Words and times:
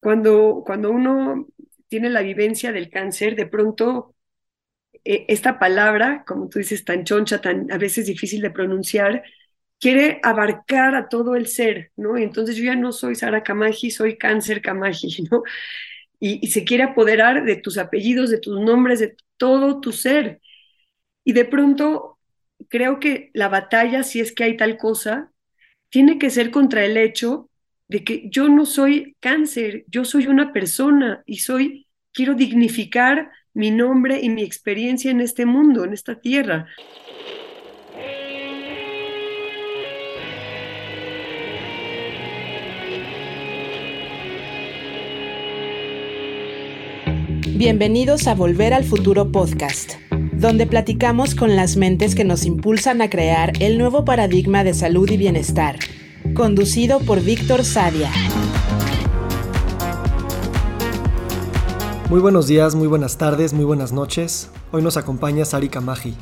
cuando, 0.00 0.62
cuando 0.66 0.90
uno 0.90 1.46
tiene 1.88 2.10
la 2.10 2.22
vivencia 2.22 2.72
del 2.72 2.90
cáncer, 2.90 3.36
de 3.36 3.46
pronto 3.46 4.14
eh, 5.04 5.26
esta 5.28 5.58
palabra, 5.58 6.24
como 6.26 6.48
tú 6.48 6.58
dices, 6.58 6.84
tan 6.84 7.04
choncha, 7.04 7.40
tan 7.40 7.70
a 7.72 7.78
veces 7.78 8.06
difícil 8.06 8.42
de 8.42 8.50
pronunciar, 8.50 9.24
quiere 9.80 10.20
abarcar 10.22 10.94
a 10.94 11.08
todo 11.08 11.36
el 11.36 11.46
ser, 11.48 11.92
¿no? 11.96 12.16
Entonces 12.18 12.56
yo 12.56 12.64
ya 12.64 12.76
no 12.76 12.92
soy 12.92 13.14
Sara 13.14 13.42
Kamaji, 13.42 13.90
soy 13.90 14.16
Cáncer 14.18 14.62
Kamaji, 14.62 15.22
¿no? 15.30 15.42
Y, 16.20 16.48
se 16.48 16.64
quiere 16.64 16.84
apoderar 16.84 17.44
de 17.44 17.56
tus 17.56 17.78
apellidos, 17.78 18.30
de 18.30 18.38
tus 18.38 18.60
nombres, 18.60 19.00
de 19.00 19.16
todo 19.38 19.80
tu 19.80 19.92
ser. 19.92 20.40
Y 21.24 21.32
de 21.32 21.44
pronto 21.46 22.18
creo 22.68 23.00
que 23.00 23.30
la 23.34 23.48
batalla, 23.48 24.02
si 24.04 24.20
es 24.20 24.32
que 24.32 24.44
hay 24.44 24.56
tal 24.56 24.76
cosa, 24.78 25.32
tiene 25.90 26.18
que 26.18 26.30
ser 26.30 26.50
contra 26.50 26.84
el 26.84 26.96
hecho 26.96 27.49
de 27.90 28.04
que 28.04 28.28
yo 28.30 28.48
no 28.48 28.66
soy 28.66 29.16
cáncer, 29.18 29.84
yo 29.88 30.04
soy 30.04 30.28
una 30.28 30.52
persona 30.52 31.24
y 31.26 31.38
soy, 31.38 31.88
quiero 32.12 32.34
dignificar 32.34 33.32
mi 33.52 33.72
nombre 33.72 34.20
y 34.22 34.28
mi 34.28 34.44
experiencia 34.44 35.10
en 35.10 35.20
este 35.20 35.44
mundo, 35.44 35.84
en 35.84 35.92
esta 35.92 36.20
tierra. 36.20 36.68
Bienvenidos 47.56 48.28
a 48.28 48.36
Volver 48.36 48.72
al 48.72 48.84
Futuro 48.84 49.32
Podcast, 49.32 49.94
donde 50.12 50.68
platicamos 50.68 51.34
con 51.34 51.56
las 51.56 51.76
mentes 51.76 52.14
que 52.14 52.22
nos 52.22 52.46
impulsan 52.46 53.02
a 53.02 53.10
crear 53.10 53.52
el 53.58 53.78
nuevo 53.78 54.04
paradigma 54.04 54.62
de 54.62 54.74
salud 54.74 55.10
y 55.10 55.16
bienestar, 55.16 55.76
conducido 56.34 57.00
por 57.00 57.20
Víctor 57.20 57.64
Sadia. 57.64 58.10
Muy 62.08 62.20
buenos 62.20 62.46
días, 62.46 62.74
muy 62.74 62.88
buenas 62.88 63.18
tardes, 63.18 63.52
muy 63.52 63.64
buenas 63.64 63.92
noches. 63.92 64.50
Hoy 64.72 64.82
nos 64.82 64.96
acompaña 64.96 65.44
Sari 65.44 65.68
Kamaji. 65.68 66.14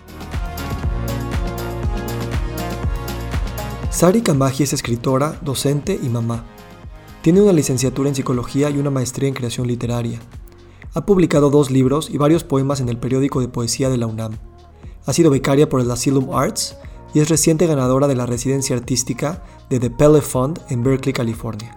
Sari 3.91 4.23
Kamaji 4.23 4.62
es 4.65 4.73
escritora, 4.73 5.39
docente 5.42 5.98
y 6.00 6.09
mamá. 6.09 6.45
Tiene 7.22 7.41
una 7.43 7.53
licenciatura 7.53 8.09
en 8.09 8.15
psicología 8.15 8.70
y 8.70 8.78
una 8.78 8.91
maestría 8.91 9.28
en 9.28 9.34
creación 9.34 9.67
literaria. 9.67 10.19
Ha 10.95 11.05
publicado 11.05 11.50
dos 11.50 11.70
libros 11.70 12.09
y 12.11 12.19
varios 12.19 12.45
poemas 12.45 12.81
en 12.81 12.89
el 12.89 12.98
periódico 12.98 13.41
de 13.41 13.48
poesía 13.48 13.89
de 13.89 13.98
la 13.98 14.06
UNAM. 14.06 14.33
Ha 15.06 15.12
sido 15.12 15.31
becaria 15.31 15.69
por 15.69 15.81
el 15.81 15.91
Asylum 15.91 16.34
Arts 16.34 16.77
y 17.14 17.20
es 17.20 17.28
reciente 17.28 17.67
ganadora 17.67 18.06
de 18.06 18.14
la 18.14 18.27
residencia 18.27 18.77
artística 18.77 19.42
de 19.70 19.81
The 19.81 19.91
Pele 19.91 20.20
Fund 20.20 20.61
en 20.69 20.83
Berkeley, 20.83 21.12
California. 21.12 21.77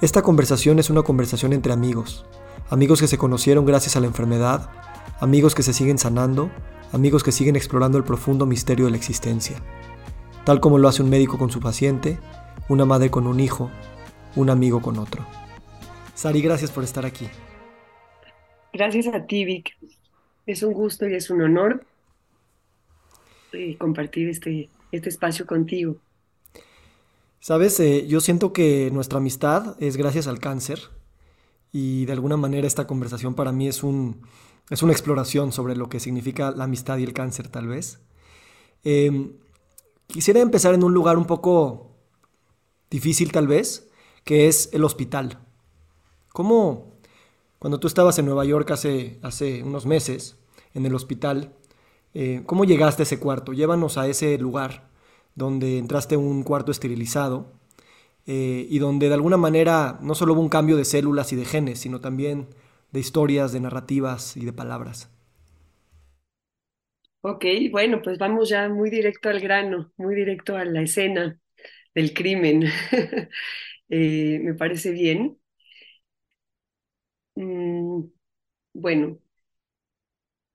Esta 0.00 0.22
conversación 0.22 0.78
es 0.78 0.90
una 0.90 1.02
conversación 1.02 1.52
entre 1.52 1.72
amigos, 1.72 2.24
amigos 2.70 3.00
que 3.00 3.06
se 3.06 3.18
conocieron 3.18 3.66
gracias 3.66 3.96
a 3.96 4.00
la 4.00 4.06
enfermedad, 4.06 4.70
amigos 5.20 5.54
que 5.54 5.62
se 5.62 5.72
siguen 5.72 5.98
sanando, 5.98 6.50
amigos 6.92 7.22
que 7.22 7.32
siguen 7.32 7.56
explorando 7.56 7.98
el 7.98 8.04
profundo 8.04 8.46
misterio 8.46 8.86
de 8.86 8.90
la 8.90 8.96
existencia, 8.96 9.62
tal 10.44 10.60
como 10.60 10.78
lo 10.78 10.88
hace 10.88 11.02
un 11.02 11.10
médico 11.10 11.38
con 11.38 11.50
su 11.50 11.60
paciente, 11.60 12.18
una 12.68 12.84
madre 12.84 13.10
con 13.10 13.26
un 13.26 13.40
hijo, 13.40 13.70
un 14.36 14.50
amigo 14.50 14.82
con 14.82 14.98
otro. 14.98 15.24
Sari, 16.14 16.42
gracias 16.42 16.70
por 16.70 16.84
estar 16.84 17.06
aquí. 17.06 17.28
Gracias 18.72 19.06
a 19.14 19.26
ti, 19.26 19.44
Vic. 19.44 19.76
Es 20.46 20.62
un 20.62 20.72
gusto 20.72 21.06
y 21.08 21.14
es 21.14 21.30
un 21.30 21.42
honor 21.42 21.84
compartir 23.78 24.28
este, 24.28 24.68
este 24.90 25.08
espacio 25.08 25.46
contigo. 25.46 25.96
Sabes, 27.40 27.80
eh, 27.80 28.06
yo 28.06 28.20
siento 28.20 28.52
que 28.52 28.90
nuestra 28.92 29.18
amistad 29.18 29.76
es 29.80 29.96
gracias 29.96 30.28
al 30.28 30.38
cáncer 30.38 30.78
y 31.72 32.04
de 32.04 32.12
alguna 32.12 32.36
manera 32.36 32.66
esta 32.66 32.86
conversación 32.86 33.34
para 33.34 33.50
mí 33.50 33.66
es, 33.66 33.82
un, 33.82 34.20
es 34.70 34.82
una 34.82 34.92
exploración 34.92 35.50
sobre 35.50 35.74
lo 35.74 35.88
que 35.88 35.98
significa 35.98 36.52
la 36.52 36.64
amistad 36.64 36.98
y 36.98 37.04
el 37.04 37.12
cáncer 37.12 37.48
tal 37.48 37.66
vez. 37.66 37.98
Em, 38.84 39.32
quisiera 40.06 40.40
empezar 40.40 40.74
en 40.74 40.84
un 40.84 40.94
lugar 40.94 41.18
un 41.18 41.24
poco 41.24 41.96
difícil 42.90 43.32
tal 43.32 43.48
vez, 43.48 43.88
que 44.22 44.48
es 44.48 44.68
el 44.72 44.84
hospital. 44.84 45.38
¿Cómo, 46.32 46.92
cuando 47.58 47.80
tú 47.80 47.88
estabas 47.88 48.18
en 48.18 48.26
Nueva 48.26 48.44
York 48.44 48.70
hace, 48.70 49.18
hace 49.22 49.62
unos 49.62 49.86
meses, 49.86 50.36
en 50.74 50.86
el 50.86 50.94
hospital, 50.94 51.54
eh, 52.14 52.42
cómo 52.46 52.64
llegaste 52.64 53.02
a 53.02 53.04
ese 53.04 53.18
cuarto? 53.18 53.52
Llévanos 53.52 53.98
a 53.98 54.06
ese 54.08 54.38
lugar 54.38 54.88
donde 55.34 55.78
entraste 55.78 56.14
a 56.16 56.18
un 56.18 56.42
cuarto 56.42 56.70
esterilizado 56.72 57.46
eh, 58.26 58.66
y 58.70 58.78
donde 58.80 59.08
de 59.08 59.14
alguna 59.14 59.36
manera 59.38 59.98
no 60.02 60.14
solo 60.14 60.34
hubo 60.34 60.40
un 60.42 60.48
cambio 60.50 60.76
de 60.76 60.84
células 60.86 61.32
y 61.32 61.36
de 61.36 61.44
genes, 61.46 61.80
sino 61.80 62.00
también 62.00 62.48
de 62.92 63.00
historias, 63.00 63.52
de 63.52 63.60
narrativas 63.60 64.36
y 64.36 64.44
de 64.44 64.52
palabras. 64.52 65.10
Ok, 67.24 67.44
bueno, 67.70 68.02
pues 68.02 68.18
vamos 68.18 68.48
ya 68.48 68.68
muy 68.68 68.90
directo 68.90 69.28
al 69.28 69.40
grano, 69.40 69.92
muy 69.96 70.14
directo 70.14 70.56
a 70.56 70.64
la 70.64 70.82
escena 70.82 71.38
del 71.94 72.14
crimen. 72.14 72.64
Eh, 73.90 74.40
me 74.42 74.54
parece 74.54 74.90
bien. 74.92 75.38
Mm, 77.36 78.10
bueno, 78.74 79.20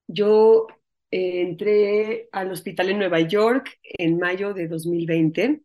yo 0.08 0.68
entré 1.12 2.30
al 2.32 2.52
hospital 2.52 2.90
en 2.90 3.00
Nueva 3.00 3.22
York 3.22 3.80
en 3.84 4.18
mayo 4.18 4.54
de 4.54 4.68
2020 4.68 5.62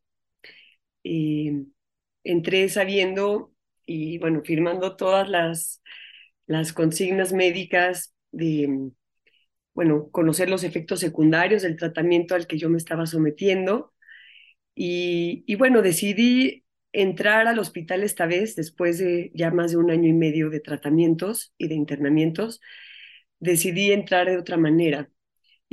entré 2.25 2.69
sabiendo 2.69 3.53
y 3.87 4.19
bueno, 4.19 4.43
firmando 4.45 4.97
todas 4.97 5.29
las, 5.29 5.83
las 6.47 6.73
consignas 6.73 7.33
médicas 7.33 8.15
de, 8.31 8.91
bueno, 9.75 10.11
conocer 10.11 10.49
los 10.51 10.65
efectos 10.65 11.01
secundarios 11.01 11.63
del 11.63 11.77
tratamiento 11.77 12.35
al 12.35 12.47
que 12.47 12.59
yo 12.59 12.69
me 12.71 12.79
estaba 12.79 13.07
sometiendo. 13.07 13.93
Y, 14.75 15.45
y, 15.47 15.57
bueno, 15.57 15.83
decidí 15.83 16.65
entrar 16.93 17.47
al 17.47 17.59
hospital 17.59 18.03
esta 18.05 18.27
vez, 18.27 18.57
después 18.57 18.99
de 18.99 19.31
ya 19.35 19.51
más 19.51 19.73
de 19.73 19.79
un 19.79 19.91
año 19.91 20.09
y 20.09 20.13
medio 20.15 20.51
de 20.51 20.61
tratamientos 20.61 21.55
y 21.59 21.69
de 21.69 21.75
internamientos, 21.75 22.61
decidí 23.41 23.93
entrar 23.93 24.29
de 24.29 24.39
otra 24.39 24.57
manera. 24.57 25.11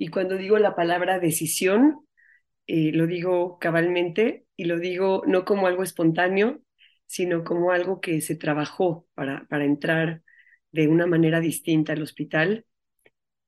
Y 0.02 0.08
cuando 0.08 0.38
digo 0.38 0.58
la 0.60 0.76
palabra 0.78 1.20
decisión, 1.20 2.08
eh, 2.68 2.92
lo 2.94 3.08
digo 3.08 3.60
cabalmente 3.60 4.46
y 4.56 4.66
lo 4.66 4.80
digo 4.80 5.24
no 5.28 5.46
como 5.46 5.68
algo 5.68 5.84
espontáneo, 5.84 6.62
sino 7.08 7.44
como 7.44 7.72
algo 7.74 8.02
que 8.02 8.22
se 8.22 8.36
trabajó 8.36 9.08
para, 9.16 9.46
para 9.50 9.66
entrar 9.66 10.24
de 10.72 10.88
una 10.88 11.08
manera 11.08 11.42
distinta 11.42 11.94
al 11.94 12.04
hospital. 12.04 12.66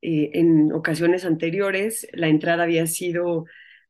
Eh, 0.02 0.32
en 0.34 0.74
ocasiones 0.74 1.26
anteriores 1.26 2.08
la 2.14 2.30
entrada 2.30 2.64
había 2.64 2.88
sido 2.88 3.46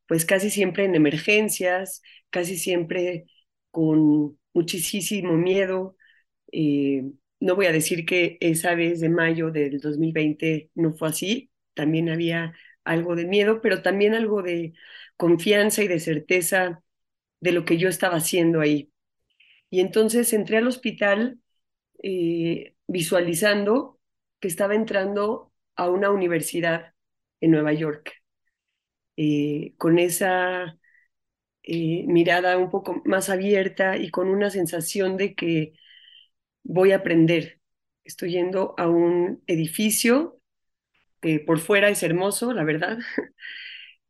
pues 0.06 0.26
casi 0.26 0.50
siempre 0.50 0.84
en 0.84 0.94
emergencias, 0.96 2.02
casi 2.30 2.58
siempre 2.58 3.26
con 3.72 4.38
muchísimo 4.54 5.34
miedo. 5.34 5.96
Eh, 6.52 7.04
no 7.40 7.56
voy 7.56 7.66
a 7.66 7.72
decir 7.72 8.06
que 8.06 8.38
esa 8.40 8.74
vez 8.76 9.00
de 9.00 9.10
mayo 9.10 9.50
del 9.52 9.80
2020 9.80 10.70
no 10.76 10.94
fue 10.94 11.10
así, 11.10 11.51
también 11.74 12.10
había 12.10 12.54
algo 12.84 13.16
de 13.16 13.26
miedo, 13.26 13.60
pero 13.62 13.82
también 13.82 14.14
algo 14.14 14.42
de 14.42 14.74
confianza 15.16 15.82
y 15.82 15.88
de 15.88 16.00
certeza 16.00 16.82
de 17.40 17.52
lo 17.52 17.64
que 17.64 17.78
yo 17.78 17.88
estaba 17.88 18.16
haciendo 18.16 18.60
ahí. 18.60 18.92
Y 19.70 19.80
entonces 19.80 20.32
entré 20.32 20.58
al 20.58 20.68
hospital 20.68 21.40
eh, 22.02 22.74
visualizando 22.86 24.00
que 24.40 24.48
estaba 24.48 24.74
entrando 24.74 25.52
a 25.76 25.88
una 25.90 26.10
universidad 26.10 26.94
en 27.40 27.52
Nueva 27.52 27.72
York, 27.72 28.12
eh, 29.16 29.74
con 29.78 29.98
esa 29.98 30.78
eh, 31.64 32.04
mirada 32.08 32.58
un 32.58 32.70
poco 32.70 33.02
más 33.04 33.30
abierta 33.30 33.96
y 33.96 34.10
con 34.10 34.28
una 34.28 34.50
sensación 34.50 35.16
de 35.16 35.34
que 35.34 35.74
voy 36.64 36.92
a 36.92 36.96
aprender. 36.98 37.60
Estoy 38.04 38.32
yendo 38.32 38.74
a 38.78 38.88
un 38.88 39.42
edificio 39.46 40.41
que 41.22 41.40
por 41.40 41.60
fuera 41.60 41.90
es 41.90 42.04
hermoso, 42.04 42.54
la 42.54 42.64
verdad, 42.64 42.98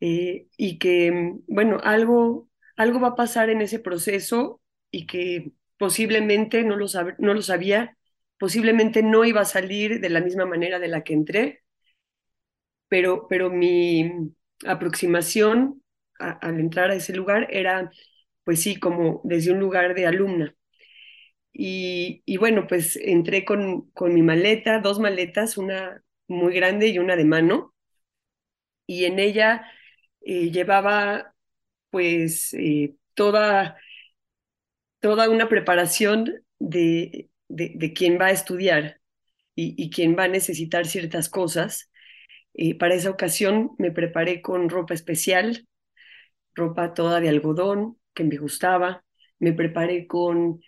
Eh, 0.00 0.48
y 0.56 0.78
que, 0.78 1.12
mm, 1.12 1.42
bueno, 1.48 1.78
algo, 1.82 2.48
algo 2.76 3.00
va 3.00 3.08
a 3.08 3.14
pasar 3.16 3.50
en 3.50 3.62
ese 3.62 3.78
proceso 3.78 4.60
y 4.90 5.06
que 5.06 5.52
posiblemente, 5.78 6.64
no 6.64 6.76
lo, 6.76 6.86
no 7.18 7.34
lo 7.34 7.42
sabía, 7.42 7.96
posiblemente 8.38 9.02
no 9.02 9.24
iba 9.24 9.42
a 9.42 9.44
salir 9.44 10.00
de 10.00 10.10
la 10.10 10.20
misma 10.20 10.46
manera 10.46 10.78
de 10.80 10.88
la 10.88 11.04
que 11.04 11.14
entré, 11.14 11.62
pero, 12.88 13.26
pero 13.28 13.50
mi 13.50 14.10
aproximación 14.66 15.82
al 16.18 16.60
entrar 16.60 16.90
a 16.90 16.94
ese 16.94 17.14
lugar 17.14 17.48
era, 17.50 17.90
pues 18.44 18.62
sí, 18.62 18.78
como 18.78 19.20
desde 19.24 19.52
un 19.52 19.58
lugar 19.60 19.94
de 19.94 20.06
alumna. 20.06 20.54
Y, 21.52 22.22
y 22.26 22.36
bueno, 22.38 22.66
pues 22.68 22.96
entré 22.96 23.44
con, 23.44 23.90
con 23.92 24.14
mi 24.14 24.22
maleta, 24.22 24.80
dos 24.80 24.98
maletas, 25.00 25.58
una 25.58 26.02
muy 26.32 26.54
grande 26.54 26.88
y 26.88 26.98
una 26.98 27.16
de 27.16 27.24
mano, 27.24 27.74
y 28.86 29.04
en 29.04 29.18
ella 29.18 29.70
eh, 30.22 30.50
llevaba 30.50 31.34
pues 31.90 32.54
eh, 32.54 32.96
toda, 33.14 33.76
toda 35.00 35.28
una 35.30 35.48
preparación 35.48 36.44
de, 36.58 37.30
de, 37.48 37.92
quién 37.92 38.18
va 38.20 38.26
a 38.26 38.30
estudiar 38.32 39.00
y, 39.54 39.74
y, 39.82 39.90
quién 39.90 40.16
va 40.18 40.24
a 40.24 40.28
necesitar 40.28 40.86
ciertas 40.86 41.28
cosas. 41.28 41.90
Eh, 42.54 42.76
para 42.78 42.94
esa 42.94 43.10
ocasión 43.10 43.72
me 43.78 43.90
preparé 43.92 44.42
con 44.42 44.68
ropa 44.68 44.94
especial, 44.94 45.66
ropa 46.54 46.94
toda 46.94 47.20
de 47.20 47.28
algodón 47.28 47.98
que 48.14 48.24
me 48.24 48.36
gustaba. 48.38 49.04
Me 49.38 49.52
preparé 49.52 50.06
con 50.06 50.60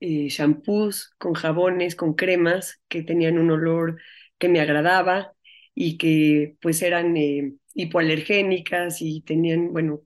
eh, 0.00 0.28
shampoos, 0.30 1.14
con 1.18 1.34
jabones, 1.34 1.94
con 1.96 2.14
cremas 2.14 2.80
que 2.88 3.02
tenían 3.02 3.38
un 3.38 3.50
olor 3.52 4.00
que 4.42 4.48
me 4.48 4.60
agradaba 4.60 5.34
y 5.74 5.98
que 5.98 6.56
pues 6.60 6.82
eran 6.82 7.16
eh, 7.16 7.54
hipoalergénicas 7.74 9.00
y 9.00 9.22
tenían, 9.22 9.72
bueno, 9.72 10.02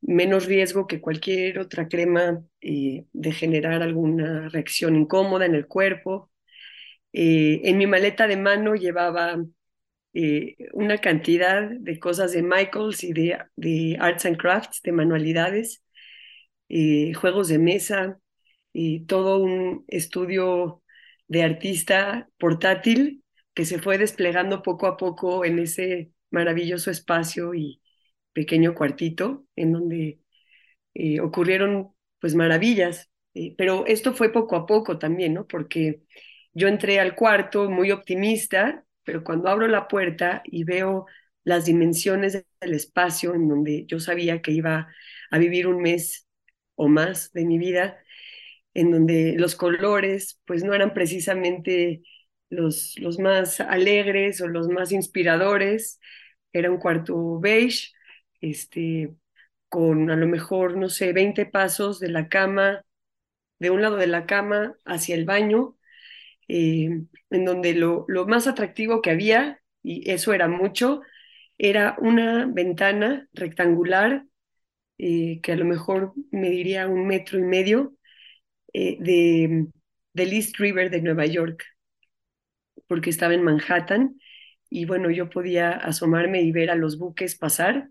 menos 0.00 0.46
riesgo 0.46 0.86
que 0.86 1.00
cualquier 1.00 1.58
otra 1.58 1.88
crema 1.88 2.44
eh, 2.60 3.06
de 3.12 3.32
generar 3.32 3.82
alguna 3.82 4.48
reacción 4.50 4.94
incómoda 4.96 5.46
en 5.46 5.56
el 5.56 5.66
cuerpo. 5.66 6.30
en 7.12 7.78
mi 7.78 7.86
maleta 7.86 8.26
de 8.26 8.36
mano 8.36 8.74
llevaba 8.74 9.44
una 10.74 10.98
cantidad 10.98 11.70
de 11.70 11.98
cosas 11.98 12.32
de 12.32 12.42
Michaels 12.42 13.04
y 13.04 13.12
de, 13.12 13.38
de 13.56 13.96
Arts 14.00 14.26
and 14.26 14.36
Crafts, 14.38 14.80
de 14.82 14.92
manualidades, 14.92 15.82
juegos 16.68 17.48
de 17.48 17.58
mesa, 17.58 18.18
y 18.72 19.06
todo 19.06 19.38
un 19.38 19.84
estudio 19.88 20.82
de 21.28 21.42
artista 21.42 22.28
portátil 22.38 23.21
que 23.54 23.64
se 23.64 23.78
fue 23.80 23.98
desplegando 23.98 24.62
poco 24.62 24.86
a 24.86 24.96
poco 24.96 25.44
en 25.44 25.58
ese 25.58 26.12
maravilloso 26.30 26.90
espacio 26.90 27.54
y 27.54 27.82
pequeño 28.32 28.74
cuartito 28.74 29.46
en 29.56 29.72
donde 29.72 30.20
eh, 30.94 31.20
ocurrieron 31.20 31.92
pues 32.20 32.34
maravillas. 32.34 33.10
Eh, 33.34 33.54
pero 33.56 33.86
esto 33.86 34.14
fue 34.14 34.32
poco 34.32 34.56
a 34.56 34.66
poco 34.66 34.98
también, 34.98 35.34
¿no? 35.34 35.46
Porque 35.46 36.02
yo 36.54 36.68
entré 36.68 37.00
al 37.00 37.14
cuarto 37.14 37.70
muy 37.70 37.90
optimista, 37.90 38.84
pero 39.04 39.24
cuando 39.24 39.48
abro 39.48 39.68
la 39.68 39.88
puerta 39.88 40.42
y 40.44 40.64
veo 40.64 41.06
las 41.44 41.64
dimensiones 41.64 42.44
del 42.60 42.74
espacio 42.74 43.34
en 43.34 43.48
donde 43.48 43.86
yo 43.86 44.00
sabía 44.00 44.42
que 44.42 44.52
iba 44.52 44.88
a 45.30 45.38
vivir 45.38 45.66
un 45.66 45.82
mes 45.82 46.28
o 46.74 46.88
más 46.88 47.32
de 47.32 47.44
mi 47.44 47.58
vida, 47.58 47.98
en 48.74 48.90
donde 48.90 49.34
los 49.38 49.56
colores 49.56 50.40
pues 50.46 50.64
no 50.64 50.74
eran 50.74 50.94
precisamente 50.94 52.02
los, 52.52 53.18
más 53.18 53.60
alegres 53.60 54.40
o 54.40 54.48
los 54.48 54.68
más 54.68 54.92
inspiradores, 54.92 56.00
era 56.52 56.70
un 56.70 56.78
cuarto 56.78 57.40
beige, 57.40 57.92
este, 58.40 59.14
con 59.68 60.10
a 60.10 60.16
lo 60.16 60.26
mejor, 60.28 60.76
no 60.76 60.88
sé, 60.88 61.12
20 61.12 61.46
pasos 61.46 62.00
de 62.00 62.08
la 62.10 62.28
cama, 62.28 62.84
de 63.58 63.70
un 63.70 63.82
lado 63.82 63.96
de 63.96 64.06
la 64.08 64.26
cama 64.26 64.76
hacia 64.84 65.14
el 65.14 65.24
baño, 65.24 65.76
eh, 66.48 67.02
en 67.30 67.44
donde 67.44 67.74
lo, 67.74 68.04
lo 68.08 68.26
más 68.26 68.46
atractivo 68.46 69.02
que 69.02 69.10
había, 69.10 69.62
y 69.82 70.10
eso 70.10 70.32
era 70.34 70.48
mucho, 70.48 71.02
era 71.58 71.96
una 72.00 72.46
ventana 72.46 73.28
rectangular 73.32 74.26
eh, 74.98 75.40
que 75.42 75.52
a 75.52 75.56
lo 75.56 75.64
mejor 75.64 76.14
mediría 76.30 76.86
un 76.88 77.06
metro 77.06 77.38
y 77.38 77.42
medio, 77.42 77.94
eh, 78.72 78.96
de, 79.00 79.68
del 80.14 80.32
East 80.32 80.58
River 80.58 80.90
de 80.90 81.02
Nueva 81.02 81.26
York, 81.26 81.64
porque 82.88 83.10
estaba 83.10 83.34
en 83.34 83.42
Manhattan 83.42 84.18
y 84.70 84.86
bueno, 84.86 85.10
yo 85.10 85.30
podía 85.30 85.72
asomarme 85.72 86.42
y 86.42 86.52
ver 86.52 86.70
a 86.70 86.74
los 86.76 86.98
buques 86.98 87.36
pasar. 87.36 87.90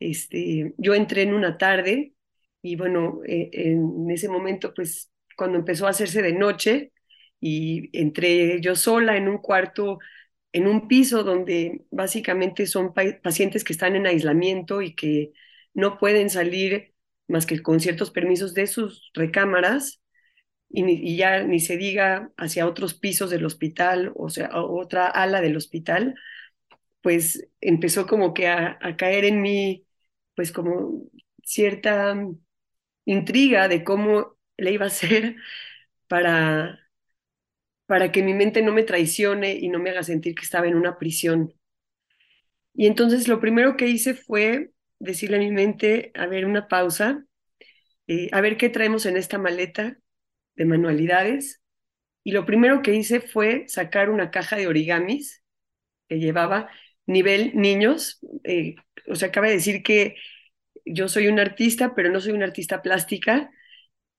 Este, 0.00 0.74
yo 0.78 0.94
entré 0.94 1.22
en 1.22 1.34
una 1.34 1.58
tarde 1.58 2.14
y 2.62 2.76
bueno, 2.76 3.20
eh, 3.26 3.50
en 3.52 4.10
ese 4.10 4.28
momento, 4.28 4.74
pues 4.74 5.12
cuando 5.36 5.58
empezó 5.58 5.86
a 5.86 5.90
hacerse 5.90 6.22
de 6.22 6.32
noche 6.32 6.92
y 7.40 7.90
entré 7.98 8.60
yo 8.60 8.76
sola 8.76 9.16
en 9.16 9.28
un 9.28 9.38
cuarto, 9.38 9.98
en 10.52 10.66
un 10.66 10.88
piso 10.88 11.24
donde 11.24 11.84
básicamente 11.90 12.66
son 12.66 12.92
pacientes 12.94 13.64
que 13.64 13.72
están 13.72 13.96
en 13.96 14.06
aislamiento 14.06 14.82
y 14.82 14.94
que 14.94 15.32
no 15.74 15.98
pueden 15.98 16.30
salir 16.30 16.94
más 17.28 17.46
que 17.46 17.62
con 17.62 17.80
ciertos 17.80 18.10
permisos 18.10 18.54
de 18.54 18.66
sus 18.66 19.10
recámaras 19.14 20.00
y, 20.74 21.16
ya 21.16 21.42
ni 21.44 21.60
se 21.60 21.76
diga 21.76 22.32
hacia 22.36 22.66
otros 22.66 22.94
pisos 22.94 23.30
del 23.30 23.44
hospital, 23.44 24.12
o 24.16 24.28
sea, 24.28 24.50
otra 24.54 25.06
ala 25.06 25.40
del 25.40 25.56
hospital, 25.56 26.14
pues 27.02 27.48
empezó 27.60 28.06
como 28.06 28.34
que 28.34 28.48
a, 28.48 28.78
caer 28.96 29.24
en 29.24 29.42
mí, 29.42 29.86
pues 30.34 30.52
como 30.52 31.04
cierta 31.44 32.16
intriga 33.04 33.68
de 33.68 33.84
cómo 33.84 34.36
le 34.56 34.72
iba 34.72 34.84
a 34.86 34.88
hacer 34.88 35.36
para, 36.08 36.80
para 37.86 38.12
que 38.12 38.22
mi 38.22 38.34
mente 38.34 38.62
no 38.62 38.72
me 38.72 38.84
traicione 38.84 39.54
y 39.54 39.68
no 39.68 39.78
me 39.78 39.90
haga 39.90 40.02
sentir 40.02 40.34
que 40.34 40.42
estaba 40.44 40.66
en 40.66 40.76
una 40.76 40.98
prisión. 40.98 41.54
Y 42.74 42.86
entonces 42.86 43.28
lo 43.28 43.40
primero 43.40 43.76
que 43.76 43.88
hice 43.88 44.14
fue 44.14 44.72
decirle 44.98 45.36
a 45.36 45.40
mi 45.40 45.50
mente, 45.52 46.10
a 46.14 46.26
ver, 46.26 46.46
una 46.46 46.68
pausa, 46.68 47.24
eh, 48.08 48.28
a 48.32 48.40
ver 48.40 48.56
qué 48.56 48.68
traemos 48.70 49.06
en 49.06 49.16
esta 49.16 49.38
maleta 49.38 49.98
de 50.56 50.64
manualidades. 50.64 51.62
Y 52.24 52.32
lo 52.32 52.46
primero 52.46 52.82
que 52.82 52.94
hice 52.94 53.20
fue 53.20 53.64
sacar 53.68 54.10
una 54.10 54.30
caja 54.30 54.56
de 54.56 54.66
origamis 54.66 55.42
que 56.08 56.18
llevaba 56.18 56.70
nivel 57.06 57.52
niños. 57.54 58.20
Eh, 58.44 58.76
o 59.08 59.16
sea, 59.16 59.28
acaba 59.28 59.48
de 59.48 59.54
decir 59.54 59.82
que 59.82 60.16
yo 60.84 61.08
soy 61.08 61.28
un 61.28 61.40
artista, 61.40 61.94
pero 61.94 62.10
no 62.10 62.20
soy 62.20 62.32
una 62.32 62.46
artista 62.46 62.82
plástica. 62.82 63.50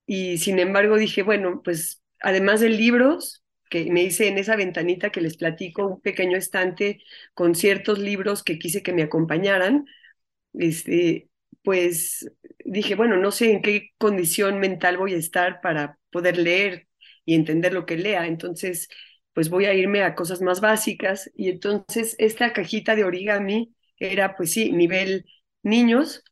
Y 0.05 0.37
sin 0.39 0.59
embargo 0.59 0.97
dije, 0.97 1.23
bueno, 1.23 1.61
pues 1.63 2.03
además 2.21 2.61
de 2.61 2.69
libros, 2.69 3.43
que 3.69 3.91
me 3.91 4.03
hice 4.03 4.27
en 4.27 4.37
esa 4.37 4.55
ventanita 4.55 5.09
que 5.11 5.21
les 5.21 5.37
platico, 5.37 5.87
un 5.87 6.01
pequeño 6.01 6.37
estante 6.37 7.01
con 7.33 7.55
ciertos 7.55 7.99
libros 7.99 8.43
que 8.43 8.59
quise 8.59 8.83
que 8.83 8.93
me 8.93 9.03
acompañaran, 9.03 9.85
este, 10.53 11.29
pues 11.63 12.29
dije, 12.65 12.95
bueno, 12.95 13.17
no 13.17 13.31
sé 13.31 13.51
en 13.51 13.61
qué 13.61 13.89
condición 13.97 14.59
mental 14.59 14.97
voy 14.97 15.13
a 15.13 15.17
estar 15.17 15.61
para 15.61 15.99
poder 16.11 16.37
leer 16.37 16.87
y 17.25 17.35
entender 17.35 17.73
lo 17.73 17.85
que 17.85 17.97
lea, 17.97 18.27
entonces 18.27 18.87
pues 19.33 19.49
voy 19.49 19.65
a 19.65 19.73
irme 19.73 20.03
a 20.03 20.15
cosas 20.15 20.41
más 20.41 20.61
básicas 20.61 21.29
y 21.35 21.49
entonces 21.49 22.15
esta 22.19 22.53
cajita 22.53 22.95
de 22.95 23.03
origami 23.03 23.75
era 23.99 24.35
pues 24.35 24.51
sí, 24.53 24.71
nivel 24.71 25.25
niños 25.63 26.23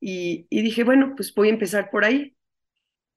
y, 0.00 0.46
y 0.50 0.62
dije, 0.62 0.84
bueno, 0.84 1.14
pues 1.16 1.34
voy 1.34 1.48
a 1.48 1.52
empezar 1.52 1.90
por 1.90 2.04
ahí 2.04 2.36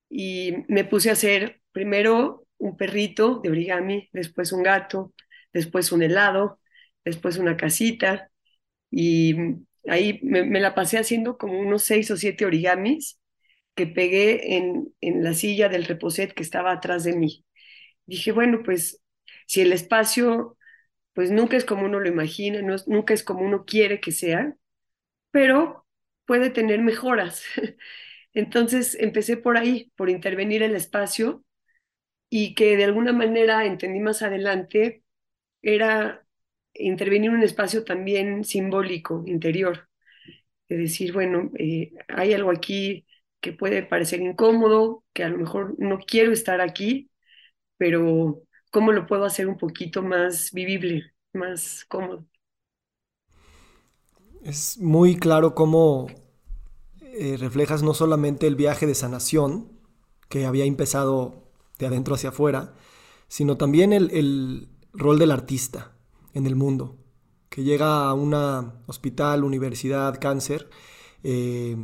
y 0.10 0.54
me 0.68 0.86
puse 0.86 1.10
a 1.10 1.14
hacer 1.14 1.62
primero 1.72 2.46
un 2.58 2.78
perrito 2.78 3.40
de 3.44 3.50
origami, 3.50 4.10
después 4.14 4.52
un 4.52 4.64
gato, 4.64 5.14
después 5.54 5.92
un 5.92 6.04
helado, 6.04 6.60
después 7.06 7.38
una 7.38 7.58
casita 7.58 8.32
y 8.92 9.36
Ahí 9.88 10.20
me, 10.24 10.60
la 10.60 10.76
pasé 10.76 10.98
haciendo 10.98 11.38
como 11.38 11.60
unos 11.60 11.84
seis 11.84 12.12
o 12.12 12.18
siete 12.18 12.46
origamis 12.46 13.20
que 13.76 13.88
pegué 13.88 14.58
en, 14.58 14.94
en 15.02 15.24
la 15.24 15.34
silla 15.34 15.70
del 15.70 15.86
reposet 15.86 16.34
que 16.34 16.44
estaba 16.44 16.72
atrás 16.74 17.04
de 17.06 17.16
mí. 17.16 17.46
Dije, 18.06 18.32
bueno, 18.34 18.62
pues 18.64 19.02
si 19.48 19.62
el 19.62 19.74
espacio, 19.74 20.58
pues 21.14 21.32
nunca 21.32 21.58
es 21.58 21.66
como 21.66 21.86
uno 21.86 22.00
lo 22.00 22.10
imagina, 22.10 22.62
nunca 22.88 23.14
es 23.14 23.24
como 23.24 23.46
uno 23.46 23.66
quiere 23.66 24.02
que 24.02 24.12
sea, 24.14 24.56
pero 25.32 25.86
puede 26.26 26.50
tener 26.50 26.82
mejoras. 26.82 27.44
Entonces 28.34 28.96
empecé 29.00 29.38
por 29.38 29.58
ahí, 29.58 29.92
por 29.96 30.10
intervenir 30.10 30.64
el 30.64 30.76
espacio 30.76 31.44
y 32.30 32.56
que 32.56 32.78
de 32.78 32.86
alguna 32.86 33.14
manera 33.14 33.66
entendí 33.66 34.00
más 34.00 34.22
adelante 34.22 35.04
era 35.64 36.26
intervenir 36.80 37.32
un 37.32 37.44
espacio 37.44 37.84
también 37.84 38.44
simbólico, 38.44 39.24
interior, 39.28 39.90
de 40.70 40.78
decir, 40.78 41.14
bueno, 41.14 41.52
eh, 41.58 41.94
hay 42.08 42.34
algo 42.34 42.52
aquí 42.52 43.06
que 43.42 43.54
puede 43.54 43.84
parecer 43.84 44.22
incómodo, 44.22 45.04
que 45.14 45.24
a 45.24 45.30
lo 45.30 45.38
mejor 45.38 45.76
no 45.80 46.00
quiero 46.00 46.32
estar 46.34 46.62
aquí, 46.62 47.12
pero 47.78 48.44
¿cómo 48.72 48.92
lo 48.92 49.08
puedo 49.08 49.26
hacer 49.26 49.48
un 49.48 49.58
poquito 49.58 50.04
más 50.04 50.52
vivible, 50.54 51.14
más 51.34 51.86
cómodo? 51.88 52.26
Es 54.44 54.78
muy 54.80 55.18
claro 55.18 55.54
cómo 55.56 56.08
eh, 57.02 57.38
reflejas 57.40 57.84
no 57.84 57.94
solamente 57.94 58.48
el 58.48 58.56
viaje 58.56 58.88
de 58.88 58.96
sanación 58.96 59.72
que 60.30 60.46
había 60.46 60.66
empezado 60.66 61.44
de 61.80 61.88
adentro 61.88 62.16
hacia 62.16 62.30
afuera, 62.30 62.76
sino 63.28 63.58
también 63.58 63.94
el 63.94 64.70
rol 64.94 65.20
del 65.20 65.32
artista 65.32 65.94
en 66.34 66.46
el 66.46 66.56
mundo, 66.56 66.98
que 67.50 67.64
llega 67.64 68.08
a 68.08 68.14
una 68.14 68.82
hospital, 68.88 69.44
universidad, 69.44 70.20
cáncer, 70.20 70.70
eh, 71.24 71.78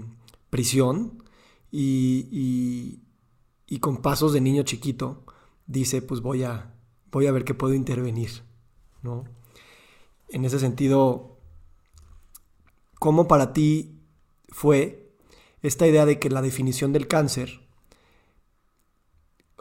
prisión, 0.49 1.23
y, 1.77 3.01
con 3.81 4.01
pasos 4.01 4.33
de 4.33 4.41
niño 4.41 4.63
chiquito 4.63 5.25
dice, 5.67 6.01
pues 6.01 6.21
voy 6.21 6.43
a, 6.43 6.73
voy 7.11 7.27
a 7.27 7.31
ver 7.31 7.43
qué 7.43 7.53
puedo 7.53 7.73
intervenir, 7.73 8.43
¿no? 9.03 9.25
En 10.29 10.45
ese 10.45 10.59
sentido, 10.59 11.37
¿cómo 12.99 13.27
para 13.27 13.53
ti 13.53 13.99
fue 14.49 15.13
esta 15.61 15.85
idea 15.85 16.05
de 16.05 16.19
que 16.19 16.29
la 16.29 16.41
definición 16.41 16.93
del 16.93 17.07
cáncer 17.07 17.64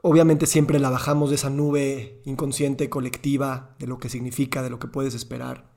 obviamente 0.06 0.44
siempre 0.44 0.78
la 0.78 0.90
bajamos 0.90 1.30
de 1.30 1.36
esa 1.36 1.48
nube 1.48 2.20
inconsciente 2.26 2.90
colectiva, 2.90 3.74
de 3.78 3.86
lo 3.86 3.98
que 3.98 4.10
significa, 4.10 4.62
de 4.62 4.68
lo 4.68 4.78
que 4.78 4.86
puedes 4.86 5.14
esperar. 5.14 5.70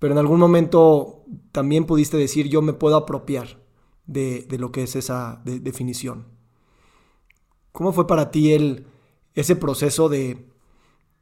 Pero 0.00 0.12
en 0.12 0.18
algún 0.18 0.40
momento 0.40 1.22
también 1.52 1.86
pudiste 1.86 2.16
decir, 2.16 2.48
yo 2.48 2.62
me 2.62 2.72
puedo 2.72 2.96
apropiar 2.96 3.62
de, 4.06 4.44
lo 4.58 4.72
que 4.72 4.82
es 4.82 4.96
esa 4.96 5.40
definición. 5.44 6.26
¿Cómo 7.70 7.92
fue 7.92 8.08
para 8.08 8.32
ti 8.32 8.54
el, 8.54 8.88
ese 9.34 9.54
proceso 9.54 10.08
de, 10.08 10.48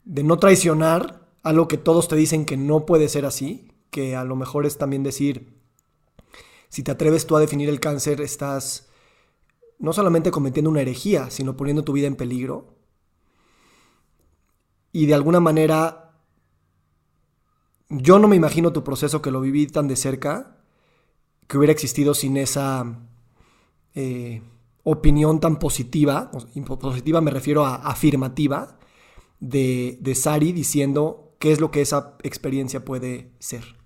de 0.05 0.23
no 0.23 0.39
traicionar 0.39 1.29
algo 1.43 1.69
que 1.69 1.77
todos 1.77 2.09
te 2.09 2.17
dicen 2.17 2.47
que 2.47 2.57
no 2.57 2.87
puede 2.87 3.11
ser 3.11 3.27
así? 3.27 3.73
Que 3.91 4.17
a 4.17 4.25
lo 4.25 4.37
mejor 4.37 4.65
es 4.65 4.79
también 4.79 5.03
decir, 5.03 5.53
si 6.71 6.83
te 6.83 6.93
atreves 6.93 7.27
tú 7.27 7.37
a 7.37 7.41
definir 7.41 7.69
el 7.69 7.79
cáncer, 7.79 8.23
estás 8.23 8.88
no 9.78 9.92
solamente 9.92 10.30
cometiendo 10.30 10.70
una 10.70 10.80
herejía, 10.80 11.30
sino 11.30 11.56
poniendo 11.56 11.85
tu 11.85 11.92
vida 11.92 12.06
en 12.06 12.16
peligro. 12.16 12.75
Y 14.92 15.06
de 15.06 15.14
alguna 15.14 15.40
manera, 15.40 16.12
yo 17.88 18.18
no 18.18 18.28
me 18.28 18.37
imagino 18.37 18.73
tu 18.73 18.85
proceso 18.85 19.23
que 19.23 19.30
lo 19.30 19.40
viví 19.40 19.66
tan 19.66 19.88
de 19.88 19.97
cerca, 19.97 20.56
que 21.47 21.58
hubiera 21.58 21.73
existido 21.73 22.14
sin 22.14 22.37
esa 22.37 22.99
eh, 23.94 24.42
opinión 24.82 25.40
tan 25.40 25.58
positiva, 25.58 26.30
positiva 26.80 27.20
me 27.20 27.30
refiero 27.30 27.64
a 27.64 27.76
afirmativa, 27.76 28.78
de, 29.40 29.99
de 30.00 30.14
Sari 30.14 30.52
diciendo 30.52 31.37
qué 31.38 31.52
es 31.52 31.61
lo 31.61 31.70
que 31.70 31.80
esa 31.80 32.16
experiencia 32.23 32.85
puede 32.85 33.30
ser. 33.38 33.76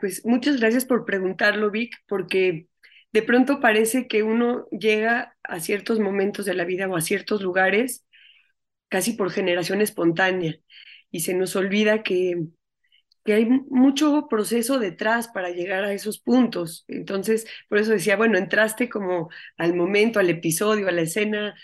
pues 0.00 0.24
muchas 0.24 0.58
gracias 0.58 0.84
por 0.84 1.04
preguntarlo, 1.04 1.70
Vic, 1.70 1.94
porque 2.08 2.68
de 3.16 3.22
pronto 3.22 3.60
parece 3.60 4.08
que 4.08 4.22
uno 4.22 4.68
llega 4.70 5.38
a 5.42 5.58
ciertos 5.60 6.00
momentos 6.00 6.44
de 6.44 6.52
la 6.52 6.66
vida 6.66 6.86
o 6.86 6.96
a 6.96 7.00
ciertos 7.00 7.40
lugares 7.40 8.04
casi 8.88 9.14
por 9.14 9.30
generación 9.30 9.80
espontánea 9.80 10.58
y 11.10 11.20
se 11.20 11.32
nos 11.32 11.56
olvida 11.56 12.02
que, 12.02 12.44
que 13.24 13.32
hay 13.32 13.46
mucho 13.46 14.28
proceso 14.28 14.78
detrás 14.78 15.28
para 15.28 15.48
llegar 15.48 15.84
a 15.84 15.94
esos 15.94 16.18
puntos. 16.20 16.84
Entonces, 16.88 17.46
por 17.70 17.78
eso 17.78 17.92
decía, 17.92 18.16
bueno, 18.18 18.36
entraste 18.36 18.90
como 18.90 19.30
al 19.56 19.74
momento, 19.74 20.20
al 20.20 20.28
episodio, 20.28 20.86
a 20.88 20.92
la 20.92 21.00
escena 21.02 21.54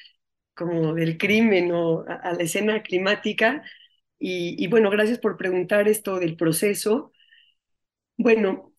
como 0.55 0.95
del 0.95 1.19
crimen 1.19 1.71
o 1.73 2.07
a, 2.09 2.33
la 2.33 2.43
escena 2.45 2.83
climática. 2.83 3.63
Y, 4.19 4.57
y 4.63 4.69
bueno, 4.69 4.89
gracias 4.89 5.19
por 5.19 5.37
preguntar 5.37 5.87
esto 5.87 6.19
del 6.19 6.35
proceso. 6.37 7.13
Bueno, 8.17 8.73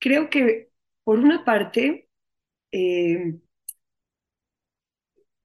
creo 0.00 0.30
que 0.30 0.69
por 1.04 1.18
una 1.18 1.44
parte, 1.44 2.08
eh, 2.72 3.40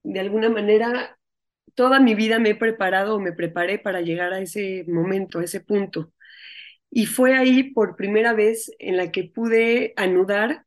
de 0.02 0.20
alguna 0.20 0.48
manera, 0.50 1.18
toda 1.74 2.00
mi 2.00 2.14
vida 2.14 2.38
me 2.38 2.50
he 2.50 2.54
preparado 2.54 3.16
o 3.16 3.20
me 3.20 3.32
preparé 3.32 3.78
para 3.78 4.00
llegar 4.00 4.32
a 4.32 4.40
ese 4.40 4.84
momento, 4.88 5.38
a 5.40 5.44
ese 5.44 5.60
punto. 5.60 6.12
Y 6.90 7.06
fue 7.06 7.34
ahí 7.36 7.64
por 7.72 7.96
primera 7.96 8.34
vez 8.34 8.72
en 8.78 8.96
la 8.96 9.12
que 9.12 9.24
pude 9.24 9.94
anudar 9.96 10.66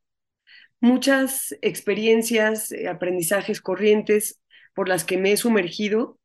muchas 0.81 1.55
experiencias, 1.62 2.72
eh, 2.72 2.88
aprendizajes, 2.89 3.62
corrientes 3.62 4.41
por 4.75 4.89
las 4.89 5.05
que 5.05 5.17
me 5.17 5.34
he 5.34 5.38
sumergido 5.38 6.19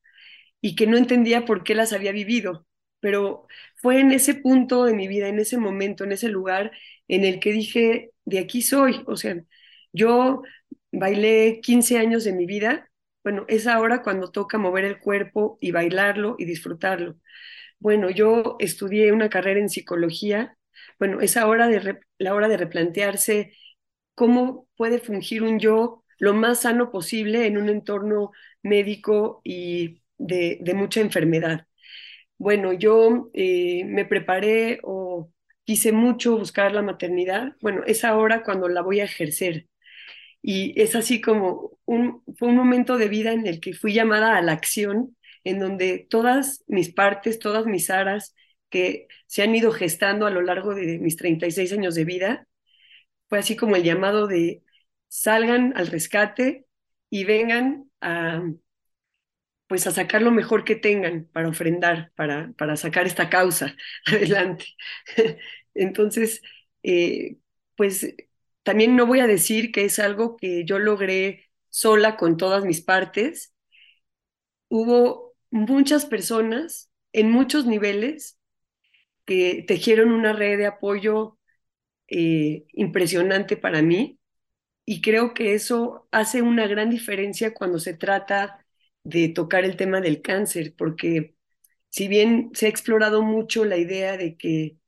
y 0.61 0.76
que 0.76 0.87
no 0.87 0.97
entendía 0.97 1.44
por 1.44 1.64
qué 1.64 1.75
las 1.75 1.92
había 1.92 2.12
vivido. 2.12 2.66
Pero 3.00 3.47
fue 3.76 4.00
en 4.00 4.12
ese 4.12 4.35
punto 4.35 4.85
de 4.85 4.94
mi 4.94 5.09
vida, 5.09 5.28
en 5.28 5.38
ese 5.40 5.59
momento, 5.59 6.04
en 6.04 6.12
ese 6.12 6.28
lugar, 6.28 6.73
en 7.09 7.25
el 7.25 7.40
que 7.40 7.52
dije, 7.52 8.12
de 8.25 8.38
aquí 8.38 8.62
soy. 8.62 9.02
O 9.07 9.16
sea, 9.16 9.37
yo 9.93 10.43
bailé 10.93 11.61
15 11.62 11.99
años 11.99 12.25
de 12.25 12.33
mi 12.33 12.47
vida. 12.47 12.90
Bueno, 13.23 13.45
es 13.49 13.66
ahora 13.66 14.02
cuando 14.02 14.31
toca 14.31 14.59
mover 14.59 14.85
el 14.85 15.00
cuerpo 15.00 15.59
y 15.61 15.71
bailarlo 15.73 16.37
y 16.38 16.45
disfrutarlo. 16.45 17.16
Bueno, 17.78 18.11
yo 18.11 18.57
estudié 18.61 19.12
una 19.12 19.28
carrera 19.31 19.61
en 19.61 19.69
psicología. 19.69 20.57
Bueno, 20.99 21.21
es 21.21 21.37
ahora 21.37 21.69
de 21.69 22.00
la 22.19 22.35
hora 22.35 22.49
de 22.49 22.57
replantearse 22.57 23.52
cómo 24.14 24.69
puede 24.76 24.99
fungir 25.00 25.43
un 25.43 25.59
yo 25.59 26.04
lo 26.19 26.35
más 26.35 26.62
sano 26.62 26.90
posible 26.90 27.47
en 27.47 27.59
un 27.59 27.69
entorno 27.69 28.33
médico 28.62 29.40
y 29.45 30.02
de, 30.19 30.61
mucha 30.75 31.00
enfermedad. 31.00 31.66
Bueno, 32.38 32.73
yo 32.73 33.31
eh, 33.35 33.85
me 33.87 34.04
preparé 34.04 34.81
o 34.83 35.33
quise 35.64 35.92
mucho 35.92 36.38
buscar 36.38 36.73
la 36.73 36.83
maternidad, 36.83 37.56
bueno, 37.61 37.83
es 37.87 38.04
ahora 38.04 38.42
cuando 38.44 38.68
la 38.68 38.83
voy 38.83 39.00
a 39.00 39.04
ejercer. 39.04 39.68
Y 40.42 40.80
es 40.80 40.94
así 40.94 41.21
como 41.21 41.78
un, 41.87 42.23
fue 42.38 42.49
un 42.49 42.56
momento 42.56 42.99
de 42.99 43.09
vida 43.09 43.33
en 43.33 43.47
el 43.47 43.61
que 43.61 43.75
fui 43.75 43.94
llamada 43.94 44.37
a 44.37 44.42
la 44.42 44.52
acción, 44.52 45.16
en 45.44 45.59
donde 45.59 46.06
todas 46.11 46.64
mis 46.68 46.92
partes, 46.92 47.38
todas 47.38 47.66
mis 47.66 47.90
aras 47.90 48.35
que 48.71 49.09
se 49.26 49.42
han 49.42 49.54
ido 49.54 49.73
gestando 49.73 50.26
a 50.26 50.30
lo 50.30 50.42
largo 50.42 50.75
de 50.75 50.99
mis 50.99 51.16
36 51.16 51.73
años 51.73 51.94
de 51.94 52.04
vida, 52.04 52.49
fue 53.28 53.38
así 53.38 53.56
como 53.56 53.76
el 53.76 53.85
llamado 53.85 54.26
de 54.26 54.62
salgan 55.09 55.73
al 55.76 55.87
rescate 55.88 56.66
y 57.11 57.25
vengan 57.25 57.90
a, 58.00 58.42
pues 59.66 59.87
a 59.87 59.90
sacar 59.92 60.23
lo 60.23 60.30
mejor 60.30 60.64
que 60.64 60.76
tengan 60.76 61.26
para 61.33 61.49
ofrendar, 61.49 62.12
para, 62.16 62.52
para 62.59 62.76
sacar 62.76 63.06
esta 63.06 63.30
causa 63.30 63.76
adelante. 64.06 64.66
Entonces, 65.75 66.42
eh, 66.83 67.38
pues 67.76 68.14
también 68.62 68.97
no 68.97 69.06
voy 69.06 69.21
a 69.21 69.26
decir 69.26 69.73
que 69.73 69.85
es 69.85 69.99
algo 69.99 70.37
que 70.37 70.64
yo 70.64 70.78
logré 70.78 71.44
sola 71.71 72.16
con 72.16 72.37
todas 72.37 72.64
mis 72.64 72.80
partes. 72.83 73.52
Hubo 74.68 75.35
muchas 75.50 76.06
personas 76.06 76.90
en 77.12 77.30
muchos 77.30 77.66
niveles 77.66 78.38
que 79.26 79.64
tejieron 79.68 80.12
una 80.12 80.33
red 80.33 80.59
de 80.59 80.66
apoyo 80.66 81.38
eh, 82.09 82.66
impresionante 82.75 83.56
para 83.56 83.83
mí 83.83 84.21
y 84.87 85.02
creo 85.02 85.35
que 85.35 85.54
eso 85.54 86.09
hace 86.12 86.42
una 86.42 86.66
gran 86.68 86.90
diferencia 86.90 87.54
cuando 87.54 87.78
se 87.78 87.94
trata 87.94 88.63
de 89.04 89.28
tocar 89.30 89.64
el 89.64 89.76
tema 89.76 90.00
del 90.00 90.23
cáncer, 90.23 90.75
porque 90.76 91.37
si 91.90 92.08
bien 92.08 92.50
se 92.54 92.66
ha 92.66 92.68
explorado 92.70 93.23
mucho 93.23 93.64
la 93.64 93.76
idea 93.78 94.16
de 94.16 94.37
que 94.37 94.78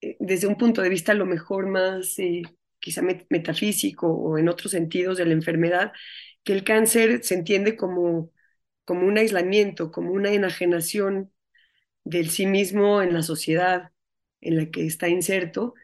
eh, 0.00 0.16
desde 0.20 0.46
un 0.48 0.56
punto 0.56 0.82
de 0.82 0.88
vista 0.90 1.14
lo 1.14 1.26
mejor 1.26 1.68
más 1.68 2.18
eh, 2.18 2.42
quizá 2.80 3.02
metafísico 3.30 4.08
o 4.08 4.38
en 4.38 4.48
otros 4.48 4.72
sentidos 4.72 5.18
de 5.18 5.26
la 5.26 5.32
enfermedad, 5.34 5.92
que 6.44 6.52
el 6.54 6.64
cáncer 6.64 7.24
se 7.24 7.34
entiende 7.36 7.76
como, 7.76 8.32
como 8.84 9.06
un 9.06 9.18
aislamiento, 9.18 9.90
como 9.92 10.12
una 10.12 10.32
enajenación 10.32 11.32
del 12.04 12.30
sí 12.30 12.46
mismo 12.46 13.02
en 13.02 13.14
la 13.14 13.22
sociedad 13.22 13.92
en 14.40 14.56
la 14.56 14.66
que 14.70 14.86
está 14.86 15.08
inserto. 15.08 15.74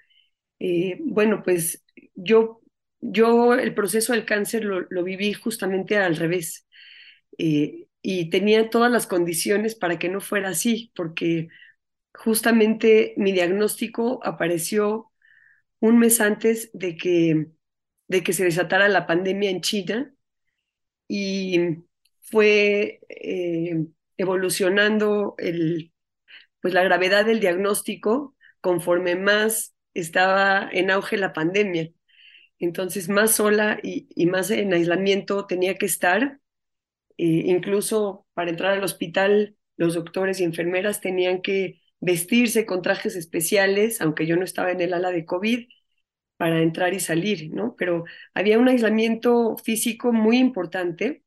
Eh, 0.60 0.98
bueno, 1.02 1.42
pues 1.44 1.84
yo, 2.16 2.62
yo 3.00 3.54
el 3.54 3.74
proceso 3.74 4.14
del 4.14 4.26
cáncer 4.26 4.64
lo, 4.64 4.82
lo 4.90 5.04
viví 5.04 5.34
justamente 5.34 5.98
al 5.98 6.16
revés. 6.16 6.67
Eh, 7.38 7.86
y 8.02 8.30
tenía 8.30 8.70
todas 8.70 8.90
las 8.92 9.06
condiciones 9.06 9.74
para 9.74 9.98
que 9.98 10.08
no 10.08 10.20
fuera 10.20 10.50
así, 10.50 10.92
porque 10.94 11.48
justamente 12.14 13.14
mi 13.16 13.32
diagnóstico 13.32 14.20
apareció 14.24 15.12
un 15.80 15.98
mes 15.98 16.20
antes 16.20 16.70
de 16.74 16.96
que, 16.96 17.48
de 18.08 18.22
que 18.22 18.32
se 18.32 18.44
desatara 18.44 18.88
la 18.88 19.06
pandemia 19.06 19.50
en 19.50 19.60
China 19.62 20.14
y 21.08 21.60
fue 22.22 23.00
eh, 23.08 23.86
evolucionando 24.16 25.34
el, 25.38 25.92
pues 26.60 26.74
la 26.74 26.82
gravedad 26.84 27.26
del 27.26 27.40
diagnóstico 27.40 28.36
conforme 28.60 29.16
más 29.16 29.74
estaba 29.94 30.68
en 30.72 30.90
auge 30.90 31.16
la 31.16 31.32
pandemia. 31.32 31.90
Entonces, 32.58 33.08
más 33.08 33.32
sola 33.32 33.78
y, 33.82 34.08
y 34.14 34.26
más 34.26 34.50
en 34.50 34.72
aislamiento 34.72 35.46
tenía 35.46 35.76
que 35.76 35.86
estar 35.86 36.40
incluso 37.24 38.26
para 38.34 38.50
entrar 38.50 38.72
al 38.72 38.84
hospital, 38.84 39.56
los 39.76 39.94
doctores 39.94 40.40
y 40.40 40.44
enfermeras 40.44 41.00
tenían 41.00 41.42
que 41.42 41.80
vestirse 42.00 42.66
con 42.66 42.82
trajes 42.82 43.16
especiales, 43.16 44.00
aunque 44.00 44.26
yo 44.26 44.36
no 44.36 44.44
estaba 44.44 44.72
en 44.72 44.80
el 44.80 44.94
ala 44.94 45.10
de 45.10 45.24
COVID, 45.26 45.68
para 46.36 46.62
entrar 46.62 46.94
y 46.94 47.00
salir, 47.00 47.50
¿no? 47.54 47.74
Pero 47.76 48.04
había 48.34 48.58
un 48.58 48.68
aislamiento 48.68 49.56
físico 49.58 50.12
muy 50.12 50.38
importante 50.38 51.24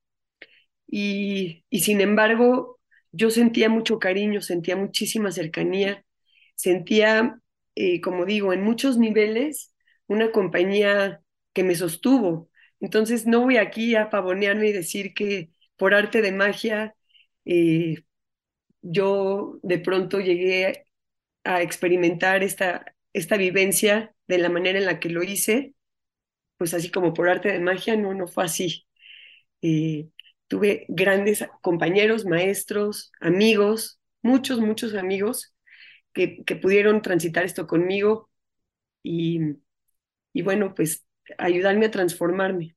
y, 0.87 1.65
y 1.69 1.81
sin 1.81 2.01
embargo 2.01 2.79
yo 3.11 3.29
sentía 3.29 3.69
mucho 3.69 3.99
cariño, 3.99 4.41
sentía 4.41 4.75
muchísima 4.75 5.31
cercanía, 5.31 6.05
sentía, 6.55 7.39
eh, 7.75 8.01
como 8.01 8.25
digo, 8.25 8.53
en 8.53 8.63
muchos 8.63 8.97
niveles 8.97 9.73
una 10.07 10.31
compañía 10.31 11.21
que 11.53 11.63
me 11.63 11.75
sostuvo. 11.75 12.49
Entonces 12.79 13.25
no 13.27 13.41
voy 13.41 13.57
aquí 13.57 13.95
a 13.95 14.09
pavonearme 14.09 14.69
y 14.69 14.73
decir 14.73 15.13
que 15.13 15.51
por 15.81 15.95
arte 15.95 16.21
de 16.21 16.31
magia, 16.31 16.95
eh, 17.43 18.03
yo 18.83 19.57
de 19.63 19.79
pronto 19.79 20.19
llegué 20.19 20.85
a 21.43 21.63
experimentar 21.63 22.43
esta, 22.43 22.85
esta 23.13 23.35
vivencia 23.35 24.13
de 24.27 24.37
la 24.37 24.49
manera 24.49 24.77
en 24.77 24.85
la 24.85 24.99
que 24.99 25.09
lo 25.09 25.23
hice, 25.23 25.73
pues 26.59 26.75
así 26.75 26.91
como 26.91 27.15
por 27.15 27.29
arte 27.29 27.51
de 27.51 27.59
magia, 27.59 27.97
no, 27.97 28.13
no 28.13 28.27
fue 28.27 28.43
así. 28.43 28.85
Eh, 29.63 30.09
tuve 30.47 30.85
grandes 30.87 31.47
compañeros, 31.63 32.25
maestros, 32.25 33.11
amigos, 33.19 33.99
muchos, 34.21 34.59
muchos 34.59 34.93
amigos 34.93 35.55
que, 36.13 36.43
que 36.43 36.57
pudieron 36.57 37.01
transitar 37.01 37.43
esto 37.43 37.65
conmigo 37.65 38.29
y, 39.01 39.39
y, 40.31 40.43
bueno, 40.43 40.75
pues 40.75 41.07
ayudarme 41.39 41.87
a 41.87 41.91
transformarme. 41.91 42.75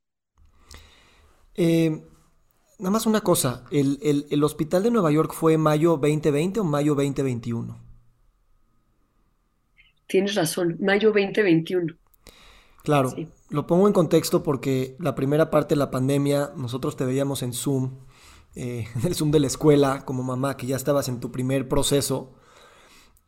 Eh, 1.55 2.01
nada 2.85 2.93
más 2.93 3.07
una 3.07 3.23
cosa, 3.23 3.65
¿el, 3.71 3.99
el, 4.03 4.27
el 4.29 4.45
hospital 4.45 4.83
de 4.83 4.91
Nueva 4.91 5.11
York 5.11 5.33
fue 5.33 5.57
mayo 5.57 5.97
2020 5.97 6.61
o 6.61 6.65
mayo 6.65 6.95
2021? 6.95 7.79
Tienes 10.07 10.35
razón, 10.35 10.77
mayo 10.81 11.09
2021. 11.09 11.95
Claro, 12.83 13.09
sí. 13.09 13.27
lo 13.49 13.67
pongo 13.67 13.87
en 13.87 13.95
contexto 13.95 14.43
porque 14.43 14.97
la 15.01 15.15
primera 15.15 15.49
parte 15.49 15.75
de 15.75 15.79
la 15.79 15.91
pandemia 15.91 16.53
nosotros 16.59 16.95
te 16.95 17.07
veíamos 17.07 17.43
en 17.43 17.55
Zoom, 17.55 18.01
eh, 18.55 18.87
en 18.97 19.07
el 19.07 19.15
Zoom 19.15 19.31
de 19.31 19.41
la 19.41 19.47
escuela 19.47 20.05
como 20.05 20.23
mamá, 20.23 20.59
que 20.59 20.67
ya 20.67 20.77
estabas 20.77 21.09
en 21.09 21.21
tu 21.21 21.33
primer 21.33 21.67
proceso. 21.69 22.35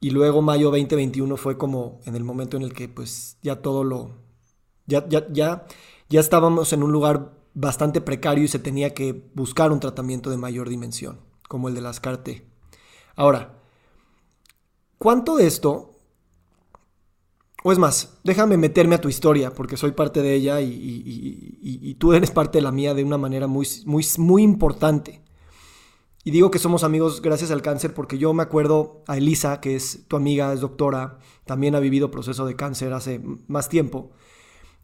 Y 0.00 0.10
luego 0.10 0.42
mayo 0.42 0.66
2021 0.66 1.34
fue 1.38 1.56
como 1.56 2.02
en 2.04 2.14
el 2.14 2.24
momento 2.24 2.58
en 2.58 2.62
el 2.62 2.74
que 2.74 2.90
pues 2.90 3.38
ya 3.40 3.62
todo 3.62 3.84
lo... 3.84 4.18
Ya, 4.84 5.08
ya, 5.08 5.26
ya, 5.32 5.66
ya 6.10 6.20
estábamos 6.20 6.74
en 6.74 6.82
un 6.82 6.92
lugar 6.92 7.32
bastante 7.56 8.00
precario 8.00 8.44
y 8.44 8.48
se 8.48 8.60
tenía 8.60 8.94
que 8.94 9.28
buscar 9.34 9.72
un 9.72 9.80
tratamiento 9.80 10.30
de 10.30 10.36
mayor 10.36 10.68
dimensión, 10.68 11.20
como 11.48 11.68
el 11.68 11.74
de 11.74 11.80
las 11.80 11.98
CAR-T. 11.98 12.46
Ahora, 13.16 13.58
¿cuánto 14.98 15.36
de 15.36 15.48
esto 15.48 15.96
o 17.66 17.72
es 17.72 17.78
más, 17.78 18.20
déjame 18.22 18.56
meterme 18.56 18.94
a 18.94 19.00
tu 19.00 19.08
historia, 19.08 19.52
porque 19.52 19.76
soy 19.76 19.90
parte 19.90 20.22
de 20.22 20.34
ella 20.34 20.60
y, 20.60 21.96
tú 21.98 22.12
eres 22.12 22.30
parte 22.30 22.58
de 22.58 22.62
la 22.62 22.70
mía 22.70 22.94
de 22.94 23.02
una 23.02 23.18
manera 23.18 23.48
muy, 23.48 23.66
muy, 23.86 24.06
muy 24.18 24.44
importante. 24.44 25.20
Y 26.22 26.30
digo 26.30 26.52
que 26.52 26.60
somos 26.60 26.84
amigos 26.84 27.20
gracias 27.22 27.50
al 27.50 27.62
cáncer 27.62 27.92
porque 27.92 28.18
yo 28.18 28.32
me 28.32 28.44
acuerdo 28.44 29.02
a 29.08 29.16
Elisa, 29.16 29.60
que 29.60 29.74
es 29.74 30.06
tu 30.06 30.14
amiga, 30.14 30.52
es 30.52 30.60
doctora, 30.60 31.18
también 31.44 31.74
ha 31.74 31.80
vivido 31.80 32.12
proceso 32.12 32.46
de 32.46 32.54
cáncer 32.54 32.92
hace 32.92 33.20
más 33.48 33.68
tiempo. 33.68 34.12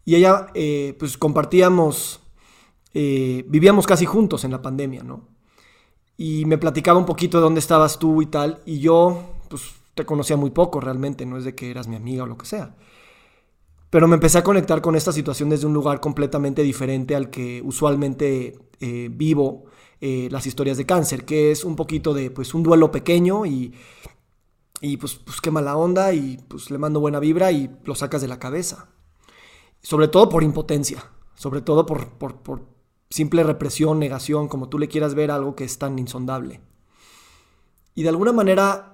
Y 0.04 0.16
ella, 0.16 0.48
eh, 0.54 0.96
pues 0.98 1.16
compartíamos, 1.16 2.18
eh, 2.94 3.44
vivíamos 3.48 3.86
casi 3.86 4.06
juntos 4.06 4.44
en 4.44 4.50
la 4.50 4.62
pandemia, 4.62 5.02
¿no? 5.02 5.28
Y 6.16 6.44
me 6.44 6.58
platicaba 6.58 6.98
un 6.98 7.06
poquito 7.06 7.38
de 7.38 7.42
dónde 7.42 7.60
estabas 7.60 7.98
tú 7.98 8.22
y 8.22 8.26
tal, 8.26 8.60
y 8.66 8.80
yo, 8.80 9.22
pues 9.48 9.62
te 9.94 10.06
conocía 10.06 10.36
muy 10.36 10.50
poco 10.50 10.80
realmente, 10.80 11.26
no 11.26 11.36
es 11.36 11.44
de 11.44 11.54
que 11.54 11.70
eras 11.70 11.88
mi 11.88 11.96
amiga 11.96 12.24
o 12.24 12.26
lo 12.26 12.38
que 12.38 12.46
sea. 12.46 12.76
Pero 13.90 14.08
me 14.08 14.14
empecé 14.14 14.38
a 14.38 14.44
conectar 14.44 14.80
con 14.80 14.96
esta 14.96 15.12
situación 15.12 15.50
desde 15.50 15.66
un 15.66 15.74
lugar 15.74 16.00
completamente 16.00 16.62
diferente 16.62 17.14
al 17.14 17.28
que 17.28 17.60
usualmente 17.62 18.58
eh, 18.80 19.10
vivo 19.12 19.64
eh, 20.00 20.28
las 20.30 20.46
historias 20.46 20.78
de 20.78 20.86
cáncer, 20.86 21.26
que 21.26 21.50
es 21.50 21.62
un 21.62 21.76
poquito 21.76 22.14
de 22.14 22.30
pues 22.30 22.54
un 22.54 22.62
duelo 22.62 22.90
pequeño 22.90 23.44
y, 23.44 23.74
y 24.80 24.96
pues, 24.96 25.16
pues 25.16 25.40
qué 25.42 25.50
mala 25.50 25.76
onda 25.76 26.12
y 26.14 26.38
pues 26.48 26.70
le 26.70 26.78
mando 26.78 27.00
buena 27.00 27.20
vibra 27.20 27.52
y 27.52 27.70
lo 27.84 27.94
sacas 27.94 28.22
de 28.22 28.28
la 28.28 28.38
cabeza. 28.38 28.88
Sobre 29.82 30.08
todo 30.08 30.28
por 30.28 30.42
impotencia, 30.42 31.04
sobre 31.34 31.60
todo 31.60 31.84
por, 31.84 32.08
por, 32.14 32.36
por 32.36 32.71
simple 33.12 33.42
represión, 33.42 33.98
negación, 33.98 34.48
como 34.48 34.68
tú 34.68 34.78
le 34.78 34.88
quieras 34.88 35.14
ver 35.14 35.30
algo 35.30 35.54
que 35.54 35.64
es 35.64 35.78
tan 35.78 35.98
insondable. 35.98 36.60
Y 37.94 38.02
de 38.02 38.08
alguna 38.08 38.32
manera 38.32 38.92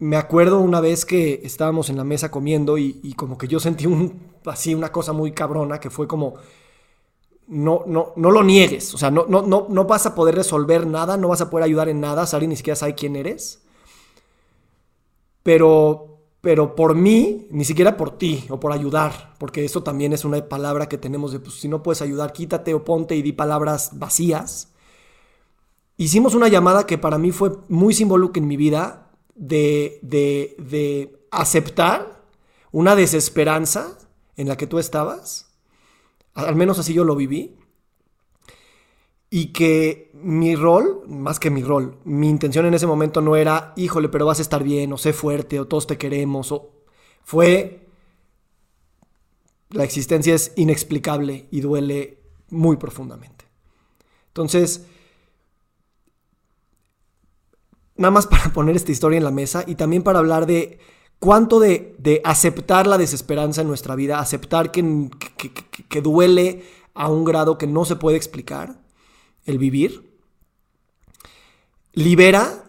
me 0.00 0.16
acuerdo 0.16 0.58
una 0.58 0.80
vez 0.80 1.06
que 1.06 1.40
estábamos 1.44 1.88
en 1.88 1.96
la 1.96 2.02
mesa 2.02 2.28
comiendo 2.28 2.76
y, 2.76 3.14
como 3.14 3.38
que 3.38 3.46
yo 3.46 3.60
sentí 3.60 3.86
un, 3.86 4.32
así 4.46 4.74
una 4.74 4.90
cosa 4.90 5.12
muy 5.12 5.30
cabrona 5.30 5.78
que 5.78 5.90
fue 5.90 6.08
como, 6.08 6.34
no, 7.46 7.84
no, 7.86 8.12
no 8.16 8.30
lo 8.32 8.42
niegues, 8.42 8.92
o 8.94 8.98
sea, 8.98 9.12
no, 9.12 9.26
no, 9.28 9.42
no, 9.42 9.66
no 9.68 9.84
vas 9.84 10.06
a 10.06 10.16
poder 10.16 10.34
resolver 10.34 10.88
nada, 10.88 11.16
no 11.16 11.28
vas 11.28 11.40
a 11.40 11.50
poder 11.50 11.66
ayudar 11.66 11.88
en 11.88 12.00
nada, 12.00 12.26
Sari 12.26 12.48
ni 12.48 12.56
siquiera 12.56 12.74
sabe 12.74 12.96
quién 12.96 13.14
eres, 13.14 13.62
pero, 15.44 16.11
pero 16.42 16.74
por 16.74 16.96
mí, 16.96 17.46
ni 17.50 17.64
siquiera 17.64 17.96
por 17.96 18.18
ti 18.18 18.44
o 18.50 18.58
por 18.58 18.72
ayudar, 18.72 19.34
porque 19.38 19.64
eso 19.64 19.84
también 19.84 20.12
es 20.12 20.24
una 20.24 20.48
palabra 20.48 20.88
que 20.88 20.98
tenemos 20.98 21.30
de, 21.32 21.38
pues 21.38 21.54
si 21.54 21.68
no 21.68 21.84
puedes 21.84 22.02
ayudar, 22.02 22.32
quítate 22.32 22.74
o 22.74 22.84
ponte 22.84 23.14
y 23.14 23.22
di 23.22 23.32
palabras 23.32 23.90
vacías. 23.94 24.72
Hicimos 25.96 26.34
una 26.34 26.48
llamada 26.48 26.84
que 26.84 26.98
para 26.98 27.16
mí 27.16 27.30
fue 27.30 27.52
muy 27.68 27.94
simbólica 27.94 28.40
en 28.40 28.48
mi 28.48 28.56
vida, 28.56 29.12
de, 29.36 30.00
de, 30.02 30.56
de 30.58 31.26
aceptar 31.30 32.22
una 32.72 32.96
desesperanza 32.96 33.96
en 34.36 34.48
la 34.48 34.56
que 34.56 34.66
tú 34.66 34.80
estabas, 34.80 35.52
al 36.34 36.56
menos 36.56 36.78
así 36.78 36.92
yo 36.92 37.04
lo 37.04 37.14
viví, 37.14 37.56
y 39.34 39.46
que 39.46 40.10
mi 40.12 40.54
rol, 40.56 41.04
más 41.08 41.40
que 41.40 41.48
mi 41.48 41.62
rol, 41.62 41.96
mi 42.04 42.28
intención 42.28 42.66
en 42.66 42.74
ese 42.74 42.86
momento 42.86 43.22
no 43.22 43.34
era, 43.34 43.72
híjole, 43.76 44.10
pero 44.10 44.26
vas 44.26 44.40
a 44.40 44.42
estar 44.42 44.62
bien, 44.62 44.92
o 44.92 44.98
sé 44.98 45.14
fuerte, 45.14 45.58
o 45.58 45.66
todos 45.66 45.86
te 45.86 45.96
queremos, 45.96 46.52
o 46.52 46.70
fue, 47.22 47.88
la 49.70 49.84
existencia 49.84 50.34
es 50.34 50.52
inexplicable 50.56 51.48
y 51.50 51.62
duele 51.62 52.18
muy 52.50 52.76
profundamente. 52.76 53.46
Entonces, 54.26 54.84
nada 57.96 58.10
más 58.10 58.26
para 58.28 58.52
poner 58.52 58.76
esta 58.76 58.92
historia 58.92 59.16
en 59.16 59.24
la 59.24 59.30
mesa 59.30 59.64
y 59.66 59.76
también 59.76 60.02
para 60.02 60.18
hablar 60.18 60.44
de 60.44 60.78
cuánto 61.18 61.58
de, 61.58 61.96
de 61.98 62.20
aceptar 62.22 62.86
la 62.86 62.98
desesperanza 62.98 63.62
en 63.62 63.68
nuestra 63.68 63.94
vida, 63.94 64.18
aceptar 64.18 64.70
que, 64.70 65.08
que, 65.38 65.54
que, 65.54 65.84
que, 65.88 66.02
duele 66.02 66.64
a 66.92 67.08
un 67.08 67.24
grado 67.24 67.56
que 67.56 67.66
no 67.66 67.86
se 67.86 67.96
puede 67.96 68.18
explicar, 68.18 68.81
el 69.46 69.58
vivir, 69.58 70.10
libera 71.92 72.64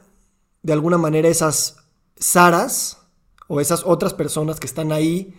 de 0.61 0.73
alguna 0.73 0.97
manera 0.97 1.29
esas 1.29 1.77
Saras 2.15 3.01
o 3.47 3.59
esas 3.61 3.83
otras 3.85 4.13
personas 4.13 4.59
que 4.59 4.67
están 4.67 4.91
ahí 4.91 5.33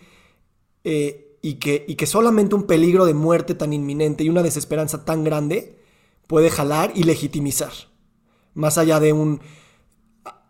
eh, 0.83 1.37
y, 1.41 1.55
que, 1.55 1.85
y 1.87 1.95
que 1.95 2.07
solamente 2.07 2.55
un 2.55 2.67
peligro 2.67 3.05
de 3.05 3.13
muerte 3.13 3.55
tan 3.55 3.73
inminente 3.73 4.23
y 4.23 4.29
una 4.29 4.43
desesperanza 4.43 5.05
tan 5.05 5.23
grande 5.23 5.79
puede 6.27 6.49
jalar 6.51 6.91
y 6.95 7.03
legitimizar, 7.03 7.73
más 8.53 8.77
allá 8.77 8.99
de 8.99 9.13
un 9.13 9.41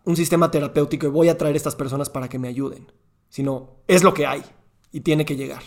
un 0.04 0.16
sistema 0.16 0.50
terapéutico 0.50 1.06
y 1.06 1.10
voy 1.10 1.28
a 1.28 1.36
traer 1.38 1.54
a 1.54 1.56
estas 1.56 1.74
personas 1.76 2.10
para 2.10 2.28
que 2.28 2.38
me 2.38 2.48
ayuden, 2.48 2.90
sino 3.28 3.80
es 3.88 4.02
lo 4.02 4.14
que 4.14 4.26
hay 4.26 4.42
y 4.92 5.00
tiene 5.00 5.24
que 5.24 5.36
llegar. 5.36 5.62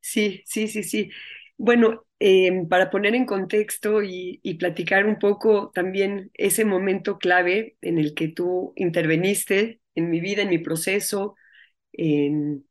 Sí, 0.00 0.42
sí, 0.46 0.68
sí, 0.68 0.82
sí. 0.82 1.10
Bueno, 1.58 2.05
eh, 2.20 2.66
para 2.68 2.90
poner 2.90 3.14
en 3.14 3.26
contexto 3.26 4.02
y, 4.02 4.40
platicar 4.58 5.06
un 5.06 5.18
poco 5.18 5.70
también 5.74 6.30
ese 6.34 6.64
momento 6.64 7.18
clave 7.18 7.76
en 7.82 7.98
el 7.98 8.14
que 8.14 8.28
tú 8.28 8.72
interveniste 8.76 9.80
en 9.94 10.10
mi 10.10 10.20
vida, 10.20 10.42
en 10.42 10.50
mi 10.50 10.58
proceso, 10.58 11.36
en, 11.92 12.66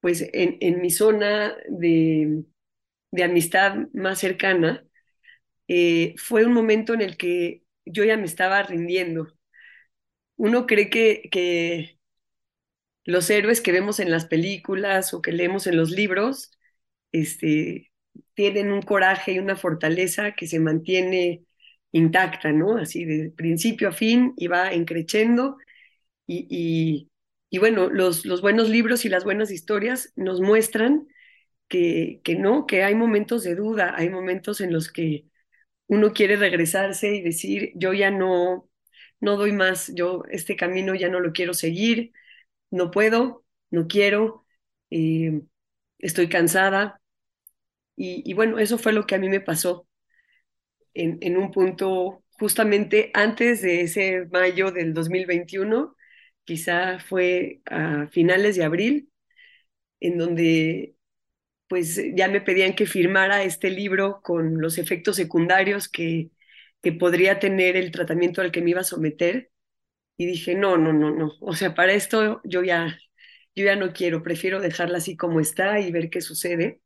pues 0.00 0.28
en, 0.32 0.80
mi 0.80 0.90
zona 0.90 1.56
de, 1.68 2.44
de, 3.12 3.24
amistad 3.24 3.76
más 3.94 4.18
cercana, 4.20 4.86
eh, 5.68 6.14
fue 6.18 6.46
un 6.46 6.54
momento 6.54 6.94
en 6.94 7.02
el 7.02 7.16
que 7.16 7.64
yo 7.86 8.04
ya 8.04 8.16
me 8.16 8.26
estaba 8.26 8.62
rindiendo. 8.62 9.28
Uno 10.36 10.66
cree 10.66 10.88
que, 10.90 11.28
que 11.30 11.98
los 13.04 13.28
héroes 13.30 13.60
que 13.60 13.72
vemos 13.72 14.00
en 14.00 14.10
las 14.10 14.26
películas 14.26 15.14
o 15.14 15.22
que 15.22 15.32
leemos 15.32 15.66
en 15.66 15.76
los 15.76 15.90
libros, 15.90 16.52
este, 17.12 17.87
tienen 18.38 18.70
un 18.70 18.82
coraje 18.82 19.32
y 19.32 19.40
una 19.40 19.56
fortaleza 19.56 20.32
que 20.36 20.46
se 20.46 20.60
mantiene 20.60 21.44
intacta, 21.90 22.52
¿no? 22.52 22.76
Así 22.76 23.04
de 23.04 23.30
principio 23.32 23.88
a 23.88 23.92
fin 23.92 24.32
y 24.36 24.46
va 24.46 24.72
encrechendo. 24.72 25.56
Y, 26.26 27.08
y, 27.50 27.58
bueno, 27.58 27.90
los, 27.90 28.26
los 28.26 28.42
buenos 28.42 28.68
libros 28.70 29.04
y 29.04 29.08
las 29.10 29.24
buenas 29.24 29.50
historias 29.50 30.12
nos 30.16 30.40
muestran 30.40 31.08
que, 31.68 32.20
que 32.24 32.36
no, 32.36 32.66
que 32.66 32.84
hay 32.84 32.94
momentos 32.94 33.44
de 33.44 33.56
duda, 33.56 33.94
hay 33.96 34.10
momentos 34.10 34.60
en 34.60 34.72
los 34.72 34.92
que 34.92 35.26
uno 35.88 36.12
quiere 36.12 36.36
regresarse 36.36 37.14
y 37.16 37.22
decir, 37.22 37.72
yo 37.76 37.92
ya 37.94 38.10
no, 38.10 38.68
no 39.20 39.36
doy 39.36 39.52
más, 39.52 39.92
yo 39.94 40.24
este 40.30 40.56
camino 40.56 40.94
ya 40.94 41.08
no 41.10 41.20
lo 41.20 41.32
quiero 41.32 41.54
seguir, 41.54 42.12
no 42.70 42.90
puedo, 42.92 43.44
no 43.70 43.88
quiero, 43.88 44.46
eh, 44.90 45.42
estoy 45.98 46.28
cansada. 46.28 47.00
Y, 48.00 48.32
bueno, 48.34 48.58
eso 48.60 48.78
fue 48.78 48.92
lo 48.92 49.06
que 49.06 49.16
a 49.16 49.18
mí 49.18 49.28
me 49.28 49.40
pasó 49.40 49.88
en, 50.94 51.18
en 51.20 51.36
un 51.36 51.50
punto 51.50 52.24
justamente 52.38 53.10
antes 53.14 53.62
de 53.62 53.82
ese 53.82 54.26
mayo 54.32 54.70
del 54.70 54.94
2021, 54.94 55.96
quizá 56.44 56.98
fue 57.00 57.60
a 57.66 58.06
finales 58.08 58.56
de 58.56 58.64
abril, 58.64 59.10
en 60.00 60.18
donde 60.18 60.96
pues 61.68 62.00
ya 62.16 62.28
me 62.28 62.40
pedían 62.42 62.74
que 62.74 62.86
firmara 62.86 63.44
este 63.44 63.70
libro 63.70 64.20
con 64.22 64.60
los 64.60 64.78
efectos 64.78 65.16
secundarios 65.16 65.88
que, 65.88 66.30
que 66.82 66.92
podría 66.92 67.40
tener 67.40 67.76
el 67.76 67.92
tratamiento 67.92 68.42
al 68.42 68.52
que 68.52 68.62
me 68.62 68.70
iba 68.70 68.82
a 68.82 68.84
someter. 68.84 69.50
Y 70.18 70.26
dije, 70.26 70.54
no, 70.56 70.78
no, 70.78 70.92
no, 70.92 71.10
no. 71.14 71.32
O 71.40 71.54
sea, 71.54 71.74
para 71.74 71.92
esto 71.94 72.40
yo 72.44 72.62
ya, 72.64 72.98
yo 73.56 73.64
ya 73.66 73.76
no 73.76 73.92
quiero, 73.92 74.22
prefiero 74.22 74.60
dejarla 74.60 74.98
así 74.98 75.16
como 75.16 75.40
está 75.40 75.80
y 75.80 75.92
ver 75.92 76.10
qué 76.10 76.20
sucede. 76.22 76.80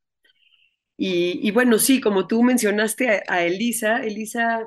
Y, 0.96 1.50
bueno, 1.50 1.78
sí, 1.78 2.00
como 2.00 2.28
tú 2.28 2.42
mencionaste 2.42 3.22
a, 3.26 3.44
Elisa, 3.44 4.04
Elisa 4.04 4.66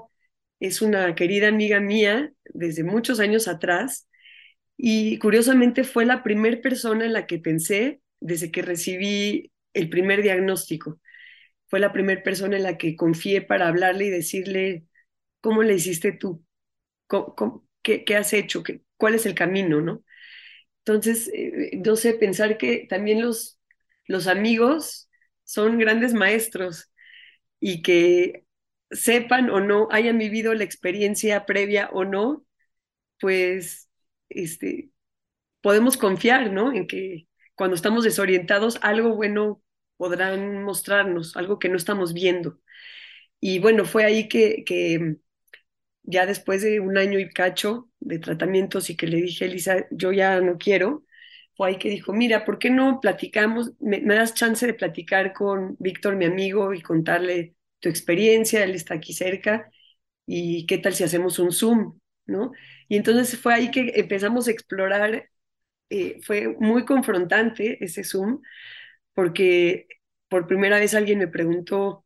es 0.59 0.81
una 0.81 1.15
querida 1.15 1.47
amiga 1.47 1.79
mía 1.79 2.33
desde 2.45 2.83
muchos 2.83 3.19
años 3.19 3.47
atrás 3.47 4.07
y 4.77 5.17
curiosamente 5.19 5.83
fue 5.83 6.05
la 6.05 6.23
primera 6.23 6.61
persona 6.61 7.05
en 7.05 7.13
la 7.13 7.27
que 7.27 7.39
pensé 7.39 8.01
desde 8.19 8.51
que 8.51 8.61
recibí 8.61 9.51
el 9.73 9.89
primer 9.89 10.21
diagnóstico. 10.23 10.99
Fue 11.67 11.79
la 11.79 11.93
primera 11.93 12.21
persona 12.23 12.57
en 12.57 12.63
la 12.63 12.77
que 12.77 12.95
confié 12.95 13.41
para 13.41 13.67
hablarle 13.67 14.05
y 14.05 14.09
decirle, 14.09 14.85
¿cómo 15.41 15.63
le 15.63 15.75
hiciste 15.75 16.11
tú? 16.11 16.43
qué, 17.81 18.15
has 18.15 18.33
hecho? 18.33 18.63
¿Qué, 18.63 18.81
¿Cuál 18.97 19.15
es 19.15 19.25
el 19.25 19.35
camino? 19.35 19.81
¿no? 19.81 20.03
Entonces, 20.79 21.29
eh, 21.33 21.81
no 21.85 21.95
sé, 21.95 22.13
pensar 22.13 22.57
que 22.57 22.85
también 22.89 23.21
los, 23.21 23.59
los 24.07 24.27
amigos 24.27 25.04
son 25.45 25.79
grandes 25.79 26.13
maestros 26.13 26.91
y 27.59 27.83
que 27.83 28.45
sepan 28.91 29.49
o 29.49 29.59
no, 29.61 29.87
hayan 29.91 30.17
vivido 30.19 30.53
la 30.53 30.63
experiencia 30.65 31.45
previa 31.45 31.89
o 31.93 32.05
no, 32.05 32.45
pues 33.19 33.89
este, 34.29 34.91
podemos 35.61 35.97
confiar, 35.97 36.51
¿no? 36.51 36.73
En 36.73 36.87
que 36.87 37.27
cuando 37.55 37.75
estamos 37.75 38.03
desorientados, 38.03 38.79
algo 38.81 39.15
bueno 39.15 39.63
podrán 39.97 40.63
mostrarnos, 40.63 41.37
algo 41.37 41.59
que 41.59 41.69
no 41.69 41.77
estamos 41.77 42.13
viendo. 42.13 42.59
Y 43.41 43.59
bueno, 43.59 43.85
fue 43.85 44.05
ahí 44.05 44.29
que, 44.29 44.63
que 44.65 45.17
ya 46.03 46.25
después 46.27 46.63
de 46.63 46.81
un 46.81 46.97
año 46.97 47.19
y 47.19 47.29
cacho 47.29 47.89
de 48.01 48.19
tratamientos 48.19 48.89
y 48.91 48.97
que 48.97 49.07
le 49.07 49.17
dije, 49.19 49.45
Elisa, 49.45 49.87
yo 49.91 50.13
ya 50.13 50.41
no 50.41 50.57
quiero, 50.59 51.04
fue 51.55 51.69
ahí 51.69 51.77
que 51.77 51.89
dijo, 51.89 52.13
mira, 52.13 52.45
¿por 52.45 52.59
qué 52.59 52.69
no 52.69 52.99
platicamos? 52.99 53.71
Me, 53.79 54.01
das 54.01 54.33
chance 54.33 54.65
de 54.67 54.73
platicar 54.73 55.33
con 55.33 55.75
Víctor, 55.79 56.15
mi 56.15 56.25
amigo, 56.25 56.73
y 56.73 56.81
contarle 56.81 57.55
tu 57.79 57.89
experiencia, 57.89 58.63
él 58.63 58.75
está 58.75 58.95
aquí 58.95 59.13
cerca, 59.13 59.69
y 60.25 60.65
qué 60.67 60.77
tal 60.79 60.93
si 60.95 61.03
hacemos 61.03 61.39
un 61.39 61.51
Zoom, 61.51 61.99
¿no? 62.25 62.51
Y 62.89 62.97
entonces 62.97 63.39
fue 63.39 63.53
ahí 63.53 63.71
que 63.71 63.93
empezamos 63.95 64.47
a 64.47 64.51
explorar, 64.51 65.29
eh, 65.89 66.19
fue 66.23 66.49
muy 66.59 66.85
confrontante 66.85 67.83
ese 67.83 68.03
Zoom, 68.03 68.41
porque 69.13 69.87
por 70.29 70.47
primera 70.47 70.79
vez 70.79 70.93
alguien 70.95 71.19
me 71.19 71.27
preguntó, 71.27 72.05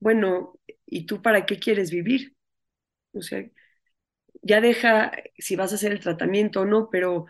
bueno, 0.00 0.58
¿y 0.86 1.06
tú 1.06 1.22
para 1.22 1.46
qué 1.46 1.58
quieres 1.58 1.90
vivir? 1.90 2.34
O 3.12 3.22
sea, 3.22 3.44
ya 4.42 4.60
deja 4.60 5.12
si 5.38 5.56
vas 5.56 5.72
a 5.72 5.76
hacer 5.76 5.92
el 5.92 6.00
tratamiento 6.00 6.62
o 6.62 6.64
no, 6.66 6.88
pero 6.90 7.26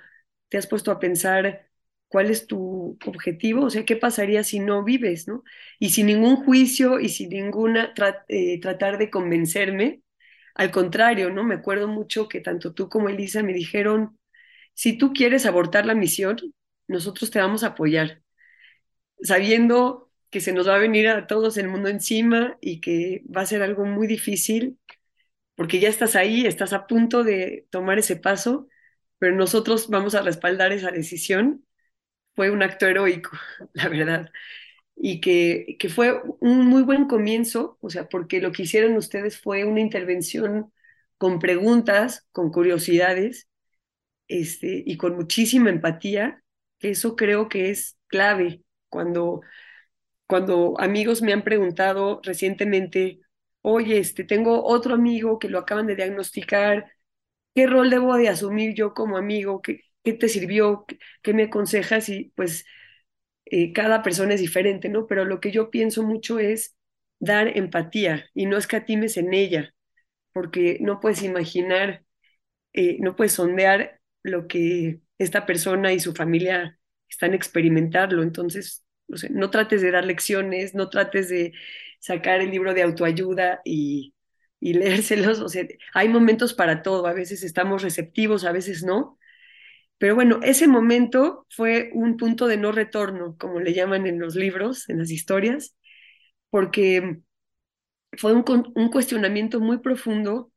te 0.50 0.58
has 0.58 0.68
puesto 0.68 0.92
a 0.92 1.00
pensar 1.00 1.68
cuál 2.08 2.30
es 2.30 2.46
tu 2.48 2.98
objetivo, 3.06 3.66
o 3.66 3.70
sea, 3.70 3.86
qué 3.86 3.96
pasaría 3.96 4.44
si 4.44 4.60
no 4.60 4.84
vives, 4.84 5.28
¿no? 5.28 5.44
Y 5.80 5.90
sin 5.92 6.08
ningún 6.08 6.36
juicio 6.44 7.00
y 7.00 7.10
sin 7.10 7.30
ninguna 7.30 7.94
eh, 8.28 8.60
tratar 8.60 8.98
de 8.98 9.10
convencerme, 9.10 10.02
al 10.56 10.72
contrario, 10.72 11.30
¿no? 11.30 11.44
Me 11.44 11.56
acuerdo 11.56 11.88
mucho 11.88 12.28
que 12.28 12.40
tanto 12.42 12.74
tú 12.74 12.88
como 12.90 13.10
Elisa 13.10 13.42
me 13.44 13.54
dijeron, 13.54 14.18
si 14.74 14.98
tú 14.98 15.12
quieres 15.14 15.46
abortar 15.46 15.86
la 15.86 15.94
misión, 15.96 16.38
nosotros 16.88 17.30
te 17.32 17.40
vamos 17.40 17.64
a 17.64 17.68
apoyar, 17.68 18.22
sabiendo 19.22 20.10
que 20.30 20.40
se 20.40 20.52
nos 20.52 20.68
va 20.68 20.76
a 20.76 20.78
venir 20.78 21.08
a 21.08 21.26
todos 21.26 21.56
el 21.58 21.68
mundo 21.68 21.88
encima 21.88 22.56
y 22.60 22.80
que 22.80 23.22
va 23.34 23.42
a 23.42 23.46
ser 23.46 23.62
algo 23.62 23.84
muy 23.84 24.06
difícil 24.06 24.78
porque 25.56 25.80
ya 25.80 25.88
estás 25.90 26.16
ahí, 26.16 26.46
estás 26.46 26.72
a 26.72 26.86
punto 26.86 27.24
de 27.24 27.66
tomar 27.70 27.98
ese 27.98 28.16
paso, 28.16 28.68
pero 29.20 29.36
nosotros 29.36 29.90
vamos 29.90 30.16
a 30.16 30.22
respaldar 30.22 30.72
esa 30.72 30.92
decisión. 30.92 31.66
Fue 32.36 32.50
un 32.50 32.62
acto 32.62 32.86
heroico, 32.86 33.30
la 33.74 33.88
verdad, 33.88 34.30
y 34.96 35.20
que, 35.20 35.76
que 35.80 35.88
fue 35.90 36.22
un 36.40 36.66
muy 36.66 36.82
buen 36.82 37.06
comienzo, 37.08 37.78
o 37.82 37.90
sea, 37.90 38.08
porque 38.08 38.40
lo 38.40 38.52
que 38.52 38.62
hicieron 38.64 38.96
ustedes 38.96 39.40
fue 39.40 39.64
una 39.64 39.80
intervención 39.80 40.72
con 41.18 41.38
preguntas, 41.40 42.26
con 42.32 42.50
curiosidades, 42.52 43.48
este, 44.28 44.82
y 44.86 44.96
con 44.96 45.16
muchísima 45.16 45.70
empatía, 45.70 46.42
eso 46.80 47.16
creo 47.16 47.48
que 47.48 47.70
es 47.70 47.98
clave 48.08 48.62
cuando, 48.88 49.40
cuando 50.26 50.74
amigos 50.80 51.22
me 51.22 51.32
han 51.32 51.42
preguntado 51.44 52.20
recientemente, 52.22 53.20
oye, 53.62 53.98
este, 53.98 54.24
tengo 54.24 54.64
otro 54.64 54.94
amigo 54.94 55.38
que 55.38 55.48
lo 55.48 55.58
acaban 55.58 55.86
de 55.86 55.96
diagnosticar, 55.96 56.92
¿qué 57.54 57.66
rol 57.66 57.90
debo 57.90 58.16
de 58.16 58.28
asumir 58.28 58.74
yo 58.74 58.94
como 58.94 59.16
amigo? 59.16 59.62
¿Qué, 59.62 59.82
qué 60.04 60.12
te 60.12 60.28
sirvió? 60.28 60.86
¿Qué, 61.22 61.34
me 61.34 61.44
aconsejas? 61.44 62.08
Y 62.08 62.32
pues 62.36 62.64
eh, 63.46 63.72
cada 63.72 64.02
persona 64.02 64.34
es 64.34 64.40
diferente, 64.40 64.88
¿no? 64.88 65.06
Pero 65.06 65.24
lo 65.24 65.40
que 65.40 65.50
yo 65.52 65.70
pienso 65.70 66.02
mucho 66.02 66.38
es 66.38 66.76
dar 67.18 67.56
empatía 67.56 68.26
y 68.34 68.46
no 68.46 68.56
escatimes 68.58 69.16
en 69.16 69.34
ella, 69.34 69.74
porque 70.32 70.78
no 70.80 71.00
puedes 71.00 71.22
imaginar, 71.22 72.04
eh, 72.72 72.98
no 73.00 73.16
puedes 73.16 73.32
sondear 73.34 74.00
lo 74.22 74.48
que 74.48 75.00
esta 75.18 75.46
persona 75.46 75.92
y 75.92 76.00
su 76.00 76.14
familia 76.14 76.78
están 77.08 77.34
experimentando. 77.34 78.22
Entonces, 78.22 78.84
no 79.30 79.50
trates 79.50 79.82
de 79.82 79.90
dar 79.90 80.04
lecciones, 80.04 80.74
no 80.74 80.88
trates 80.90 81.28
de 81.28 81.52
sacar 82.00 82.40
el 82.40 82.50
libro 82.50 82.74
de 82.74 82.82
autoayuda 82.82 83.60
y, 83.64 84.14
y 84.60 84.74
leérselos. 84.74 85.40
O 85.40 85.48
sea, 85.48 85.66
hay 85.94 86.08
momentos 86.08 86.54
para 86.54 86.82
todo, 86.82 87.06
a 87.06 87.12
veces 87.14 87.42
estamos 87.42 87.82
receptivos, 87.82 88.44
a 88.44 88.52
veces 88.52 88.82
no. 88.84 89.18
Pero 89.98 90.14
bueno, 90.16 90.40
ese 90.42 90.68
momento 90.68 91.46
fue 91.50 91.90
un 91.94 92.16
punto 92.16 92.46
de 92.48 92.56
no 92.58 92.72
retorno, 92.72 93.36
como 93.38 93.60
le 93.60 93.74
llaman 93.74 94.06
en 94.06 94.20
los 94.20 94.34
libros, 94.36 94.88
en 94.90 94.98
las 94.98 95.10
historias, 95.10 95.76
porque 96.50 97.20
fue 98.18 98.32
un, 98.34 98.44
un 98.74 98.90
cuestionamiento 98.90 99.60
muy 99.60 99.78
profundo 99.78 100.52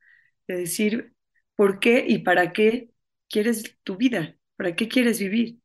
de 0.48 0.58
decir, 0.58 1.13
¿por 1.56 1.80
qué 1.80 2.06
y 2.08 2.20
para 2.20 2.54
qué 2.54 2.89
quieres 3.30 3.78
tu 3.84 3.98
vida? 3.98 4.36
¿Para 4.58 4.76
qué 4.76 4.88
quieres 4.89 5.20
vivir? 5.20 5.60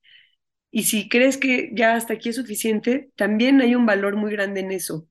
Y 0.73 0.85
si 0.85 1.09
crees 1.11 1.39
que 1.39 1.71
ya 1.75 1.95
hasta 1.97 2.15
aquí 2.15 2.31
es 2.31 2.37
suficiente, 2.37 3.13
también 3.17 3.61
hay 3.63 3.75
un 3.77 3.87
valor 3.87 4.17
muy 4.17 4.33
grande 4.33 4.61
en 4.63 4.73
eso. 4.73 5.09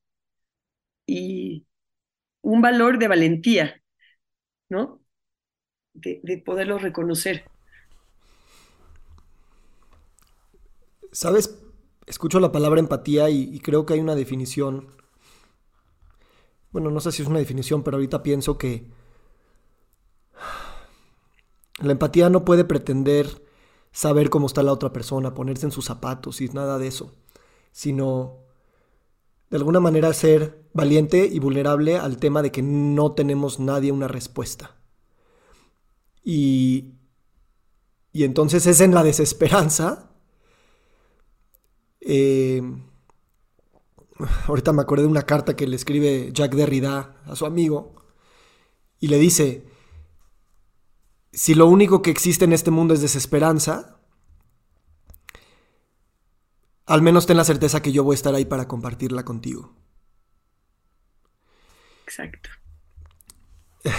Y 1.06 1.67
un 2.48 2.62
valor 2.62 2.98
de 2.98 3.10
valentía, 3.10 3.84
¿no? 4.70 5.02
De, 5.94 6.42
poderlo 6.46 6.78
reconocer. 6.78 7.44
Sabes, 11.12 11.60
escucho 12.06 12.40
la 12.40 12.54
palabra 12.54 12.80
empatía 12.80 13.30
y, 13.30 13.54
y 13.54 13.60
creo 13.60 13.86
que 13.86 13.96
hay 13.96 14.00
una 14.00 14.16
definición. 14.16 14.96
Bueno, 16.72 16.90
no 16.90 17.02
sé 17.02 17.12
si 17.12 17.22
es 17.22 17.28
una 17.28 17.40
definición, 17.40 17.84
pero 17.84 17.98
ahorita 17.98 18.24
pienso 18.24 18.58
que 18.58 18.86
la 21.82 21.92
empatía 21.92 22.30
no 22.30 22.46
puede 22.46 22.64
pretender 22.64 23.28
saber 23.92 24.30
cómo 24.30 24.48
está 24.48 24.64
la 24.64 24.72
otra 24.72 24.94
persona, 24.94 25.34
ponerse 25.34 25.66
en 25.66 25.74
sus 25.74 25.84
zapatos 25.84 26.40
y 26.40 26.48
nada 26.48 26.78
de 26.78 26.88
eso, 26.88 27.14
sino 27.74 28.47
de 29.50 29.58
alguna 29.58 29.80
manera 29.80 30.14
ser 30.14 30.66
valiente 30.74 31.26
y 31.26 31.40
vulnerable 31.40 31.98
al 31.98 32.18
tema 32.18 32.42
de 32.42 32.52
que 32.52 32.62
no 32.62 33.14
tenemos 33.14 33.60
nadie 33.60 33.92
una 33.92 34.08
respuesta. 34.08 34.76
Y, 36.24 36.96
y 38.12 38.24
entonces 38.24 38.68
es 38.68 38.82
en 38.82 38.94
la 38.94 39.04
desesperanza. 39.04 40.12
Eh, 42.02 42.62
ahorita 44.48 44.74
me 44.74 44.82
acordé 44.82 45.04
de 45.04 45.10
una 45.10 45.24
carta 45.24 45.56
que 45.56 45.68
le 45.68 45.76
escribe 45.76 46.32
Jacques 46.34 46.58
Derrida 46.58 47.16
a 47.26 47.36
su 47.36 47.46
amigo 47.46 47.96
y 49.00 49.08
le 49.08 49.18
dice, 49.18 49.66
si 51.32 51.54
lo 51.54 51.68
único 51.68 52.02
que 52.02 52.10
existe 52.10 52.46
en 52.46 52.54
este 52.54 52.72
mundo 52.72 52.94
es 52.94 53.02
desesperanza, 53.02 53.97
al 56.88 57.02
menos 57.02 57.26
ten 57.26 57.38
la 57.38 57.44
certeza 57.44 57.82
que 57.82 57.92
yo 57.92 58.04
voy 58.04 58.14
a 58.14 58.16
estar 58.16 58.34
ahí 58.34 58.46
para 58.46 58.68
compartirla 58.68 59.24
contigo. 59.24 59.76
Exacto. 62.06 62.50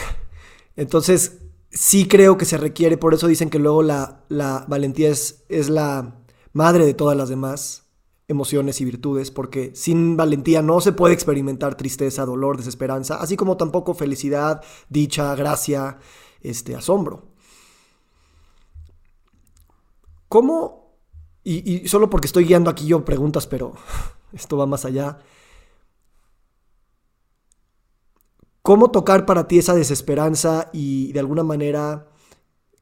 Entonces, 0.77 1.39
sí 1.71 2.09
creo 2.09 2.39
que 2.39 2.47
se 2.47 2.57
requiere, 2.57 2.97
por 2.97 3.15
eso 3.15 3.27
dicen 3.27 3.51
que 3.51 3.59
luego 3.59 3.83
la, 3.83 4.25
la 4.29 4.65
valentía 4.69 5.11
es, 5.11 5.45
es 5.49 5.69
la 5.69 6.25
madre 6.53 6.87
de 6.87 6.95
todas 6.95 7.17
las 7.17 7.29
demás 7.29 7.85
emociones 8.27 8.81
y 8.81 8.85
virtudes, 8.85 9.31
porque 9.31 9.75
sin 9.75 10.17
valentía 10.17 10.63
no 10.63 10.81
se 10.81 10.93
puede 10.93 11.15
experimentar 11.15 11.77
tristeza, 11.77 12.25
dolor, 12.27 12.59
desesperanza, 12.59 13.17
así 13.17 13.37
como 13.37 13.57
tampoco 13.57 13.95
felicidad, 13.95 14.63
dicha, 14.89 15.35
gracia, 15.35 15.99
este, 16.41 16.75
asombro. 16.77 17.29
¿Cómo, 20.29 20.88
y, 21.49 21.89
solo 21.89 22.11
porque 22.11 22.27
estoy 22.27 22.45
guiando 22.45 22.69
aquí 22.69 22.87
yo 22.87 23.05
preguntas, 23.05 23.47
pero 23.47 23.73
esto 24.33 24.57
va 24.57 24.67
más 24.67 24.85
allá, 24.85 25.19
¿cómo 28.63 28.91
tocar 28.91 29.25
para 29.25 29.49
ti 29.49 29.59
esa 29.59 29.75
desesperanza 29.75 30.69
y 30.73 31.13
de 31.13 31.21
alguna 31.21 31.43
manera, 31.43 32.09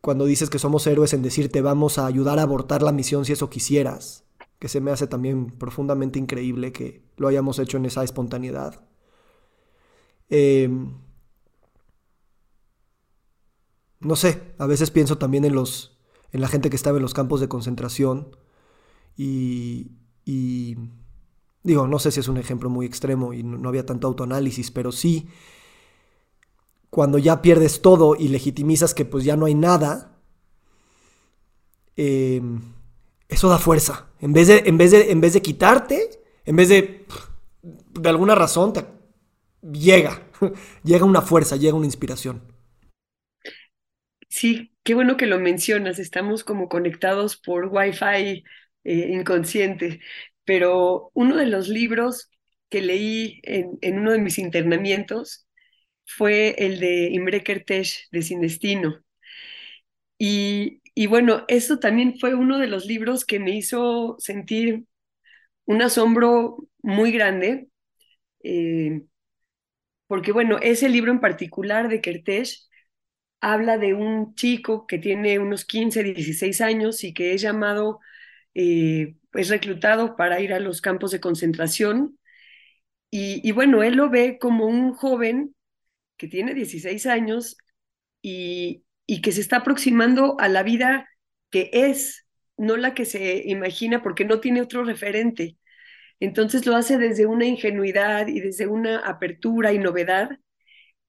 cuando 0.01 0.25
dices 0.25 0.51
que 0.51 0.59
somos 0.59 0.87
héroes 0.87 1.13
en 1.13 1.23
decirte 1.23 1.61
vamos 1.61 1.99
a 1.99 2.07
ayudar 2.07 2.41
a 2.41 2.43
abortar 2.43 2.83
la 2.83 2.93
misión 2.93 3.25
si 3.25 3.33
eso 3.33 3.51
quisieras, 3.51 4.25
que 4.59 4.69
se 4.69 4.81
me 4.81 4.91
hace 4.91 5.07
también 5.07 5.51
profundamente 5.51 6.19
increíble 6.19 6.73
que 6.73 7.05
lo 7.17 7.29
hayamos 7.29 7.61
hecho 7.61 7.77
en 7.77 7.87
esa 7.87 8.03
espontaneidad. 8.03 8.85
Em, 10.29 10.99
no 14.01 14.17
sé, 14.17 14.55
a 14.59 14.67
veces 14.67 14.91
pienso 14.91 15.19
también 15.19 15.45
en 15.45 15.55
los 15.55 15.99
en 16.33 16.41
la 16.41 16.49
gente 16.49 16.69
que 16.69 16.77
estaba 16.77 16.99
en 16.99 17.03
los 17.03 17.15
campos 17.15 17.41
de 17.41 17.49
concentración 17.49 18.37
y, 19.17 20.77
digo, 21.63 21.87
no 21.87 21.99
sé 21.99 22.11
si 22.11 22.21
es 22.21 22.29
un 22.29 22.37
ejemplo 22.37 22.69
muy 22.69 22.87
extremo 22.87 23.33
y 23.33 23.43
no, 23.43 23.69
había 23.69 23.87
tanto 23.87 24.07
autoanálisis, 24.07 24.71
pero 24.71 24.93
sí 24.93 25.29
cuando 26.91 27.19
ya 27.19 27.43
pierdes 27.43 27.83
todo 27.83 28.17
y 28.17 28.29
legitimizas 28.29 28.95
que 28.95 29.05
pues 29.05 29.25
ya 29.25 29.37
no 29.37 29.47
hay 29.47 29.55
nada, 29.55 30.19
em, 31.97 32.63
eso 33.29 33.49
da 33.49 33.59
fuerza. 33.59 34.07
En 34.21 34.33
vez, 34.33 34.49
de, 34.49 34.63
en, 34.65 34.79
vez 34.79 34.93
de, 34.93 35.11
en 35.11 35.21
vez 35.21 35.35
de 35.35 35.43
quitarte, 35.43 36.09
en 36.45 36.57
vez 36.57 36.69
de, 36.69 37.05
de 37.63 38.09
alguna 38.09 38.35
razón, 38.35 38.73
te, 38.73 38.87
llega, 39.73 40.23
llega 40.85 41.05
una 41.05 41.23
fuerza, 41.23 41.57
llega 41.57 41.77
una 41.77 41.87
inspiración. 41.87 42.41
Sí, 44.29 44.73
qué 44.83 44.95
bueno 44.95 45.17
que 45.17 45.27
lo 45.27 45.39
mencionas, 45.39 45.99
estamos 45.99 46.45
como 46.45 46.69
conectados 46.69 47.37
por 47.37 47.67
Wi-Fi 47.67 48.45
eh, 48.87 49.11
inconsciente, 49.13 50.01
pero 50.45 51.11
uno 51.15 51.37
de 51.37 51.47
los 51.47 51.69
libros 51.69 52.31
que 52.71 52.83
leí 52.83 53.41
en, 53.45 53.99
uno 53.99 54.13
de 54.13 54.21
mis 54.21 54.39
internamientos 54.39 55.49
fue 56.07 56.55
el 56.59 56.81
de 56.81 57.11
Imre 57.13 57.43
Kertész 57.45 58.09
de 58.13 58.23
Sin 58.23 58.41
Destino. 58.41 59.03
Y, 60.19 60.81
bueno, 61.09 61.45
eso 61.49 61.79
también 61.79 62.19
fue 62.19 62.35
uno 62.35 62.59
de 62.59 62.69
los 62.69 62.87
libros 62.87 63.25
que 63.25 63.39
me 63.41 63.51
hizo 63.57 64.17
sentir 64.19 64.85
un 65.67 65.83
asombro 65.83 66.59
muy 66.83 67.13
grande, 67.13 67.69
eh, 68.45 69.03
porque 70.07 70.33
bueno, 70.33 70.59
ese 70.63 70.89
libro 70.89 71.11
en 71.13 71.21
particular 71.21 71.89
de 71.89 72.01
Kertész 72.01 72.69
habla 73.41 73.79
de 73.79 73.95
un 73.95 74.35
chico 74.35 74.87
que 74.87 74.99
tiene 74.99 75.39
unos 75.39 75.65
15, 75.65 76.03
16 76.03 76.61
años 76.61 77.05
y 77.05 77.15
que 77.15 77.35
es 77.35 77.43
llamado, 77.43 78.01
eh, 78.59 79.17
es 79.35 79.51
reclutado 79.51 80.17
para 80.17 80.41
ir 80.41 80.55
a 80.55 80.61
los 80.61 80.81
campos 80.81 81.11
de 81.11 81.21
concentración. 81.21 82.19
Y, 83.11 83.51
bueno, 83.53 83.83
él 83.83 83.95
lo 83.97 84.11
ve 84.11 84.39
como 84.39 84.67
un 84.67 84.93
joven 84.95 85.55
que 86.19 86.29
tiene 86.29 86.55
16 86.55 87.07
años 87.07 87.57
y, 88.23 88.85
y 89.07 89.23
que 89.23 89.33
se 89.33 89.41
está 89.41 89.59
aproximando 89.59 90.37
a 90.41 90.49
la 90.49 90.63
vida 90.63 91.09
que 91.51 91.71
es, 91.73 92.27
no 92.59 92.77
la 92.77 92.95
que 92.95 93.07
se 93.07 93.43
imagina 93.47 94.03
porque 94.03 94.25
no 94.27 94.41
tiene 94.41 94.61
otro 94.63 94.85
referente. 94.85 95.57
Entonces 96.21 96.67
lo 96.67 96.77
hace 96.77 96.99
desde 96.99 97.27
una 97.27 97.47
ingenuidad 97.47 98.29
y 98.29 98.41
desde 98.41 98.67
una 98.67 99.01
apertura 99.01 99.73
y 99.73 99.79
novedad 99.79 100.39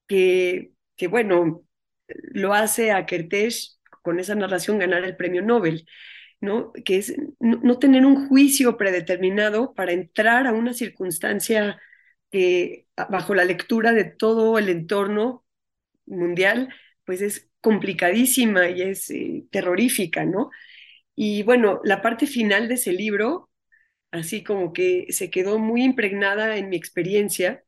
que, 0.07 0.71
que 0.97 1.07
bueno, 1.07 1.65
lo 2.07 2.53
hace 2.53 2.91
a 2.91 3.05
Kertész 3.05 3.79
con 4.01 4.19
esa 4.19 4.36
narración 4.36 4.79
ganar 4.79 5.03
el 5.03 5.17
premio 5.17 5.41
Nobel, 5.41 5.86
¿no? 6.41 6.71
Que 6.73 6.97
es 6.97 7.15
no, 7.39 7.80
tener 7.80 8.06
un 8.06 8.28
juicio 8.28 8.78
predeterminado 8.78 9.73
para 9.73 9.91
entrar 9.93 10.47
a 10.47 10.54
una 10.54 10.73
circunstancia 10.73 11.82
que 12.32 12.88
bajo 13.10 13.36
la 13.36 13.45
lectura 13.45 13.93
de 13.93 14.06
todo 14.06 14.58
el 14.58 14.69
entorno 14.69 15.45
mundial, 16.06 16.69
pues 17.06 17.21
es 17.21 17.50
complicadísima 17.62 18.69
y 18.69 18.82
es 18.82 19.10
eh, 19.12 19.45
terrorífica, 19.52 20.26
¿no? 20.26 20.50
Y 21.15 21.43
bueno, 21.43 21.82
la 21.84 22.02
parte 22.02 22.28
final 22.28 22.67
de 22.67 22.76
ese 22.76 22.93
libro, 22.93 23.50
así 24.12 24.43
como 24.43 24.73
que 24.73 25.08
se 25.12 25.30
quedó 25.32 25.60
muy 25.60 25.84
impregnada 25.84 26.58
en 26.58 26.69
mi 26.69 26.78
experiencia, 26.78 27.63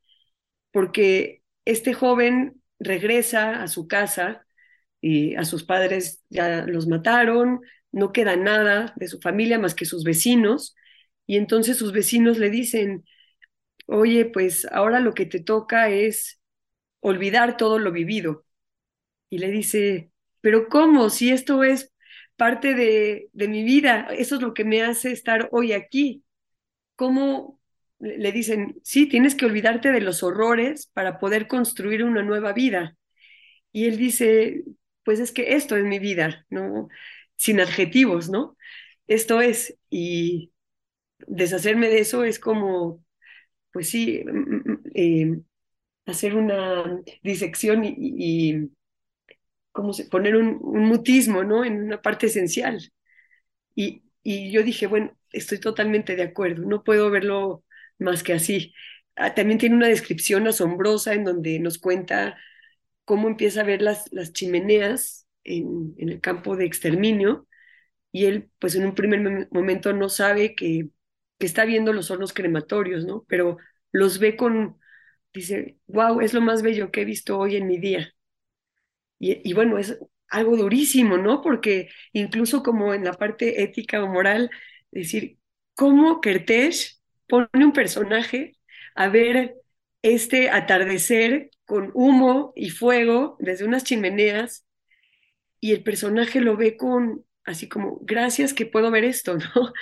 porque 0.71 1.43
este 1.65 1.93
joven 1.93 2.62
regresa 2.79 3.63
a 3.63 3.67
su 3.67 3.88
casa 3.88 4.45
y 5.01 5.36
a 5.36 5.45
sus 5.45 5.63
padres 5.63 6.23
ya 6.29 6.65
los 6.67 6.88
mataron, 6.88 7.62
no 7.91 8.12
queda 8.12 8.36
nada 8.36 8.93
de 8.97 9.08
su 9.08 9.19
familia 9.19 9.60
más 9.60 9.75
que 9.75 9.86
sus 9.86 10.04
vecinos, 10.04 10.75
y 11.25 11.38
entonces 11.38 11.78
sus 11.78 11.91
vecinos 11.93 12.38
le 12.39 12.49
dicen, 12.49 13.06
oye, 13.88 14.25
pues 14.25 14.67
ahora 14.71 14.99
lo 14.99 15.13
que 15.13 15.25
te 15.25 15.39
toca 15.41 15.89
es 15.89 16.39
olvidar 17.02 17.58
todo 17.58 17.80
lo 17.80 17.91
vivido. 17.91 18.45
Y 19.30 19.39
le 19.39 19.52
dice, 19.52 20.12
pero 20.41 20.69
¿cómo? 20.69 21.10
Si 21.10 21.32
esto 21.32 21.63
es 21.63 21.91
parte 22.36 22.73
de, 22.75 23.30
de 23.34 23.47
mi 23.47 23.63
vida, 23.63 24.08
eso 24.12 24.36
es 24.36 24.41
lo 24.41 24.54
que 24.54 24.65
me 24.65 24.82
hace 24.84 25.12
estar 25.12 25.49
hoy 25.52 25.73
aquí. 25.73 26.23
¿Cómo 26.95 27.60
le 27.99 28.32
dicen, 28.32 28.80
sí, 28.84 29.08
tienes 29.08 29.36
que 29.36 29.45
olvidarte 29.45 29.91
de 29.91 30.02
los 30.02 30.23
horrores 30.23 30.88
para 30.93 31.19
poder 31.19 31.47
construir 31.47 32.04
una 32.04 32.23
nueva 32.23 32.54
vida. 32.54 32.97
Y 33.71 33.86
él 33.88 33.97
dice, 33.97 34.63
pues 35.04 35.19
es 35.19 35.32
que 35.32 35.56
esto 35.56 35.75
es 35.78 35.86
mi 35.86 35.99
vida, 35.99 36.45
¿no? 36.49 36.89
Sin 37.39 37.62
adjetivos, 37.62 38.30
¿no? 38.30 38.58
Esto 39.08 39.41
es, 39.41 39.78
y 39.89 40.52
deshacerme 41.28 41.89
de 41.89 41.99
eso 42.02 42.23
es 42.25 42.39
como, 42.39 43.04
pues 43.73 43.89
sí, 43.89 44.23
mm, 44.25 44.39
mm, 44.39 44.63
mm, 44.73 44.84
eh, 44.95 45.41
hacer 46.08 46.36
una 46.36 47.02
disección 47.23 47.86
y, 47.86 47.95
y 47.97 48.71
como 49.71 49.91
poner 50.12 50.36
un, 50.36 50.60
un, 50.62 50.86
mutismo, 50.86 51.43
¿no? 51.43 51.63
En 51.65 51.84
una 51.84 52.02
parte 52.02 52.28
esencial. 52.28 52.80
Y, 53.75 54.04
y 54.23 54.52
yo 54.52 54.63
dije, 54.63 54.88
bueno, 54.88 55.17
estoy 55.32 55.60
totalmente 55.60 56.15
de 56.15 56.23
acuerdo, 56.23 56.63
no 56.65 56.84
puedo 56.84 57.10
verlo 57.12 57.63
más 57.99 58.23
que 58.23 58.34
así. 58.34 58.73
Ah, 59.15 59.36
también 59.36 59.60
tiene 59.60 59.75
una 59.75 59.88
descripción 59.88 60.47
asombrosa 60.47 61.13
en 61.13 61.25
donde 61.25 61.60
nos 61.60 61.78
cuenta 61.80 62.38
cómo 63.06 63.30
empieza 63.30 63.62
a 63.62 63.65
ver 63.65 63.82
las, 63.84 64.12
las 64.13 64.34
chimeneas 64.34 65.28
en, 65.43 65.95
el 65.97 66.21
campo 66.21 66.56
de 66.56 66.65
exterminio 66.65 67.47
y 68.12 68.25
él 68.25 68.49
pues 68.60 68.75
en 68.75 68.86
un 68.86 68.95
primer 68.95 69.49
momento 69.52 69.93
no 69.93 70.10
sabe 70.10 70.56
que, 70.56 70.89
que 71.38 71.45
está 71.45 71.65
viendo 71.65 71.93
los 71.93 72.12
hornos 72.12 72.34
crematorios, 72.34 73.06
¿no? 73.06 73.25
Pero 73.28 73.58
los 73.91 74.19
ve 74.19 74.36
con, 74.36 74.78
dice, 75.34 75.78
wow, 75.88 76.21
es 76.21 76.34
lo 76.34 76.41
más 76.41 76.62
bello 76.63 76.91
que 76.91 77.02
he 77.02 77.06
visto 77.06 77.38
hoy 77.39 77.56
en 77.58 77.67
mi 77.67 77.78
día. 77.80 78.13
Y, 79.19 79.49
y 79.49 79.54
bueno, 79.54 79.78
es 79.78 79.99
algo 80.30 80.58
durísimo, 80.58 81.17
¿no? 81.17 81.41
Porque 81.41 81.89
incluso 82.13 82.63
como 82.63 82.93
en 82.93 83.04
la 83.04 83.13
parte 83.13 83.63
ética 83.63 84.04
o 84.04 84.08
moral, 84.08 84.49
decir, 84.91 85.38
¿cómo 85.75 86.21
Kertész 86.21 87.02
pone 87.28 87.65
un 87.65 87.73
personaje 87.73 88.58
a 88.95 89.10
ver 89.10 89.56
este 90.02 90.49
atardecer 90.49 91.52
con 91.65 91.91
humo 91.93 92.54
y 92.56 92.69
fuego 92.69 93.38
desde 93.39 93.65
unas 93.65 93.84
chimeneas 93.84 94.65
y 95.60 95.72
el 95.74 95.84
personaje 95.84 96.41
lo 96.41 96.58
ve 96.58 96.78
con 96.78 97.26
así 97.50 97.67
como, 97.67 98.00
gracias 98.02 98.54
que 98.54 98.65
puedo 98.65 98.91
ver 98.91 99.04
esto, 99.04 99.38
¿no? 99.56 99.74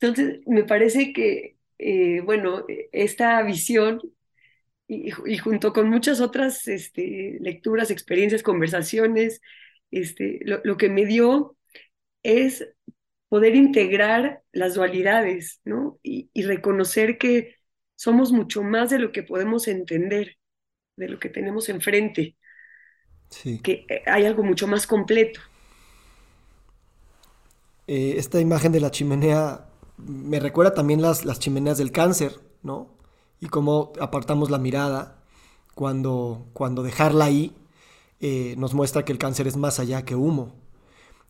Entonces, 0.00 0.40
me 0.46 0.64
parece 0.64 1.12
que, 1.12 1.56
eh, 1.78 2.20
bueno, 2.22 2.64
esta 2.92 3.42
visión 3.42 4.00
y, 4.86 5.10
junto 5.38 5.72
con 5.72 5.90
muchas 5.90 6.20
otras 6.20 6.66
este, 6.68 7.38
lecturas, 7.40 7.90
experiencias, 7.90 8.42
conversaciones, 8.42 9.40
este, 9.90 10.40
lo, 10.42 10.60
lo 10.64 10.76
que 10.76 10.88
me 10.88 11.06
dio 11.06 11.56
es 12.22 12.66
poder 13.28 13.54
integrar 13.56 14.42
las 14.52 14.74
dualidades, 14.74 15.60
¿no? 15.64 16.00
Y, 16.02 16.30
reconocer 16.42 17.18
que 17.18 17.56
somos 17.96 18.32
mucho 18.32 18.62
más 18.62 18.90
de 18.90 18.98
lo 18.98 19.12
que 19.12 19.22
podemos 19.22 19.68
entender, 19.68 20.36
de 20.96 21.08
lo 21.08 21.18
que 21.18 21.28
tenemos 21.30 21.68
enfrente, 21.68 22.36
sí. 23.30 23.58
que 23.60 23.86
eh, 23.88 24.02
hay 24.06 24.24
algo 24.24 24.42
mucho 24.42 24.66
más 24.66 24.86
completo. 24.86 25.40
Eh, 27.86 28.14
esta 28.16 28.40
imagen 28.40 28.72
de 28.72 28.80
la 28.80 28.90
chimenea 28.90 29.66
me 29.96 30.40
recuerda 30.40 30.74
también 30.74 31.02
las, 31.02 31.24
las 31.24 31.38
chimeneas 31.38 31.78
del 31.78 31.90
cáncer, 31.90 32.40
¿no? 32.62 32.88
Y 33.40 33.46
cómo 33.46 33.92
apartamos 34.00 34.50
la 34.50 34.58
mirada 34.58 35.18
cuando, 35.74 36.46
cuando 36.52 36.82
dejarla 36.82 37.26
ahí 37.26 37.56
eh, 38.20 38.54
nos 38.58 38.74
muestra 38.74 39.04
que 39.04 39.12
el 39.12 39.18
cáncer 39.18 39.46
es 39.46 39.56
más 39.56 39.78
allá 39.78 40.04
que 40.04 40.16
humo. 40.16 40.54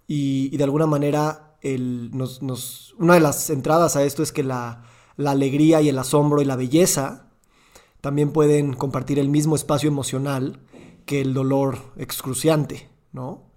y 0.06 0.56
de 0.56 0.64
alguna 0.64 0.86
manera 0.86 1.48
nos, 1.62 2.94
una 2.98 3.14
de 3.14 3.20
las 3.20 3.50
entradas 3.50 3.96
a 3.96 4.04
esto 4.04 4.22
es 4.22 4.32
que 4.32 4.42
la, 4.42 4.84
alegría 5.24 5.80
y 5.80 5.88
el 5.88 5.98
asombro 5.98 6.40
y 6.40 6.44
la 6.44 6.56
belleza 6.56 7.26
también 8.00 8.32
pueden 8.32 8.74
compartir 8.74 9.18
el 9.18 9.28
mismo 9.28 9.56
espacio 9.56 9.88
emocional 9.88 10.60
que 11.08 11.22
el 11.22 11.32
dolor 11.32 11.78
excruciante, 11.96 12.86
¿no? 13.12 13.48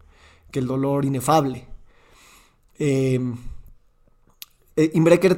que 0.51 0.59
el 0.59 0.67
dolor 0.67 1.03
inefable. 1.03 1.67
Eh, 2.79 3.19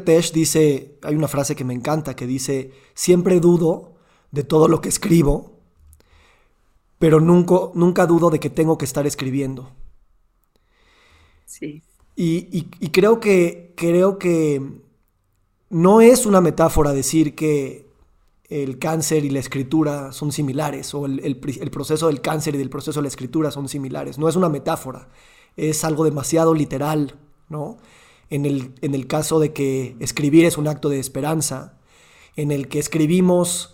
Tesh 0.06 0.32
dice, 0.32 1.00
hay 1.02 1.16
una 1.16 1.28
frase 1.28 1.56
que 1.56 1.64
me 1.64 1.74
encanta 1.74 2.16
que 2.16 2.28
dice, 2.28 2.72
siempre 2.94 3.40
dudo 3.40 3.96
de 4.30 4.44
todo 4.44 4.68
lo 4.68 4.80
que 4.80 4.90
escribo, 4.90 5.58
pero 7.00 7.20
nunca, 7.20 7.56
nunca 7.74 8.06
dudo 8.06 8.30
de 8.30 8.40
que 8.40 8.52
tengo 8.52 8.78
que 8.78 8.86
estar 8.86 9.08
escribiendo. 9.08 9.72
Sí. 11.46 11.82
Y, 12.16 12.62
creo 12.92 13.20
que, 13.20 13.74
creo 13.76 14.20
que 14.20 14.62
no 15.72 16.02
es 16.02 16.28
una 16.28 16.42
metáfora 16.42 16.94
decir 16.94 17.34
que 17.34 17.83
el 18.62 18.78
cáncer 18.78 19.26
y 19.26 19.32
la 19.32 19.40
escritura 19.40 20.12
son 20.12 20.32
similares, 20.32 20.94
o 20.94 21.08
el, 21.08 21.38
proceso 21.72 22.06
del 22.06 22.22
cáncer 22.22 22.54
y 22.54 22.60
del 22.60 22.70
proceso 22.70 23.00
de 23.00 23.04
la 23.04 23.08
escritura 23.08 23.50
son 23.50 23.68
similares. 23.68 24.20
No 24.20 24.30
es 24.30 24.36
una 24.36 24.48
metáfora, 24.48 25.10
es 25.58 25.84
algo 25.84 26.04
demasiado 26.04 26.54
literal, 26.54 27.16
¿no? 27.50 27.78
En 28.30 28.46
el, 28.46 28.76
en 28.82 28.94
el 28.94 29.08
caso 29.08 29.40
de 29.40 29.54
que 29.54 29.96
escribir 30.00 30.46
es 30.46 30.60
un 30.60 30.68
acto 30.68 30.90
de 30.90 31.00
esperanza, 31.00 31.80
en 32.36 32.52
el 32.52 32.68
que 32.68 32.78
escribimos 32.78 33.74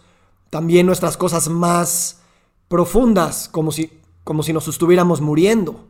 también 0.49 0.85
nuestras 0.85 1.17
cosas 1.17 1.49
más 1.49 2.21
profundas, 2.69 3.49
como 3.49 3.73
si, 3.73 3.91
como 4.23 4.43
si 4.43 4.53
nos 4.53 4.69
estuviéramos 4.69 5.19
muriendo, 5.19 5.89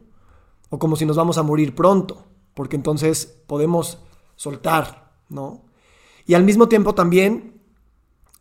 o 0.71 0.79
como 0.79 0.95
si 0.95 1.05
nos 1.05 1.15
vamos 1.15 1.37
a 1.37 1.43
morir 1.43 1.75
pronto, 1.75 2.25
porque 2.55 2.75
entonces 2.75 3.37
podemos 3.45 3.99
soltar, 4.35 5.11
¿no? 5.29 5.61
Y 6.25 6.33
al 6.33 6.43
mismo 6.43 6.67
tiempo 6.67 6.95
también 6.95 7.58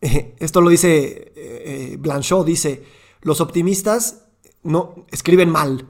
esto 0.39 0.61
lo 0.61 0.69
dice 0.69 1.33
eh, 1.35 1.97
Blanchot, 1.99 2.45
dice, 2.45 2.83
los 3.21 3.41
optimistas 3.41 4.25
no 4.63 5.05
escriben 5.11 5.49
mal, 5.49 5.87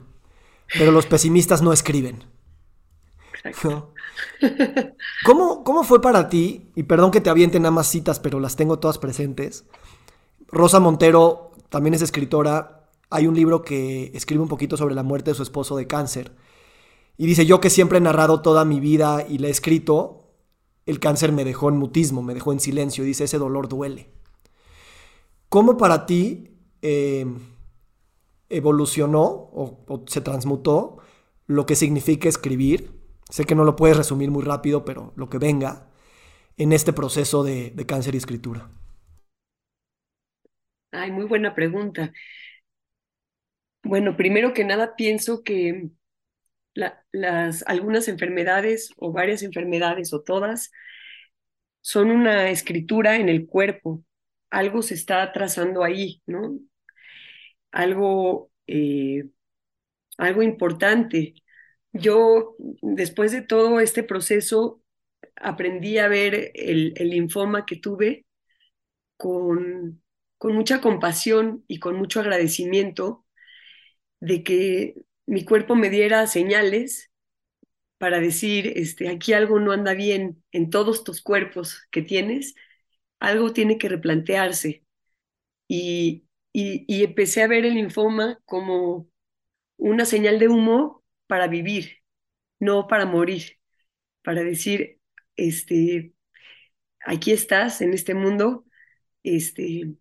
pero 0.78 0.92
los 0.92 1.06
pesimistas 1.06 1.62
no 1.62 1.72
escriben. 1.72 2.24
¿Cómo, 5.24 5.64
¿Cómo, 5.64 5.84
fue 5.84 6.02
para 6.02 6.28
ti? 6.28 6.70
Y 6.74 6.82
perdón 6.82 7.10
que 7.10 7.20
te 7.20 7.30
avienten 7.30 7.62
nada 7.62 7.70
más 7.70 7.88
citas, 7.88 8.20
pero 8.20 8.38
las 8.38 8.56
tengo 8.56 8.78
todas 8.78 8.98
presentes. 8.98 9.64
Rosa 10.48 10.78
Montero 10.78 11.52
también 11.68 11.94
es 11.94 12.02
escritora. 12.02 12.88
Hay 13.08 13.26
un 13.26 13.34
libro 13.34 13.62
que 13.62 14.10
escribe 14.14 14.42
un 14.42 14.48
poquito 14.48 14.76
sobre 14.76 14.94
la 14.94 15.02
muerte 15.02 15.30
de 15.30 15.34
su 15.34 15.42
esposo 15.42 15.76
de 15.76 15.86
cáncer. 15.86 16.32
Y 17.16 17.26
dice, 17.26 17.46
yo 17.46 17.60
que 17.60 17.70
siempre 17.70 17.98
he 17.98 18.00
narrado 18.00 18.40
toda 18.40 18.64
mi 18.64 18.80
vida 18.80 19.24
y 19.28 19.38
la 19.38 19.48
he 19.48 19.50
escrito, 19.50 20.19
el 20.86 21.00
cáncer 21.00 21.32
me 21.32 21.44
dejó 21.44 21.68
en 21.68 21.76
mutismo, 21.76 22.22
me 22.22 22.34
dejó 22.34 22.52
en 22.52 22.60
silencio, 22.60 23.04
dice, 23.04 23.24
ese 23.24 23.38
dolor 23.38 23.68
duele. 23.68 24.10
¿Cómo 25.48 25.76
para 25.76 26.06
ti 26.06 26.56
eh, 26.82 27.26
evolucionó 28.48 29.22
o, 29.22 30.04
se 30.06 30.20
transmutó 30.20 30.98
lo 31.46 31.66
que 31.66 31.76
significa 31.76 32.28
escribir? 32.28 32.92
Sé 33.28 33.44
que 33.44 33.54
no 33.54 33.64
lo 33.64 33.76
puedes 33.76 33.96
resumir 33.96 34.30
muy 34.30 34.44
rápido, 34.44 34.84
pero 34.84 35.12
lo 35.16 35.28
que 35.28 35.38
venga 35.38 35.88
en 36.56 36.72
este 36.72 36.92
proceso 36.92 37.42
de, 37.42 37.74
cáncer 37.86 38.14
y 38.14 38.18
escritura. 38.18 38.70
Ay, 40.92 41.10
muy 41.10 41.24
buena 41.24 41.54
pregunta. 41.54 42.12
Bueno, 43.82 44.16
primero 44.16 44.52
que 44.52 44.64
nada 44.64 44.94
pienso 44.94 45.42
que 45.42 45.90
las, 46.74 47.64
algunas 47.66 48.08
enfermedades 48.08 48.90
o 48.96 49.12
varias 49.12 49.42
enfermedades 49.42 50.12
o 50.12 50.22
todas 50.22 50.70
son 51.80 52.10
una 52.10 52.50
escritura 52.50 53.16
en 53.16 53.28
el 53.28 53.46
cuerpo. 53.46 54.04
Algo 54.50 54.82
se 54.82 54.94
está 54.94 55.32
trazando 55.32 55.84
ahí, 55.84 56.22
¿no? 56.26 56.58
Algo, 57.72 58.50
eh, 58.66 59.24
algo 60.18 60.42
importante. 60.42 61.34
Yo, 61.92 62.56
después 62.82 63.32
de 63.32 63.42
todo 63.42 63.80
este 63.80 64.02
proceso, 64.02 64.82
aprendí 65.36 65.98
a 65.98 66.08
ver 66.08 66.52
el, 66.54 66.94
el 66.96 67.10
linfoma 67.10 67.66
que 67.66 67.76
tuve 67.76 68.26
con, 69.16 70.02
con 70.38 70.54
mucha 70.54 70.80
compasión 70.80 71.64
y 71.68 71.78
con 71.78 71.96
mucho 71.96 72.20
agradecimiento 72.20 73.24
de 74.20 74.42
que 74.44 74.94
mi 75.30 75.44
cuerpo 75.44 75.76
me 75.76 75.90
diera 75.90 76.26
señales 76.26 77.12
para 77.98 78.18
decir, 78.18 78.72
este, 78.74 79.08
aquí 79.08 79.32
algo 79.32 79.60
no 79.60 79.70
anda 79.70 79.94
bien 79.94 80.42
en 80.50 80.70
todos 80.70 81.04
tus 81.04 81.22
cuerpos 81.22 81.86
que 81.92 82.02
tienes, 82.02 82.56
algo 83.20 83.52
tiene 83.52 83.78
que 83.78 83.88
replantearse. 83.88 84.84
Y, 85.68 86.24
y, 86.52 87.04
empecé 87.04 87.44
a 87.44 87.46
ver 87.46 87.64
el 87.64 87.74
linfoma 87.74 88.40
como 88.44 89.08
una 89.76 90.04
señal 90.04 90.40
de 90.40 90.48
humo 90.48 91.04
para 91.28 91.46
vivir, 91.46 91.98
no 92.58 92.88
para 92.88 93.06
morir, 93.06 93.60
para 94.22 94.42
decir, 94.42 94.98
este, 95.36 96.12
aquí 97.06 97.30
estás 97.30 97.82
en 97.82 97.94
este 97.94 98.14
mundo, 98.14 98.64
este, 99.22 99.94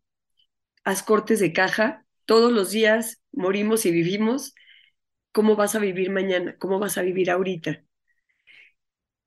haz 0.84 1.04
cortes 1.04 1.40
de 1.40 1.54
caja, 1.54 2.04
todos 2.26 2.52
los 2.52 2.72
días 2.72 3.22
morimos 3.32 3.86
y 3.86 3.92
vivimos, 3.92 4.56
cómo 5.32 5.56
vas 5.56 5.76
a 5.76 5.80
vivir 5.80 6.12
mañana, 6.12 6.58
cómo 6.60 6.80
vas 6.80 6.98
a 6.98 7.02
vivir 7.04 7.32
ahorita. 7.32 7.84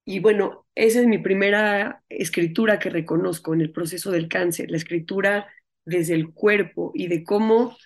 Y 0.05 0.19
bueno, 0.21 0.67
esa 0.75 1.01
es 1.01 1.07
mi 1.07 1.19
primera 1.19 2.03
escritura 2.09 2.79
que 2.79 2.91
reconozco 2.91 3.55
en 3.55 3.61
el 3.61 3.71
proceso 3.73 4.11
del 4.11 4.29
cáncer, 4.29 4.71
la 4.71 4.77
escritura 4.77 5.47
desde 5.85 6.15
el 6.15 6.33
cuerpo 6.33 6.91
y 6.95 7.07
de 7.09 7.23
cómo 7.25 7.77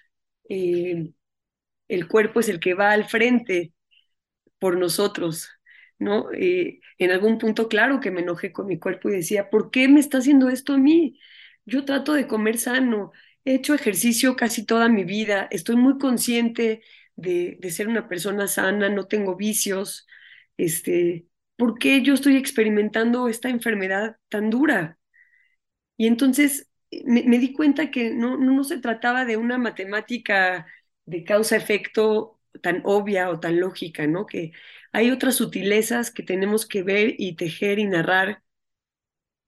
eh, 0.49 1.13
el 1.89 2.09
cuerpo 2.09 2.41
es 2.41 2.49
el 2.49 2.61
que 2.61 2.75
va 2.75 2.93
al 2.93 3.07
frente 3.07 3.75
por 4.59 4.79
nosotros, 4.79 5.49
¿no? 5.99 6.33
Eh, 6.33 6.81
en 6.99 7.11
algún 7.13 7.39
punto, 7.39 7.69
claro 7.69 8.01
que 8.01 8.11
me 8.11 8.23
enojé 8.23 8.53
con 8.53 8.67
mi 8.67 8.79
cuerpo 8.79 9.11
y 9.11 9.15
decía, 9.15 9.51
¿por 9.51 9.71
qué 9.71 9.89
me 9.89 10.01
está 10.01 10.19
haciendo 10.19 10.49
esto 10.51 10.75
a 10.75 10.79
mí? 10.79 11.21
Yo 11.67 11.85
trato 11.85 12.15
de 12.15 12.27
comer 12.29 12.59
sano, 12.59 13.13
he 13.45 13.55
hecho 13.57 13.75
ejercicio 13.75 14.37
casi 14.37 14.67
toda 14.67 14.89
mi 14.89 15.05
vida, 15.05 15.49
estoy 15.51 15.77
muy 15.77 15.99
consciente 15.99 16.83
de, 17.17 17.59
ser 17.71 17.89
una 17.89 18.09
persona 18.09 18.49
sana, 18.49 18.89
no 18.89 19.07
tengo 19.07 19.37
vicios, 19.37 20.07
este, 20.57 21.27
¿por 21.57 21.79
qué 21.79 22.03
yo 22.03 22.15
estoy 22.15 22.37
experimentando 22.37 23.29
esta 23.29 23.49
enfermedad 23.49 24.17
tan 24.29 24.51
dura? 24.51 24.99
Y 25.97 26.07
entonces 26.07 26.69
eh, 26.91 27.03
me, 27.07 27.39
di 27.39 27.53
cuenta 27.53 27.91
que 27.91 28.11
no, 28.15 28.37
no, 28.39 28.65
se 28.65 28.79
trataba 28.79 29.25
de 29.25 29.37
una 29.37 29.59
matemática 29.59 30.67
de 31.07 31.25
causa-efecto 31.25 32.41
tan 32.63 32.83
obvia 32.85 33.31
o 33.31 33.41
tan 33.41 33.61
lógica, 33.61 34.07
¿no? 34.07 34.27
Que 34.27 34.53
hay 34.93 35.11
otras 35.11 35.37
sutilezas 35.37 36.11
que 36.11 36.23
tenemos 36.23 36.67
que 36.67 36.83
ver 36.83 37.15
y 37.19 37.37
tejer 37.37 37.79
y 37.79 37.85
narrar 37.87 38.43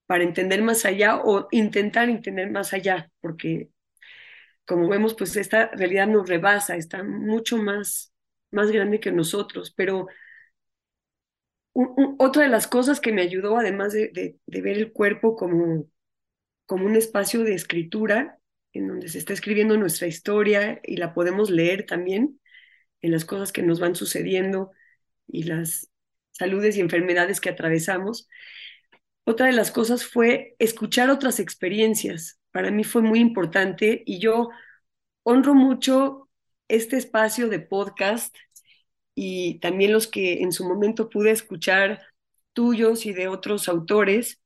para 0.06 0.24
entender 0.24 0.62
más 0.62 0.84
allá 0.84 1.18
o 1.18 1.48
intentar 1.50 2.08
entender 2.08 2.50
más 2.50 2.72
allá, 2.72 3.10
porque 3.20 3.68
como 4.68 4.86
vemos, 4.86 5.14
pues 5.14 5.34
esta 5.36 5.68
realidad 5.68 6.06
nos 6.06 6.28
rebasa, 6.28 6.76
está 6.76 7.02
mucho 7.02 7.56
más, 7.56 8.12
más 8.50 8.70
grande 8.70 9.00
que 9.00 9.10
nosotros, 9.10 9.72
pero 9.74 10.08
otra 12.18 12.42
de 12.42 12.50
las 12.50 12.66
cosas 12.66 13.00
que 13.00 13.10
me 13.10 13.22
ayudó, 13.22 13.56
además 13.56 13.94
de, 13.94 14.36
ver 14.46 14.76
el 14.76 14.92
cuerpo 14.92 15.36
como, 15.36 15.86
como 16.66 16.84
un 16.84 16.96
espacio 16.96 17.44
de 17.44 17.54
escritura, 17.54 18.40
en 18.74 18.88
donde 18.88 19.08
se 19.08 19.16
está 19.16 19.32
escribiendo 19.32 19.78
nuestra 19.78 20.06
historia 20.06 20.80
y 20.84 20.98
la 20.98 21.14
podemos 21.14 21.48
leer 21.48 21.86
también 21.86 22.38
en 23.00 23.12
las 23.12 23.24
cosas 23.24 23.52
que 23.52 23.62
nos 23.62 23.80
van 23.80 23.94
sucediendo 23.94 24.72
y 25.26 25.44
las 25.44 25.90
saludes 26.32 26.76
y 26.76 26.80
enfermedades 26.80 27.40
que 27.40 27.48
atravesamos. 27.48 28.28
Otra 29.24 29.46
de 29.46 29.52
las 29.52 29.70
cosas 29.70 30.04
fue 30.04 30.56
escuchar 30.58 31.08
otras 31.08 31.40
experiencias, 31.40 32.37
para 32.52 32.70
mí 32.70 32.84
fue 32.84 33.02
muy 33.02 33.20
importante 33.20 34.02
y 34.06 34.18
yo 34.20 34.50
honro 35.24 35.54
mucho 35.54 36.28
este 36.68 36.96
espacio 36.96 37.48
de 37.48 37.60
podcast 37.60 38.36
y 39.14 39.58
también 39.60 39.92
los 39.92 40.06
que 40.08 40.42
en 40.42 40.52
su 40.52 40.64
momento 40.68 41.10
pude 41.10 41.30
escuchar 41.32 42.00
tuyos 42.52 43.06
y 43.06 43.12
de 43.12 43.28
otros 43.28 43.68
autores, 43.68 44.40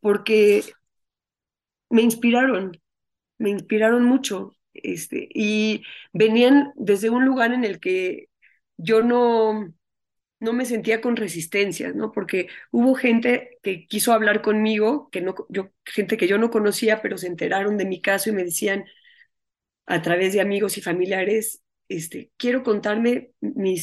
porque 0.00 0.64
me 1.90 2.02
inspiraron, 2.02 2.80
me 3.38 3.50
inspiraron 3.50 4.04
mucho, 4.04 4.56
este, 4.74 5.28
y 5.34 5.84
venían 6.12 6.72
desde 6.76 7.10
un 7.10 7.24
lugar 7.24 7.52
en 7.52 7.64
el 7.64 7.80
que 7.80 8.28
yo 8.76 9.02
no, 9.02 9.72
no 10.42 10.52
me 10.54 10.66
sentía 10.66 11.00
con 11.00 11.16
resistencia, 11.16 11.92
¿no? 11.94 12.12
Porque 12.12 12.48
hubo 12.72 12.94
gente 12.96 13.58
que 13.62 13.86
quiso 13.86 14.12
hablar 14.12 14.42
conmigo, 14.42 15.10
que 15.10 15.22
no, 15.22 15.34
yo, 15.50 15.70
gente 15.86 16.16
que 16.18 16.28
yo 16.28 16.38
no 16.38 16.50
conocía, 16.50 17.02
pero 17.02 17.18
se 17.18 17.28
enteraron 17.28 17.78
de 17.78 17.86
mi 17.86 18.02
caso 18.02 18.30
y 18.30 18.34
me 18.34 18.44
decían 18.44 18.84
a 19.86 20.02
través 20.02 20.32
de 20.32 20.40
amigos 20.40 20.78
y 20.78 20.82
familiares, 20.82 21.62
este, 21.88 22.30
quiero 22.36 22.62
contarme 22.62 23.32
mi 23.40 23.76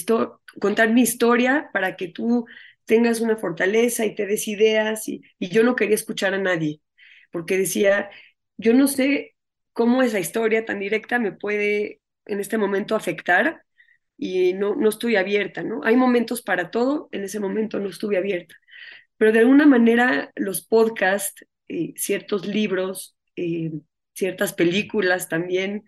contar 0.59 0.91
mi 0.93 1.01
historia 1.01 1.69
para 1.73 1.95
que 1.95 2.07
tú 2.07 2.45
tengas 2.85 3.21
una 3.21 3.37
fortaleza 3.37 4.05
y 4.05 4.15
te 4.15 4.25
des 4.25 4.47
ideas 4.47 5.07
y, 5.07 5.21
y 5.37 5.49
yo 5.49 5.63
no 5.63 5.75
quería 5.75 5.95
escuchar 5.95 6.33
a 6.33 6.37
nadie, 6.39 6.81
porque 7.31 7.57
decía, 7.57 8.09
yo 8.57 8.73
no 8.73 8.87
sé 8.87 9.35
cómo 9.73 10.01
esa 10.01 10.19
historia 10.19 10.65
tan 10.65 10.79
directa 10.79 11.19
me 11.19 11.31
puede 11.31 12.01
en 12.25 12.39
este 12.39 12.57
momento 12.57 12.95
afectar, 12.95 13.63
y 14.19 14.53
no, 14.53 14.75
no 14.75 14.89
estoy 14.89 15.15
abierta, 15.15 15.63
¿no? 15.63 15.81
Hay 15.85 15.95
momentos 15.95 16.41
para 16.41 16.71
todo, 16.71 17.09
en 17.13 17.23
ese 17.23 17.39
momento 17.39 17.79
no 17.79 17.89
estuve 17.89 18.17
abierta, 18.17 18.55
pero 19.17 19.31
de 19.33 19.39
alguna 19.39 19.65
manera 19.65 20.31
los 20.35 20.61
podcasts, 20.65 21.45
eh, 21.69 21.93
ciertos 21.97 22.47
libros, 22.47 23.15
eh, 23.35 23.71
ciertas 24.13 24.53
películas 24.53 25.29
también, 25.29 25.85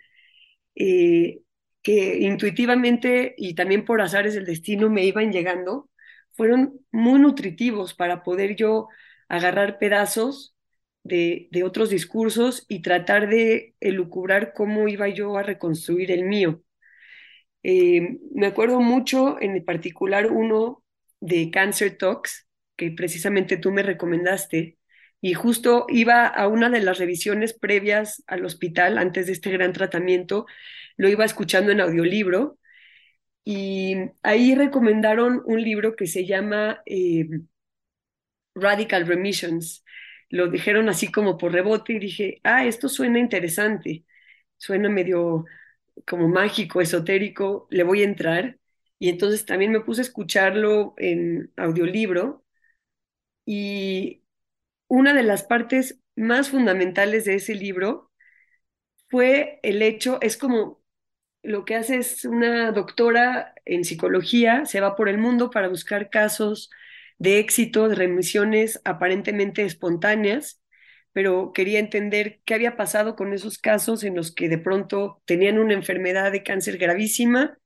eh, 0.75 1.41
que 1.81 2.19
intuitivamente 2.19 3.33
y 3.37 3.55
también 3.55 3.85
por 3.85 4.01
azares 4.01 4.35
del 4.35 4.45
destino 4.45 4.89
me 4.89 5.05
iban 5.05 5.31
llegando, 5.31 5.89
fueron 6.33 6.79
muy 6.91 7.19
nutritivos 7.19 7.93
para 7.93 8.23
poder 8.23 8.55
yo 8.55 8.87
agarrar 9.29 9.79
pedazos 9.79 10.55
de, 11.03 11.47
de 11.51 11.63
otros 11.63 11.89
discursos 11.89 12.65
y 12.69 12.81
tratar 12.81 13.29
de 13.29 13.75
elucubrar 13.79 14.53
cómo 14.53 14.87
iba 14.87 15.07
yo 15.09 15.37
a 15.37 15.43
reconstruir 15.43 16.11
el 16.11 16.23
mío. 16.25 16.63
Eh, 17.63 18.19
me 18.33 18.47
acuerdo 18.47 18.79
mucho, 18.81 19.39
en 19.41 19.63
particular, 19.63 20.31
uno 20.31 20.83
de 21.19 21.51
Cancer 21.51 21.97
Talks, 21.97 22.47
que 22.75 22.91
precisamente 22.91 23.57
tú 23.57 23.71
me 23.71 23.83
recomendaste, 23.83 24.77
y 25.21 25.33
justo 25.35 25.85
iba 25.89 26.25
a 26.27 26.47
una 26.47 26.69
de 26.69 26.81
las 26.81 26.97
revisiones 26.97 27.53
previas 27.53 28.23
al 28.27 28.45
hospital, 28.45 28.97
antes 28.97 29.27
de 29.27 29.33
este 29.33 29.51
gran 29.51 29.73
tratamiento, 29.73 30.47
lo 30.97 31.09
iba 31.09 31.25
escuchando 31.25 31.71
en 31.71 31.81
audiolibro, 31.81 32.57
y 33.45 33.95
ahí 34.23 34.55
recomendaron 34.55 35.41
un 35.45 35.61
libro 35.63 35.95
que 35.95 36.07
se 36.07 36.25
llama 36.25 36.81
eh, 36.85 37.27
Radical 38.55 39.07
Remissions. 39.07 39.83
Lo 40.29 40.47
dijeron 40.49 40.89
así 40.89 41.11
como 41.11 41.37
por 41.37 41.51
rebote 41.53 41.93
y 41.93 41.99
dije, 41.99 42.39
ah, 42.43 42.65
esto 42.65 42.89
suena 42.89 43.19
interesante, 43.19 44.05
suena 44.57 44.89
medio 44.89 45.45
como 46.07 46.27
mágico, 46.27 46.81
esotérico, 46.81 47.67
le 47.71 47.83
voy 47.83 48.01
a 48.01 48.05
entrar. 48.05 48.59
Y 48.99 49.09
entonces 49.09 49.45
también 49.45 49.71
me 49.71 49.81
puse 49.81 50.01
a 50.01 50.03
escucharlo 50.05 50.93
en 50.97 51.51
audiolibro 51.57 52.43
y 53.45 54.23
una 54.89 55.13
de 55.13 55.23
las 55.23 55.43
partes 55.43 55.99
más 56.17 56.49
fundamentales 56.51 57.25
de 57.25 57.35
ese 57.35 57.55
libro 57.55 58.11
fue 59.09 59.59
el 59.63 59.81
hecho, 59.81 60.19
es 60.21 60.37
como 60.37 60.81
lo 61.43 61.65
que 61.65 61.77
hace 61.77 61.97
es 61.99 62.25
una 62.25 62.73
doctora 62.73 63.55
en 63.65 63.85
psicología, 63.85 64.65
se 64.67 64.81
va 64.81 64.97
por 64.97 65.09
el 65.09 65.19
mundo 65.19 65.51
para 65.51 65.69
buscar 65.69 66.11
casos 66.11 66.71
de 67.19 67.39
éxito, 67.39 67.89
de 67.89 67.95
remisiones 67.97 68.81
aparentemente 68.85 69.65
espontáneas, 69.65 70.60
pero 71.13 71.51
quería 71.53 71.79
entender 71.79 72.41
qué 72.45 72.53
había 72.53 72.77
pasado 72.77 73.15
con 73.15 73.33
esos 73.33 73.57
casos 73.57 74.03
en 74.03 74.15
los 74.15 74.33
que 74.33 74.49
de 74.49 74.57
pronto 74.57 75.21
tenían 75.25 75.59
una 75.59 75.73
enfermedad 75.73 76.31
de 76.31 76.43
cáncer 76.43 76.77
gravísima 76.77 77.57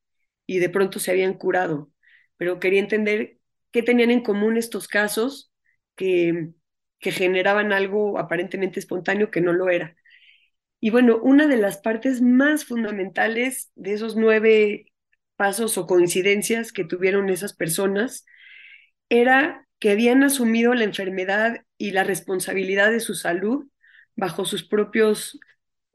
y 0.47 0.59
de 0.59 0.69
pronto 0.69 0.99
se 0.99 1.11
habían 1.11 1.33
curado. 1.35 1.91
Pero 2.37 2.59
quería 2.59 2.79
entender 2.81 3.37
qué 3.71 3.83
tenían 3.83 4.11
en 4.11 4.21
común 4.23 4.57
estos 4.57 4.87
casos 4.87 5.51
que, 5.95 6.49
que 6.99 7.11
generaban 7.11 7.71
algo 7.73 8.17
aparentemente 8.19 8.79
espontáneo 8.79 9.31
que 9.31 9.41
no 9.41 9.53
lo 9.53 9.69
era. 9.69 9.95
Y 10.79 10.91
bueno, 10.91 11.19
una 11.21 11.47
de 11.47 11.57
las 11.57 11.77
partes 11.79 12.21
más 12.21 12.65
fundamentales 12.65 13.71
de 13.75 13.93
esos 13.93 14.15
nueve 14.15 14.91
pasos 15.35 15.77
o 15.77 15.87
coincidencias 15.87 16.71
que 16.71 16.85
tuvieron 16.85 17.29
esas 17.29 17.53
personas 17.55 18.25
era 19.09 19.67
que 19.79 19.91
habían 19.91 20.23
asumido 20.23 20.73
la 20.73 20.83
enfermedad 20.85 21.64
y 21.77 21.91
la 21.91 22.03
responsabilidad 22.03 22.91
de 22.91 22.99
su 22.99 23.15
salud 23.15 23.67
bajo 24.15 24.45
sus 24.45 24.63
propios 24.63 25.39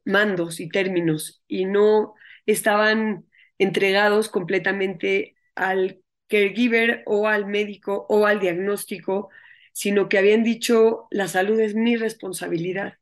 mandos 0.04 0.60
y 0.60 0.68
términos 0.68 1.42
y 1.48 1.64
no 1.66 2.14
estaban 2.46 3.26
entregados 3.58 4.28
completamente 4.28 5.36
al 5.54 6.02
caregiver 6.28 7.02
o 7.06 7.28
al 7.28 7.46
médico 7.46 8.06
o 8.08 8.26
al 8.26 8.40
diagnóstico, 8.40 9.30
sino 9.72 10.08
que 10.08 10.18
habían 10.18 10.44
dicho, 10.44 11.06
la 11.10 11.28
salud 11.28 11.60
es 11.60 11.74
mi 11.74 11.96
responsabilidad. 11.96 12.94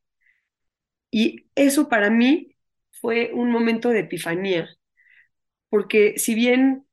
Y 1.11 1.47
eso 1.55 1.89
para 1.89 2.11
mí 2.11 2.57
fue 2.93 3.31
un 3.35 3.51
momento 3.51 3.91
de 3.91 4.01
epifanía, 4.01 4.69
porque 5.71 6.19
si 6.19 6.35
bien 6.37 6.88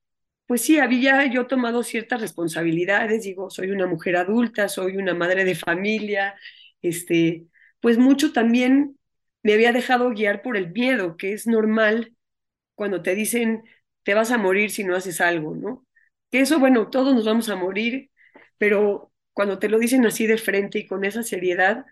pues 0.48 0.62
sí, 0.62 0.80
había 0.80 1.26
yo 1.32 1.48
tomado 1.48 1.84
ciertas 1.84 2.22
responsabilidades, 2.22 3.24
digo, 3.24 3.50
soy 3.50 3.72
una 3.72 3.88
mujer 3.88 4.16
adulta, 4.18 4.70
soy 4.70 4.98
una 4.98 5.14
madre 5.16 5.43
de 5.43 5.56
familia, 5.56 6.36
este, 6.82 7.48
pues 7.80 7.98
mucho 7.98 8.32
también 8.34 9.00
me 9.43 9.54
había 9.54 9.72
dejado 9.74 10.10
guiar 10.12 10.41
por 10.43 10.58
el 10.58 10.72
miedo, 10.72 11.18
que 11.18 11.34
es 11.34 11.48
normal 11.48 12.16
cuando 12.76 13.02
te 13.02 13.16
dicen 13.16 13.64
te 14.04 14.14
vas 14.14 14.32
a 14.32 14.38
morir 14.38 14.72
si 14.72 14.84
no 14.84 14.96
haces 14.96 15.22
algo, 15.22 15.56
¿no? 15.56 15.86
Que 16.32 16.41
eso, 16.41 16.60
bueno, 16.60 16.89
todos 16.89 17.16
nos 17.16 17.26
vamos 17.26 17.50
a 17.50 17.56
morir, 17.56 18.12
pero 18.58 19.12
cuando 19.34 19.60
te 19.60 19.70
lo 19.70 19.80
dicen 19.80 20.06
así 20.06 20.28
de 20.28 20.38
frente 20.38 20.80
y 20.80 20.88
con 20.88 21.06
esa 21.06 21.24
seriedad, 21.24 21.86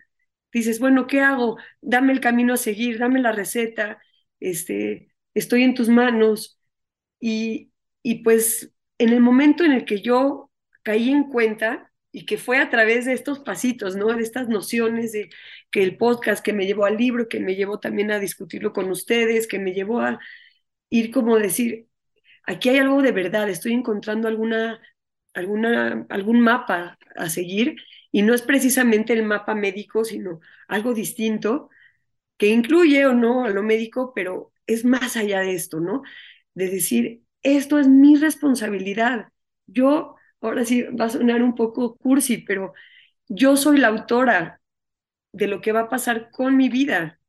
dices, 0.52 0.78
bueno, 0.80 1.06
¿qué 1.06 1.20
hago? 1.20 1.56
Dame 1.80 2.12
el 2.12 2.20
camino 2.20 2.54
a 2.54 2.56
seguir, 2.56 2.98
dame 2.98 3.20
la 3.20 3.32
receta, 3.32 4.00
este, 4.40 5.12
estoy 5.34 5.64
en 5.64 5.74
tus 5.74 5.88
manos. 5.88 6.58
Y, 7.20 7.72
y 8.04 8.16
pues 8.24 8.72
en 8.98 9.10
el 9.10 9.20
momento 9.22 9.64
en 9.64 9.72
el 9.72 9.86
que 9.86 10.02
yo 10.02 10.52
caí 10.84 11.10
en 11.10 11.24
cuenta 11.30 11.92
y 12.12 12.26
que 12.26 12.38
fue 12.38 12.58
a 12.58 12.70
través 12.70 13.06
de 13.06 13.14
estos 13.14 13.40
pasitos, 13.40 13.96
¿no? 13.96 14.08
De 14.14 14.22
estas 14.22 14.48
nociones 14.48 15.12
de 15.12 15.30
que 15.72 15.82
el 15.82 15.96
podcast 15.98 16.44
que 16.44 16.52
me 16.52 16.66
llevó 16.66 16.86
al 16.86 16.98
libro, 16.98 17.28
que 17.28 17.40
me 17.40 17.56
llevó 17.56 17.80
también 17.80 18.12
a 18.12 18.20
discutirlo 18.20 18.72
con 18.74 18.90
ustedes, 18.90 19.48
que 19.48 19.58
me 19.58 19.72
llevó 19.74 20.00
a 20.02 20.20
ir 20.90 21.10
como 21.12 21.38
decir, 21.38 21.88
aquí 22.44 22.70
hay 22.70 22.78
algo 22.78 23.02
de 23.02 23.12
verdad, 23.12 23.48
estoy 23.50 23.72
encontrando 23.74 24.28
alguna, 24.28 24.80
alguna, 25.34 26.06
algún 26.10 26.40
mapa 26.40 26.98
a 27.16 27.30
seguir 27.30 27.76
y 28.12 28.22
no 28.22 28.34
es 28.34 28.42
precisamente 28.42 29.12
el 29.14 29.24
mapa 29.24 29.54
médico, 29.54 30.04
sino 30.04 30.40
algo 30.68 30.94
distinto 30.94 31.70
que 32.38 32.48
incluye 32.48 33.06
o 33.06 33.14
no 33.14 33.44
a 33.44 33.50
lo 33.50 33.62
médico, 33.64 34.12
pero 34.14 34.52
es 34.66 34.84
más 34.84 35.16
allá 35.16 35.40
de 35.40 35.54
esto, 35.54 35.80
¿no? 35.80 36.02
De 36.54 36.68
decir, 36.70 37.23
esto 37.44 37.78
es 37.78 37.88
mi 37.88 38.16
responsabilidad. 38.16 39.28
Yo, 39.66 40.16
ahora 40.42 40.64
sí 40.66 40.82
va 40.84 41.06
a 41.06 41.10
sonar 41.10 41.42
un 41.42 41.54
poco 41.54 41.96
cursi, 41.96 42.38
pero 42.38 42.74
yo 43.28 43.56
soy 43.56 43.78
la 43.78 43.88
autora 43.88 44.62
de 45.32 45.48
lo 45.48 45.62
que 45.62 45.72
va 45.72 45.82
a 45.82 45.90
pasar 45.90 46.30
con 46.32 46.56
mi 46.56 46.70
vida. 46.70 47.20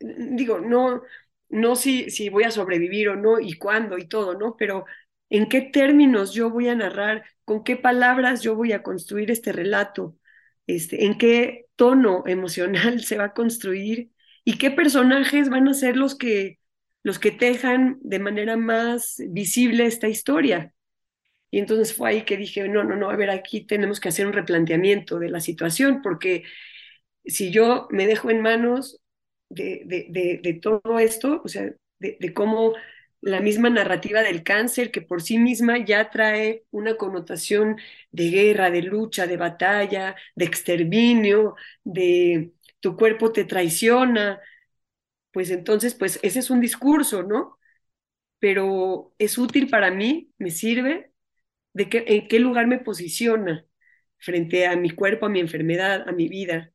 Digo, 0.00 0.60
no, 0.60 1.02
no 1.48 1.76
si, 1.76 2.10
si 2.10 2.28
voy 2.30 2.44
a 2.44 2.50
sobrevivir 2.52 3.10
o 3.10 3.16
no, 3.16 3.40
y 3.40 3.54
cuándo 3.58 3.98
y 3.98 4.08
todo, 4.08 4.34
¿no? 4.38 4.56
Pero 4.56 4.84
en 5.30 5.48
qué 5.48 5.60
términos 5.62 6.32
yo 6.34 6.50
voy 6.50 6.68
a 6.68 6.74
narrar, 6.76 7.24
con 7.44 7.64
qué 7.64 7.76
palabras 7.76 8.42
yo 8.42 8.54
voy 8.56 8.72
a 8.72 8.82
construir 8.82 9.30
este 9.30 9.52
relato, 9.52 10.16
este, 10.66 11.06
en 11.06 11.18
qué 11.18 11.66
tono 11.76 12.24
emocional 12.26 13.00
se 13.04 13.18
va 13.18 13.26
a 13.26 13.34
construir 13.34 14.12
y 14.44 14.58
qué 14.58 14.70
personajes 14.70 15.50
van 15.50 15.68
a 15.68 15.74
ser 15.74 15.96
los 15.96 16.16
que 16.16 16.59
los 17.02 17.18
que 17.18 17.30
tejan 17.30 17.98
de 18.02 18.18
manera 18.18 18.56
más 18.56 19.16
visible 19.28 19.86
esta 19.86 20.08
historia. 20.08 20.74
Y 21.50 21.58
entonces 21.58 21.94
fue 21.94 22.10
ahí 22.10 22.22
que 22.22 22.36
dije, 22.36 22.68
no, 22.68 22.84
no, 22.84 22.96
no, 22.96 23.10
a 23.10 23.16
ver, 23.16 23.30
aquí 23.30 23.62
tenemos 23.66 24.00
que 24.00 24.08
hacer 24.08 24.26
un 24.26 24.32
replanteamiento 24.32 25.18
de 25.18 25.30
la 25.30 25.40
situación, 25.40 26.00
porque 26.02 26.44
si 27.24 27.50
yo 27.50 27.88
me 27.90 28.06
dejo 28.06 28.30
en 28.30 28.40
manos 28.40 29.00
de, 29.48 29.82
de, 29.86 30.40
de, 30.42 30.54
todo 30.54 30.98
esto, 30.98 31.42
o 31.44 31.48
sea, 31.48 31.72
de, 31.98 32.34
cómo 32.34 32.74
la 33.20 33.40
misma 33.40 33.68
narrativa 33.68 34.22
del 34.22 34.42
cáncer, 34.42 34.90
que 34.90 35.02
por 35.02 35.22
sí 35.22 35.38
misma 35.38 35.78
ya 35.84 36.10
trae 36.10 36.64
una 36.70 36.96
connotación 36.96 37.76
de 38.12 38.30
guerra, 38.30 38.70
de 38.70 38.82
lucha, 38.82 39.26
de 39.26 39.36
batalla, 39.36 40.16
de 40.34 40.44
exterminio, 40.44 41.56
de 41.84 42.52
tu 42.80 42.96
cuerpo 42.96 43.32
te 43.32 43.44
traiciona, 43.44 44.40
pues 45.32 45.50
entonces, 45.50 45.94
pues 45.94 46.18
ese 46.22 46.40
es 46.40 46.50
un 46.50 46.60
discurso, 46.60 47.22
¿no? 47.22 47.58
Pero 48.38 49.14
es 49.18 49.38
útil 49.38 49.68
para 49.68 49.90
mí, 49.90 50.32
me 50.38 50.50
sirve, 50.50 51.12
de 51.74 51.88
que, 51.88 52.04
en 52.06 52.28
qué 52.28 52.40
lugar 52.40 52.66
me 52.66 52.78
posiciona 52.78 53.66
frente 54.18 54.66
a 54.66 54.76
mi 54.76 54.90
cuerpo, 54.90 55.26
a 55.26 55.30
mi 55.30 55.40
enfermedad, 55.40 56.08
a 56.08 56.12
mi 56.12 56.28
vida, 56.28 56.72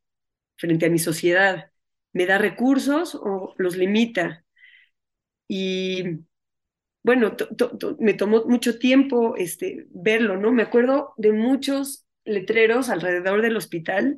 frente 0.57 0.87
a 0.87 0.89
mi 0.89 0.99
sociedad. 0.99 1.71
¿Me 2.13 2.25
da 2.25 2.37
recursos 2.37 3.15
o 3.15 3.53
los 3.57 3.77
limita? 3.77 4.45
Y 5.47 6.03
bueno, 7.03 7.35
me 7.99 8.15
tomó 8.15 8.45
mucho 8.45 8.79
tiempo 8.79 9.35
este, 9.37 9.87
verlo, 9.91 10.37
¿no? 10.37 10.51
Me 10.51 10.63
acuerdo 10.63 11.13
de 11.17 11.33
muchos 11.33 12.05
letreros 12.25 12.89
alrededor 12.89 13.41
del 13.43 13.57
hospital 13.57 14.17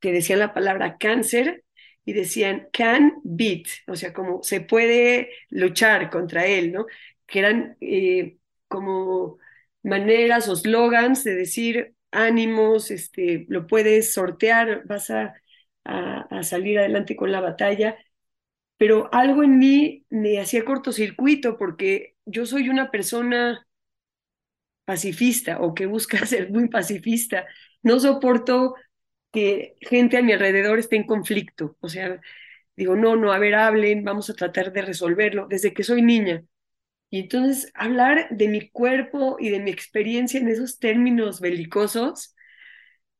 que 0.00 0.12
decían 0.12 0.40
la 0.40 0.52
palabra 0.52 0.98
cáncer 0.98 1.64
y 2.06 2.14
decían 2.14 2.68
can 2.72 3.14
beat, 3.24 3.66
o 3.88 3.96
sea, 3.96 4.14
como 4.14 4.42
se 4.42 4.60
puede 4.62 5.30
luchar 5.50 6.10
contra 6.10 6.46
él, 6.46 6.72
¿no? 6.72 6.86
Que 7.26 7.40
eran 7.40 7.76
eh, 7.80 8.38
como 8.68 9.38
maneras 9.82 10.48
o 10.48 10.56
slogans 10.56 11.24
de 11.24 11.34
decir 11.34 11.94
ánimos, 12.12 12.90
este, 12.90 13.46
lo 13.48 13.66
puedes 13.66 14.12
sortear, 14.14 14.84
vas 14.86 15.10
a, 15.10 15.34
a, 15.84 16.42
salir 16.42 16.78
adelante 16.78 17.16
con 17.16 17.32
la 17.32 17.40
batalla, 17.40 17.96
pero 18.78 19.08
algo 19.12 19.42
en 19.42 19.58
mí 19.58 20.06
me 20.10 20.40
hacía 20.40 20.64
cortocircuito 20.64 21.56
porque 21.58 22.16
yo 22.26 22.46
soy 22.46 22.68
una 22.68 22.90
persona 22.90 23.66
pacifista 24.84 25.60
o 25.60 25.74
que 25.74 25.86
busca 25.86 26.18
ser 26.26 26.50
muy 26.50 26.68
pacifista, 26.68 27.46
no 27.82 28.00
soporto 28.00 28.74
que 29.32 29.76
gente 29.80 30.16
a 30.18 30.22
mi 30.22 30.32
alrededor 30.32 30.78
esté 30.78 30.96
en 30.96 31.06
conflicto. 31.06 31.76
O 31.80 31.88
sea, 31.88 32.20
digo, 32.76 32.96
no, 32.96 33.16
no, 33.16 33.32
a 33.32 33.38
ver, 33.38 33.54
hablen, 33.56 34.04
vamos 34.04 34.30
a 34.30 34.34
tratar 34.34 34.72
de 34.72 34.82
resolverlo 34.82 35.46
desde 35.48 35.74
que 35.74 35.84
soy 35.84 36.02
niña. 36.02 36.44
Y 37.10 37.20
entonces 37.20 37.70
hablar 37.74 38.28
de 38.30 38.48
mi 38.48 38.70
cuerpo 38.70 39.36
y 39.40 39.50
de 39.50 39.60
mi 39.60 39.70
experiencia 39.70 40.40
en 40.40 40.48
esos 40.48 40.78
términos 40.80 41.40
belicosos 41.40 42.34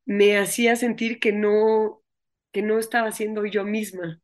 me 0.05 0.37
hacía 0.37 0.75
sentir 0.75 1.19
que 1.19 1.33
no, 1.33 2.03
que 2.51 2.61
no 2.63 2.79
estaba 2.79 3.11
siendo 3.11 3.45
yo 3.45 3.63
misma. 3.65 4.21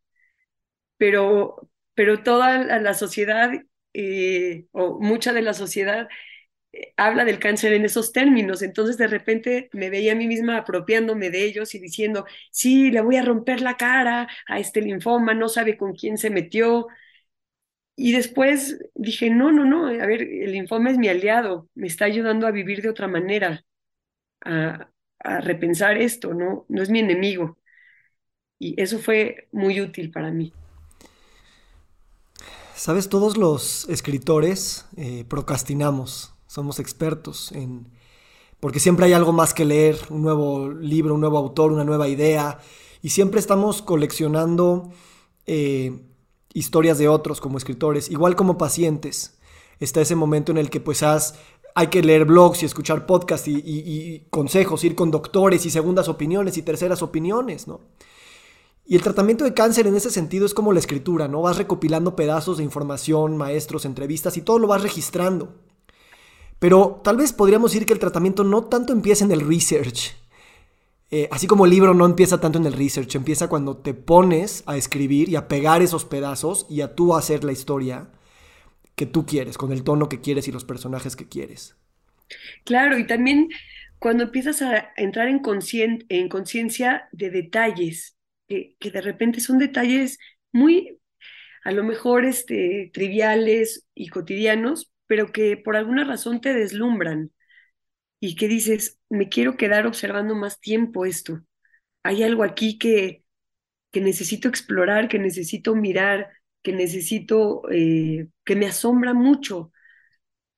Pero, 0.98 1.70
pero 1.94 2.24
toda 2.24 2.80
la 2.80 2.94
sociedad, 2.94 3.52
eh, 3.94 4.68
o 4.72 5.00
mucha 5.00 5.34
de 5.34 5.42
la 5.42 5.54
sociedad, 5.54 6.08
habla 6.98 7.26
del 7.26 7.40
cáncer 7.40 7.74
en 7.74 7.86
esos 7.86 8.12
términos. 8.12 8.62
Entonces 8.62 8.98
de 8.98 9.08
repente 9.08 9.70
me 9.74 9.90
veía 9.90 10.14
a 10.14 10.16
mí 10.16 10.28
misma 10.28 10.58
apropiándome 10.58 11.30
de 11.30 11.46
ellos 11.46 11.76
y 11.76 11.80
diciendo, 11.80 12.26
sí, 12.52 12.92
le 12.92 13.02
voy 13.02 13.18
a 13.18 13.24
romper 13.24 13.62
la 13.62 13.78
cara 13.78 14.28
a 14.48 14.60
este 14.60 14.82
linfoma, 14.82 15.34
no 15.34 15.50
sabe 15.50 15.78
con 15.78 15.94
quién 15.94 16.18
se 16.18 16.30
metió. 16.30 16.88
Y 17.96 18.12
después 18.14 18.80
dije, 18.96 19.30
no, 19.30 19.52
no, 19.52 19.66
no, 19.66 19.88
a 19.88 20.06
ver, 20.08 20.24
el 20.24 20.52
linfoma 20.54 20.90
es 20.92 20.98
mi 20.98 21.10
aliado, 21.10 21.70
me 21.76 21.88
está 21.88 22.06
ayudando 22.06 22.48
a 22.48 22.52
vivir 22.52 22.82
de 22.82 22.90
otra 22.90 23.08
manera, 23.08 23.64
a, 24.46 24.90
a 25.20 25.42
repensar 25.42 25.98
esto, 25.98 26.34
¿no? 26.34 26.66
No 26.70 26.84
es 26.84 26.90
mi 26.90 27.00
enemigo. 27.00 27.60
Y 28.60 28.82
eso 28.82 28.98
fue 29.00 29.48
muy 29.52 29.80
útil 29.82 30.12
para 30.12 30.32
mí. 30.32 30.56
Sabes, 32.76 33.08
todos 33.10 33.38
los 33.38 33.88
escritores 33.90 34.86
eh, 34.98 35.26
procrastinamos, 35.30 36.33
somos 36.54 36.78
expertos 36.78 37.52
en... 37.52 37.88
porque 38.60 38.80
siempre 38.80 39.08
hay 39.08 39.14
algo 39.14 39.34
más 39.34 39.56
que 39.56 39.66
leer, 39.66 39.98
un 40.12 40.22
nuevo 40.22 40.70
libro, 40.70 41.16
un 41.16 41.22
nuevo 41.22 41.40
autor, 41.40 41.72
una 41.72 41.84
nueva 41.84 42.08
idea, 42.08 42.60
y 43.02 43.10
siempre 43.10 43.40
estamos 43.40 43.82
coleccionando 43.82 44.92
eh, 45.48 46.00
historias 46.54 47.00
de 47.00 47.08
otros 47.08 47.42
como 47.42 47.58
escritores, 47.58 48.12
igual 48.12 48.36
como 48.36 48.60
pacientes. 48.60 49.40
Está 49.80 50.02
ese 50.02 50.16
momento 50.16 50.52
en 50.52 50.60
el 50.60 50.70
que 50.70 50.80
pues 50.80 51.02
has 51.02 51.34
hay 51.74 51.88
que 51.88 52.04
leer 52.04 52.26
blogs 52.26 52.62
y 52.62 52.68
escuchar 52.68 53.08
podcasts 53.08 53.48
y, 53.48 54.28
consejos, 54.30 54.84
ir 54.84 54.94
con 54.94 55.10
doctores 55.10 55.66
y 55.66 55.72
segundas 55.72 56.08
opiniones 56.08 56.56
y 56.58 56.62
terceras 56.62 57.02
opiniones, 57.02 57.68
¿no? 57.68 57.82
Y 58.86 58.96
el 58.96 59.02
tratamiento 59.02 59.44
de 59.44 59.56
cáncer 59.56 59.88
en 59.88 59.96
ese 59.96 60.12
sentido 60.12 60.46
es 60.46 60.54
como 60.54 60.72
la 60.72 60.78
escritura, 60.78 61.28
¿no? 61.28 61.42
Vas 61.42 61.58
recopilando 61.58 62.16
pedazos 62.16 62.58
de 62.58 62.64
información, 62.64 63.38
maestros, 63.38 63.86
entrevistas 63.86 64.38
y 64.38 64.44
todo 64.44 64.60
lo 64.60 64.68
vas 64.68 64.84
registrando. 64.84 65.56
Pero 66.64 67.02
tal 67.04 67.18
vez 67.18 67.34
podríamos 67.34 67.74
decir 67.74 67.86
que 67.86 67.92
el 67.92 68.00
tratamiento 68.00 68.46
no 68.46 68.64
tanto 68.64 68.94
empieza 68.94 69.26
en 69.26 69.34
el 69.34 69.46
research. 69.46 70.16
Eh, 71.12 71.28
así 71.30 71.46
como 71.46 71.66
el 71.66 71.72
libro 71.72 71.94
no 71.94 72.06
empieza 72.06 72.40
tanto 72.40 72.58
en 72.58 72.66
el 72.66 72.72
research, 72.72 73.16
empieza 73.16 73.50
cuando 73.50 73.76
te 73.76 73.94
pones 73.94 74.64
a 74.66 74.78
escribir 74.78 75.28
y 75.28 75.36
a 75.36 75.50
pegar 75.50 75.82
esos 75.82 76.06
pedazos 76.06 76.66
y 76.70 76.80
a 76.80 76.96
tú 76.96 77.16
hacer 77.16 77.44
la 77.44 77.52
historia 77.52 78.08
que 78.96 79.06
tú 79.06 79.26
quieres, 79.26 79.58
con 79.58 79.74
el 79.74 79.84
tono 79.84 80.08
que 80.08 80.22
quieres 80.22 80.48
y 80.48 80.54
los 80.54 80.64
personajes 80.64 81.18
que 81.18 81.28
quieres. 81.28 81.76
Claro, 82.64 82.98
y 82.98 83.06
también 83.08 83.50
cuando 84.00 84.24
empiezas 84.24 84.62
a 84.62 84.94
entrar 84.96 85.28
en 85.28 85.40
conciencia 86.30 87.10
de 87.12 87.30
detalles, 87.30 88.16
que, 88.48 88.78
de 88.80 89.02
repente 89.02 89.42
son 89.42 89.58
detalles 89.58 90.18
muy, 90.54 90.98
a 91.66 91.74
lo 91.74 91.84
mejor, 91.84 92.24
este, 92.24 92.90
triviales 92.94 93.86
y 93.94 94.08
cotidianos, 94.08 94.93
pero 95.14 95.32
que 95.32 95.58
por 95.58 95.76
alguna 95.76 96.04
razón 96.06 96.42
te 96.42 96.56
deslumbran 96.56 97.32
y 98.20 98.34
que 98.36 98.48
dices, 98.48 99.00
me 99.12 99.30
quiero 99.30 99.58
quedar 99.58 99.86
observando 99.86 100.34
más 100.34 100.60
tiempo 100.60 101.06
esto. 101.06 101.40
Hay 102.02 102.24
algo 102.24 102.44
aquí 102.44 102.80
que, 102.80 103.24
que 103.92 104.02
necesito 104.02 104.48
explorar, 104.48 105.08
que 105.10 105.20
necesito 105.20 105.76
mirar, 105.76 106.32
que 106.64 106.74
necesito, 106.74 107.62
eh, 107.72 108.28
que 108.44 108.56
me 108.56 108.66
asombra 108.66 109.14
mucho. 109.14 109.72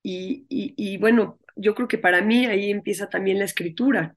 Y, 0.01 0.97
bueno, 0.99 1.38
yo 1.58 1.76
creo 1.76 1.89
que 1.89 1.97
para 1.97 2.22
mí 2.22 2.45
ahí 2.45 2.72
empieza 2.72 3.10
también 3.10 3.39
la 3.39 3.45
escritura, 3.45 4.16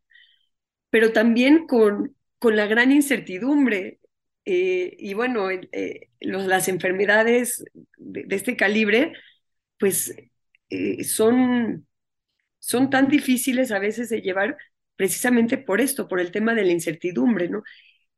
pero 0.88 1.12
también 1.12 1.66
con, 1.66 2.14
con 2.38 2.54
la 2.54 2.68
gran 2.68 2.92
incertidumbre. 2.92 3.98
Eh, 4.44 4.94
y 5.00 5.14
bueno, 5.14 5.50
eh, 5.50 6.10
las 6.20 6.68
enfermedades 6.68 7.64
de, 7.96 8.24
este 8.30 8.56
calibre, 8.56 9.14
pues 9.78 10.14
son, 11.04 11.86
son 12.58 12.90
tan 12.90 13.08
difíciles 13.08 13.72
a 13.72 13.78
veces 13.78 14.08
de 14.08 14.20
llevar 14.20 14.56
precisamente 14.96 15.58
por 15.58 15.80
esto, 15.80 16.08
por 16.08 16.20
el 16.20 16.32
tema 16.32 16.54
de 16.54 16.64
la 16.64 16.72
incertidumbre, 16.72 17.48
¿no? 17.48 17.62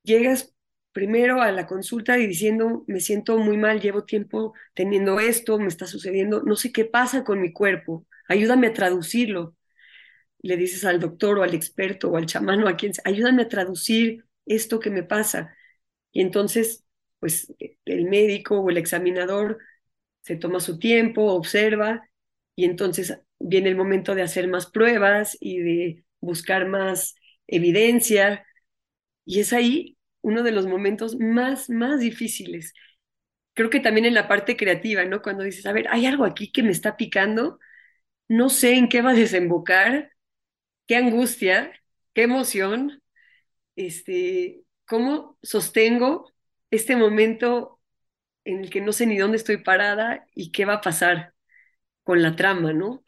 Llegas 0.03 0.55
primero 0.93 1.43
a 1.43 1.53
la 1.53 1.67
consulta 1.67 2.19
y 2.19 2.27
diciendo, 2.27 2.85
me 2.89 3.01
siento 3.01 3.39
muy 3.39 3.57
mal, 3.57 3.81
llevo 3.81 4.05
tiempo 4.05 4.55
teniendo 4.75 5.21
esto, 5.21 5.59
me 5.59 5.69
está 5.69 5.87
sucediendo, 5.87 6.43
no 6.43 6.57
sé 6.57 6.73
qué 6.73 6.85
pasa 6.85 7.25
con 7.25 7.41
mi 7.41 7.53
cuerpo, 7.53 8.07
ayúdame 8.29 8.69
a 8.69 8.73
traducirlo. 8.73 9.57
Le 10.43 10.57
dices 10.57 10.85
al 10.85 11.01
doctor 11.01 11.39
o 11.39 11.43
al 11.43 11.55
experto 11.55 12.11
o 12.11 12.17
al 12.17 12.27
chamano, 12.27 12.67
a 12.69 12.77
quien, 12.77 12.93
ayúdame 13.05 13.43
a 13.43 13.49
traducir 13.49 14.25
esto 14.47 14.81
que 14.81 14.91
me 14.91 15.03
pasa. 15.03 15.55
Y 16.13 16.23
entonces, 16.23 16.85
pues 17.19 17.53
el 17.85 18.07
médico 18.07 18.61
o 18.61 18.71
el 18.71 18.79
examinador 18.79 19.59
se 20.23 20.37
toma 20.37 20.61
su 20.61 20.79
tiempo, 20.79 21.33
observa 21.35 22.09
y 22.57 22.65
entonces 22.65 23.19
viene 23.39 23.71
el 23.71 23.77
momento 23.77 24.15
de 24.15 24.23
hacer 24.23 24.49
más 24.49 24.67
pruebas 24.71 25.37
y 25.41 25.59
de 25.61 26.05
buscar 26.21 26.69
más 26.69 27.15
evidencia. 27.47 28.47
Y 29.25 29.41
es 29.41 29.53
ahí 29.53 29.97
uno 30.23 30.43
de 30.43 30.53
los 30.53 30.67
momentos 30.67 31.19
más, 31.19 31.71
más 31.71 32.01
difíciles. 32.01 32.75
Creo 33.55 33.71
que 33.71 33.81
también 33.81 34.07
en 34.07 34.15
la 34.15 34.29
parte 34.29 34.57
creativa, 34.57 35.05
¿no? 35.05 35.23
Cuando 35.23 35.45
dices, 35.45 35.67
a 35.67 35.73
ver, 35.73 35.89
hay 35.91 36.07
algo 36.07 36.25
aquí 36.25 36.53
que 36.53 36.63
me 36.63 36.71
está 36.71 36.97
picando, 36.97 37.59
no 38.29 38.49
sé 38.51 38.75
en 38.77 38.89
qué 38.89 39.03
va 39.03 39.11
a 39.11 39.15
desembocar, 39.15 40.13
qué 40.87 40.97
angustia, 40.97 41.73
qué 42.15 42.23
emoción, 42.25 43.03
este, 43.77 44.63
cómo 44.87 45.39
sostengo 45.43 46.33
este 46.71 46.97
momento 46.97 47.80
en 48.45 48.61
el 48.61 48.71
que 48.71 48.81
no 48.81 48.93
sé 48.93 49.07
ni 49.07 49.19
dónde 49.19 49.37
estoy 49.39 49.59
parada 49.59 50.27
y 50.35 50.53
qué 50.53 50.65
va 50.65 50.75
a 50.75 50.81
pasar 50.81 51.35
con 52.05 52.23
la 52.23 52.37
trama, 52.37 52.73
¿no? 52.75 53.05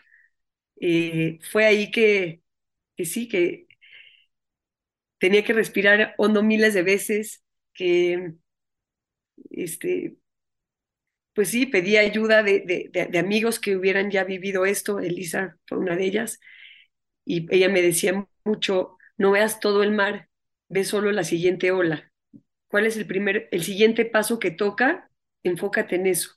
Eh, 0.80 1.38
fue 1.52 1.66
ahí 1.66 1.90
que, 1.92 2.42
que 2.96 3.06
sí, 3.06 3.28
que 3.28 3.68
tenía 5.18 5.44
que 5.44 5.52
respirar 5.52 6.14
hondo 6.18 6.42
miles 6.42 6.74
de 6.74 6.82
veces, 6.82 7.42
que, 7.74 8.34
este, 9.50 10.16
pues 11.34 11.48
sí, 11.50 11.66
pedí 11.66 11.96
ayuda 11.96 12.42
de, 12.42 12.90
de, 12.92 13.18
amigos 13.18 13.58
que 13.58 13.76
hubieran 13.76 14.10
ya 14.10 14.24
vivido 14.24 14.66
esto, 14.66 15.00
Elisa 15.00 15.56
fue 15.66 15.78
una 15.78 15.96
de 15.96 16.04
ellas, 16.04 16.40
y 17.26 17.46
ella 17.54 17.68
me 17.70 17.82
decía 17.82 18.28
mucho, 18.44 18.98
no 19.18 19.32
veas 19.32 19.60
todo 19.60 19.82
el 19.84 19.92
mar, 19.92 20.28
ve 20.68 20.84
solo 20.84 21.12
la 21.12 21.24
siguiente 21.24 21.72
ola. 21.72 22.12
¿Cuál 22.68 22.86
es 22.86 22.96
el 22.98 23.06
primer, 23.06 23.48
el 23.52 23.64
siguiente 23.64 24.06
paso 24.06 24.40
que 24.40 24.52
toca? 24.52 25.10
Enfócate 25.42 25.96
en 25.96 26.06
eso. 26.06 26.30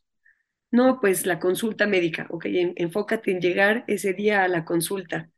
No, 0.72 1.00
pues 1.02 1.26
la 1.26 1.40
consulta 1.40 1.88
médica, 1.88 2.28
ok, 2.30 2.46
enfócate 2.78 3.32
en 3.32 3.42
llegar 3.42 3.86
ese 3.88 4.14
día 4.14 4.44
a 4.44 4.48
la 4.50 4.66
consulta 4.66 5.30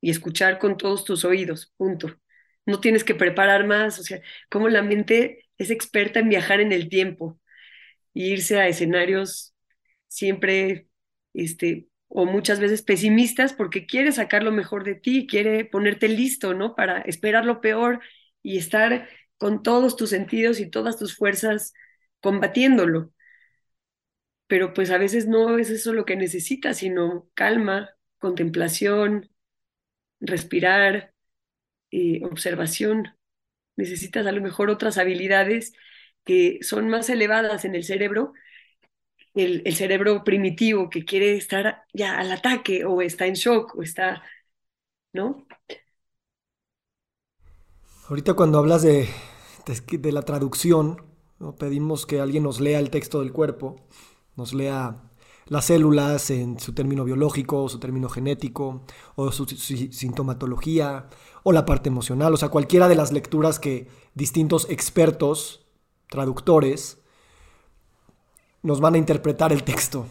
y 0.00 0.10
escuchar 0.10 0.58
con 0.58 0.76
todos 0.76 1.04
tus 1.04 1.24
oídos, 1.24 1.72
punto 1.76 2.08
no 2.66 2.80
tienes 2.80 3.04
que 3.04 3.14
preparar 3.16 3.66
más, 3.66 3.98
o 3.98 4.04
sea, 4.04 4.20
como 4.50 4.68
la 4.68 4.82
mente 4.82 5.46
es 5.58 5.70
experta 5.70 6.20
en 6.20 6.28
viajar 6.30 6.60
en 6.60 6.72
el 6.72 6.88
tiempo 6.88 7.40
e 8.14 8.20
irse 8.28 8.58
a 8.60 8.68
escenarios 8.68 9.54
siempre, 10.08 10.88
este, 11.34 11.88
o 12.08 12.26
muchas 12.26 12.60
veces 12.60 12.82
pesimistas 12.82 13.52
porque 13.54 13.86
quiere 13.86 14.12
sacar 14.12 14.42
lo 14.42 14.52
mejor 14.52 14.84
de 14.84 14.94
ti, 14.96 15.26
quiere 15.26 15.64
ponerte 15.64 16.08
listo, 16.08 16.54
¿no? 16.54 16.74
Para 16.76 17.00
esperar 17.02 17.44
lo 17.46 17.60
peor 17.60 18.00
y 18.42 18.58
estar 18.58 19.08
con 19.38 19.62
todos 19.62 19.96
tus 19.96 20.10
sentidos 20.10 20.60
y 20.60 20.70
todas 20.70 20.98
tus 20.98 21.16
fuerzas 21.16 21.72
combatiéndolo. 22.22 23.12
Pero 24.46 24.74
pues 24.74 24.90
a 24.90 24.98
veces 24.98 25.26
no 25.26 25.58
es 25.58 25.70
eso 25.70 25.92
lo 25.92 26.04
que 26.04 26.16
necesitas, 26.16 26.78
sino 26.78 27.28
calma, 27.34 27.90
contemplación, 28.18 29.30
respirar, 30.20 31.14
eh, 31.90 32.20
observación, 32.24 33.16
necesitas 33.76 34.26
a 34.26 34.32
lo 34.32 34.40
mejor 34.40 34.70
otras 34.70 34.98
habilidades 34.98 35.72
que 36.24 36.58
son 36.62 36.88
más 36.88 37.10
elevadas 37.10 37.64
en 37.64 37.74
el 37.74 37.84
cerebro, 37.84 38.32
el, 39.34 39.74
cerebro 39.74 40.24
primitivo 40.24 40.90
que 40.90 41.04
quiere 41.04 41.36
estar 41.36 41.84
ya 41.92 42.18
al 42.18 42.30
ataque 42.32 42.84
o 42.84 43.00
está 43.02 43.26
en 43.26 43.34
shock 43.34 43.74
o 43.76 43.82
está, 43.82 44.22
¿no? 45.12 45.46
Ahorita 48.08 48.34
cuando 48.34 48.58
hablas 48.58 48.82
de, 48.82 49.08
de, 49.90 50.12
la 50.12 50.22
traducción, 50.22 51.11
pedimos 51.58 52.06
que 52.06 52.20
alguien 52.20 52.44
nos 52.44 52.60
lea 52.60 52.78
el 52.78 52.90
texto 52.90 53.20
del 53.20 53.32
cuerpo, 53.32 53.76
nos 54.36 54.54
lea 54.54 55.02
las 55.46 55.66
células 55.66 56.30
en 56.30 56.58
su 56.60 56.72
término 56.72 57.04
biológico, 57.04 57.68
su 57.68 57.78
término 57.78 58.08
genético, 58.08 58.82
o 59.16 59.32
su, 59.32 59.46
sintomatología, 59.46 61.08
o 61.42 61.52
la 61.52 61.66
parte 61.66 61.88
emocional, 61.88 62.32
o 62.32 62.36
sea, 62.36 62.48
cualquiera 62.48 62.88
de 62.88 62.94
las 62.94 63.12
lecturas 63.12 63.58
que 63.58 63.88
distintos 64.14 64.68
expertos, 64.70 65.66
traductores, 66.08 67.02
nos 68.62 68.80
van 68.80 68.94
a 68.94 68.98
interpretar 68.98 69.52
el 69.52 69.64
texto. 69.64 70.06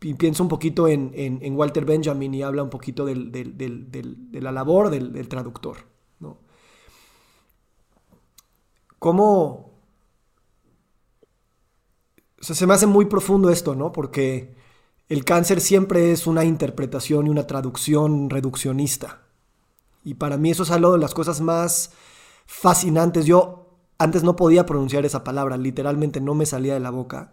Y 0.00 0.14
pienso 0.14 0.42
un 0.42 0.48
poquito 0.48 0.88
en, 0.88 1.54
Walter 1.54 1.84
Benjamin 1.84 2.32
y 2.32 2.42
habla 2.42 2.62
un 2.62 2.70
poquito 2.70 3.04
de 3.04 4.40
la 4.40 4.52
labor 4.52 4.90
del, 4.90 5.28
traductor. 5.28 5.76
¿Cómo... 8.98 9.69
Se 12.40 12.66
me 12.66 12.74
hace 12.74 12.86
muy 12.86 13.04
profundo 13.04 13.50
esto, 13.50 13.74
¿no? 13.74 13.92
Porque 13.92 14.54
el 15.08 15.24
cáncer 15.24 15.60
siempre 15.60 16.12
es 16.12 16.26
una 16.26 16.44
interpretación 16.44 17.26
y 17.26 17.30
una 17.30 17.46
traducción 17.46 18.30
reduccionista. 18.30 19.22
Y 20.04 20.14
para 20.14 20.38
mí 20.38 20.50
eso 20.50 20.62
es 20.62 20.70
algo 20.70 20.92
de 20.92 20.98
las 20.98 21.14
cosas 21.14 21.40
más 21.40 21.92
fascinantes. 22.46 23.26
Yo 23.26 23.76
antes 23.98 24.22
no 24.22 24.36
podía 24.36 24.64
pronunciar 24.66 25.04
esa 25.04 25.24
palabra, 25.24 25.56
literalmente 25.58 26.20
no 26.20 26.34
me 26.34 26.46
salía 26.46 26.74
de 26.74 26.80
la 26.80 26.90
boca. 26.90 27.32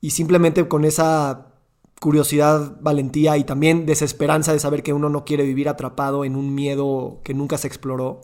Y 0.00 0.10
simplemente 0.10 0.68
con 0.68 0.84
esa 0.84 1.46
curiosidad, 2.00 2.78
valentía 2.80 3.36
y 3.36 3.44
también 3.44 3.86
desesperanza 3.86 4.52
de 4.52 4.58
saber 4.58 4.82
que 4.82 4.92
uno 4.92 5.08
no 5.10 5.24
quiere 5.24 5.44
vivir 5.44 5.68
atrapado 5.68 6.24
en 6.24 6.34
un 6.34 6.54
miedo 6.54 7.20
que 7.22 7.34
nunca 7.34 7.58
se 7.58 7.68
exploró. 7.68 8.22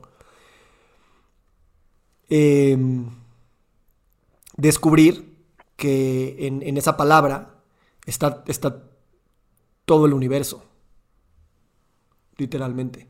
Em, 2.29 3.11
descubrir 4.57 5.36
que 5.77 6.47
en, 6.47 6.77
esa 6.77 6.97
palabra 6.97 7.55
está, 8.07 8.43
está 8.47 8.83
todo 9.85 10.07
el 10.07 10.15
universo, 10.15 10.65
literalmente. 12.37 13.09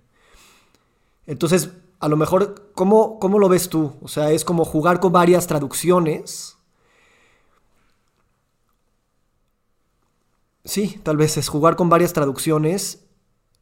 Entonces, 1.27 1.71
a 1.99 2.09
lo 2.09 2.17
mejor, 2.17 2.71
¿cómo, 2.75 3.19
¿cómo, 3.19 3.39
lo 3.39 3.49
ves 3.49 3.69
tú? 3.69 3.95
O 4.03 4.09
sea, 4.09 4.31
es 4.31 4.45
como 4.45 4.65
jugar 4.65 5.01
con 5.01 5.13
varias 5.13 5.47
traducciones 5.47 6.57
Sí, 10.67 10.99
tal 11.05 11.17
vez 11.17 11.37
es 11.37 11.49
jugar 11.49 11.77
con 11.77 11.89
varias 11.89 12.13
traducciones, 12.13 13.05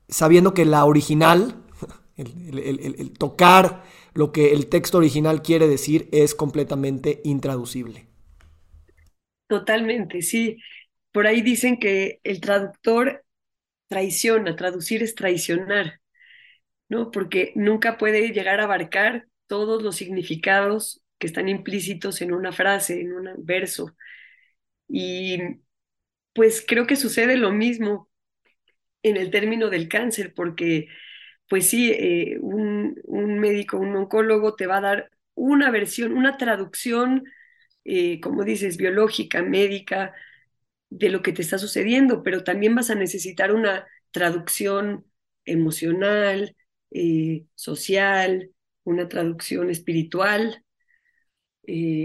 sabiendo 0.09 0.55
que 0.55 0.65
la 0.65 0.87
original, 0.87 1.63
el, 2.17 3.13
tocar 3.19 3.85
lo 4.15 4.33
que 4.33 4.55
el 4.55 4.69
texto 4.69 4.99
original 4.99 5.43
quiere 5.43 5.69
decir 5.69 6.09
es 6.13 6.35
completamente 6.35 7.21
intraducible. 7.23 8.09
Totalmente, 9.55 10.21
sí. 10.23 10.59
Por 11.13 11.27
ahí 11.29 11.41
dicen 11.41 11.79
que 11.79 12.21
el 12.25 12.41
traductor 12.41 13.25
traiciona, 13.89 14.57
traducir 14.57 15.03
es 15.03 15.15
traicionar, 15.15 16.01
¿no? 16.89 17.11
Porque 17.13 17.53
nunca 17.57 17.99
puede 17.99 18.33
llegar 18.33 18.61
a 18.61 18.65
abarcar 18.65 19.29
todos 19.49 19.83
los 19.83 19.97
significados 19.97 21.03
que 21.19 21.27
están 21.29 21.49
implícitos 21.49 22.23
en 22.23 22.33
una 22.35 22.53
frase, 22.53 23.01
en 23.01 23.13
un 23.15 23.29
verso. 23.47 23.97
Y 24.89 25.39
pues 26.35 26.65
creo 26.67 26.87
que 26.87 26.97
sucede 26.97 27.37
lo 27.37 27.53
mismo 27.53 28.09
en 29.03 29.17
el 29.17 29.31
término 29.31 29.71
del 29.71 29.89
cáncer, 29.89 30.35
porque 30.35 30.89
pues 31.49 31.69
sí, 31.69 31.93
eh, 31.93 32.39
un, 32.41 32.97
médico, 33.41 33.79
un 33.79 33.97
oncólogo 33.97 34.57
te 34.57 34.67
va 34.67 34.79
a 34.79 34.81
dar 34.83 35.11
una 35.35 35.71
versión, 35.71 36.13
una 36.15 36.39
traducción, 36.39 37.25
eh, 37.85 38.21
como 38.21 38.45
dices, 38.45 38.77
biológica, 38.77 39.43
médica, 39.43 40.15
de 40.91 41.11
lo 41.11 41.23
que 41.23 41.33
te 41.33 41.43
está 41.43 41.59
sucediendo, 41.59 42.23
pero 42.23 42.45
también 42.45 42.75
vas 42.75 42.91
a 42.91 42.95
necesitar 42.95 43.53
una 43.53 43.87
traducción 44.13 45.07
emocional, 45.45 46.57
eh, 46.91 47.47
social, 47.55 48.51
una 48.85 49.09
traducción 49.09 49.71
espiritual, 49.71 50.65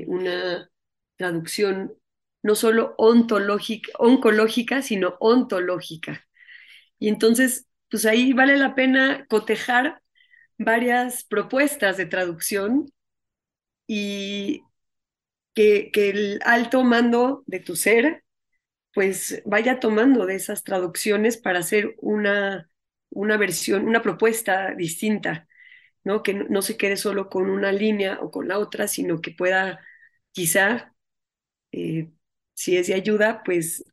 una 0.08 0.70
traducción 1.18 1.94
no 2.42 2.56
solo 2.56 2.96
ontológica, 2.98 3.92
oncológica, 4.00 4.82
sino 4.82 5.16
ontológica. 5.20 6.26
Y 7.00 7.10
entonces, 7.10 7.68
pues 7.90 8.06
ahí 8.06 8.34
vale 8.34 8.58
la 8.58 8.76
pena 8.76 9.26
cotejar 9.30 10.02
varias 10.58 11.24
propuestas 11.24 11.98
de 11.98 12.06
traducción 12.06 12.92
y 13.88 14.64
que, 15.92 16.10
el 16.10 16.40
alto 16.46 16.84
mando 16.84 17.44
de 17.46 17.60
tu 17.60 17.76
ser 17.76 18.24
pues 18.94 19.42
vaya 19.46 19.80
tomando 19.80 20.26
de 20.26 20.36
esas 20.36 20.64
traducciones 20.64 21.38
para 21.38 21.60
hacer 21.60 21.96
una, 22.00 22.70
una 23.10 23.38
versión, 23.38 23.88
una 23.88 24.02
propuesta 24.02 24.74
distinta, 24.76 25.48
¿no? 26.04 26.24
Que 26.24 26.34
no, 26.34 26.62
se 26.62 26.76
quede 26.76 26.98
solo 26.98 27.30
con 27.30 27.50
una 27.50 27.72
línea 27.72 28.20
o 28.22 28.32
con 28.32 28.48
la 28.48 28.58
otra, 28.58 28.88
sino 28.88 29.22
que 29.22 29.32
pueda 29.32 29.80
quizá 30.32 30.96
eh, 31.72 32.10
si 32.56 32.78
es 32.78 32.88
de 32.88 32.96
ayuda, 32.96 33.44
pues 33.46 33.86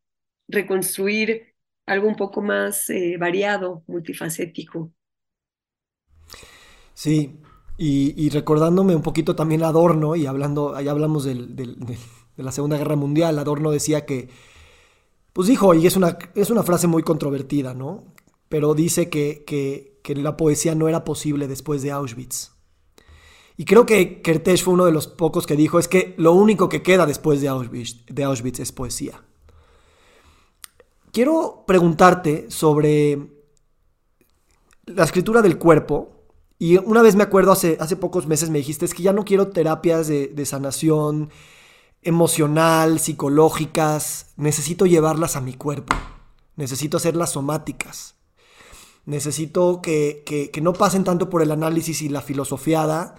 reconstruir 0.49 1.55
algo 1.85 2.09
un 2.09 2.17
poco 2.17 2.43
más 2.43 2.89
eh, 2.91 3.17
variado, 3.19 3.85
multifacético. 3.87 4.93
Sí, 6.95 7.39
y, 7.79 8.29
recordándome 8.31 8.97
un 8.97 9.03
poquito 9.03 9.37
también 9.37 9.63
Adorno, 9.63 10.17
y 10.17 10.27
hablando, 10.27 10.75
allá 10.75 10.93
hablamos 10.93 11.25
de 11.25 11.77
la 12.37 12.53
Segunda 12.53 12.79
Guerra 12.79 12.97
Mundial, 12.97 13.39
Adorno 13.39 13.71
decía 13.71 14.07
que, 14.07 14.29
pues 15.33 15.49
dijo, 15.49 15.75
y 15.75 15.87
es 15.87 15.97
una, 15.97 16.19
es 16.35 16.51
una 16.51 16.63
frase 16.63 16.87
muy 16.87 17.03
controvertida, 17.03 17.75
¿no? 17.75 18.05
Pero 18.49 18.75
dice 18.75 19.11
que, 19.11 19.45
que 20.03 20.15
la 20.15 20.37
poesía 20.37 20.75
no 20.75 20.89
era 20.89 21.05
posible 21.05 21.49
después 21.49 21.83
de 21.83 21.91
Auschwitz. 21.91 22.53
Y 23.59 23.65
creo 23.65 23.87
que 23.87 24.21
Kertész 24.21 24.63
fue 24.63 24.75
uno 24.75 24.85
de 24.85 24.93
los 24.93 25.07
pocos 25.07 25.47
que 25.47 25.57
dijo 25.57 25.79
es 25.79 25.89
que 25.89 26.15
lo 26.19 26.33
único 26.33 26.69
que 26.69 26.83
queda 26.83 27.07
después 27.07 27.41
de 27.41 27.49
Auschwitz, 27.49 28.05
de 28.07 28.25
Auschwitz 28.25 28.61
es 28.61 28.73
poesía. 28.73 29.23
Quiero 31.11 31.65
preguntarte 31.67 32.51
sobre 32.51 33.31
la 34.85 35.05
escritura 35.05 35.41
del 35.41 35.57
cuerpo. 35.57 36.16
Y 36.59 36.79
una 36.79 37.03
vez 37.03 37.17
me 37.17 37.23
acuerdo, 37.23 37.53
hace, 37.53 37.77
hace 37.81 37.97
pocos 37.97 38.27
meses 38.27 38.51
me 38.51 38.59
dijiste, 38.59 38.85
es 38.85 38.95
que 38.95 39.03
ya 39.03 39.13
no 39.13 39.25
quiero 39.25 39.49
terapias 39.49 40.09
de, 40.09 40.29
de 40.29 40.47
sanación 40.47 41.31
emocional, 42.03 42.99
psicológicas, 42.99 44.33
necesito 44.37 44.87
llevarlas 44.87 45.37
a 45.37 45.41
mi 45.41 45.55
cuerpo, 45.55 45.95
necesito 46.57 46.97
hacerlas 46.97 47.33
somáticas. 47.33 48.15
Necesito 49.05 49.83
que, 49.83 50.25
que, 50.27 50.51
que, 50.51 50.61
no 50.61 50.73
pasen 50.73 51.05
tanto 51.05 51.31
por 51.31 51.41
el 51.41 51.53
análisis 51.53 52.03
y 52.03 52.09
la 52.09 52.23
filosofiada, 52.23 53.15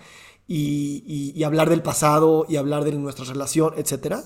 y, 0.47 1.43
hablar 1.43 1.69
del 1.69 1.81
pasado 1.81 2.45
y 2.47 2.55
hablar 2.55 2.83
de 2.83 2.93
nuestra 2.93 3.25
relación, 3.25 3.73
etc. 3.77 4.17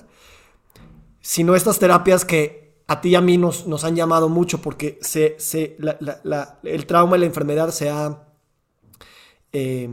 Sino 1.20 1.55
estas 1.55 1.80
terapias 1.80 2.26
que 2.26 2.84
a 2.88 3.01
ti 3.01 3.09
y 3.09 3.16
a 3.16 3.22
mí 3.22 3.38
nos, 3.38 3.68
nos 3.68 3.84
han 3.84 3.95
llamado 3.95 4.30
mucho 4.30 4.62
porque 4.62 4.99
se, 5.01 5.36
se, 5.39 5.78
el 6.64 6.86
trauma 6.86 7.18
y 7.18 7.20
la 7.22 7.26
enfermedad 7.26 7.72
se 7.72 7.89
ha... 7.89 8.28
Eh, 9.54 9.89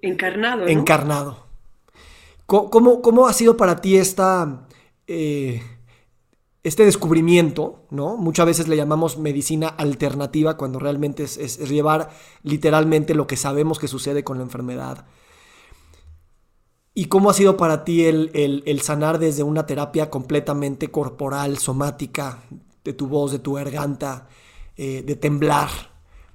encarnado. 0.00 0.66
Encarnado. 0.66 1.46
¿Cómo, 2.46 3.00
¿Cómo, 3.00 3.26
ha 3.26 3.32
sido 3.32 3.56
para 3.56 3.80
ti 3.80 3.96
esta... 3.96 4.66
Eh, 5.06 5.62
este 6.62 6.84
descubrimiento, 6.84 7.86
¿no? 7.90 8.16
Muchas 8.16 8.46
veces 8.46 8.68
le 8.68 8.76
llamamos 8.76 9.18
medicina 9.18 9.66
alternativa 9.66 10.56
cuando 10.56 10.78
realmente 10.78 11.24
es, 11.24 11.36
es, 11.36 11.58
llevar 11.68 12.10
literalmente 12.44 13.16
lo 13.16 13.26
que 13.26 13.36
sabemos 13.36 13.80
que 13.80 13.88
sucede 13.88 14.22
con 14.22 14.38
la 14.38 14.44
enfermedad 14.44 15.04
¿Y 16.94 17.06
cómo 17.06 17.30
ha 17.30 17.34
sido 17.34 17.56
para 17.56 17.84
ti 17.84 18.04
el, 18.04 18.30
el, 18.34 18.80
sanar 18.82 19.18
desde 19.18 19.42
una 19.42 19.64
terapia 19.64 20.10
completamente 20.10 20.90
corporal, 20.90 21.56
somática, 21.56 22.42
de 22.84 22.92
tu 22.92 23.06
voz, 23.06 23.32
de 23.32 23.38
tu 23.38 23.54
garganta, 23.54 24.28
eh, 24.76 25.02
de 25.02 25.16
temblar, 25.16 25.70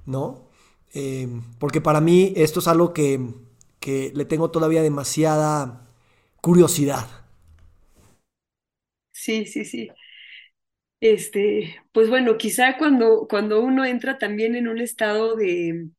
¿no? 0.04 0.47
Eh, 0.94 1.28
porque 1.58 1.80
para 1.80 2.00
mí 2.00 2.32
esto 2.36 2.60
es 2.60 2.68
algo 2.68 2.92
que, 2.92 3.20
que 3.80 4.12
le 4.14 4.24
tengo 4.24 4.50
todavía 4.50 4.82
demasiada 4.82 5.86
curiosidad. 6.40 7.08
Sí, 9.12 9.44
sí, 9.46 9.64
sí. 9.64 9.90
Este, 11.00 11.76
pues 11.92 12.08
bueno, 12.08 12.38
quizá 12.38 12.76
cuando, 12.78 13.26
cuando 13.28 13.60
uno 13.60 13.84
entra 13.84 14.18
también 14.18 14.54
en 14.56 14.68
un 14.68 14.78
estado 14.80 15.36
de, 15.36 15.90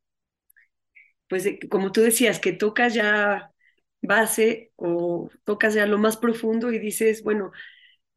pues 1.28 1.48
como 1.70 1.92
tú 1.92 2.02
decías, 2.02 2.40
que 2.40 2.54
tocas 2.54 2.94
ya 2.94 3.52
base 4.02 4.72
o 4.76 5.30
tocas 5.44 5.74
ya 5.74 5.86
lo 5.86 5.98
más 5.98 6.18
profundo 6.18 6.72
y 6.72 6.80
dices, 6.80 7.24
bueno, 7.24 7.52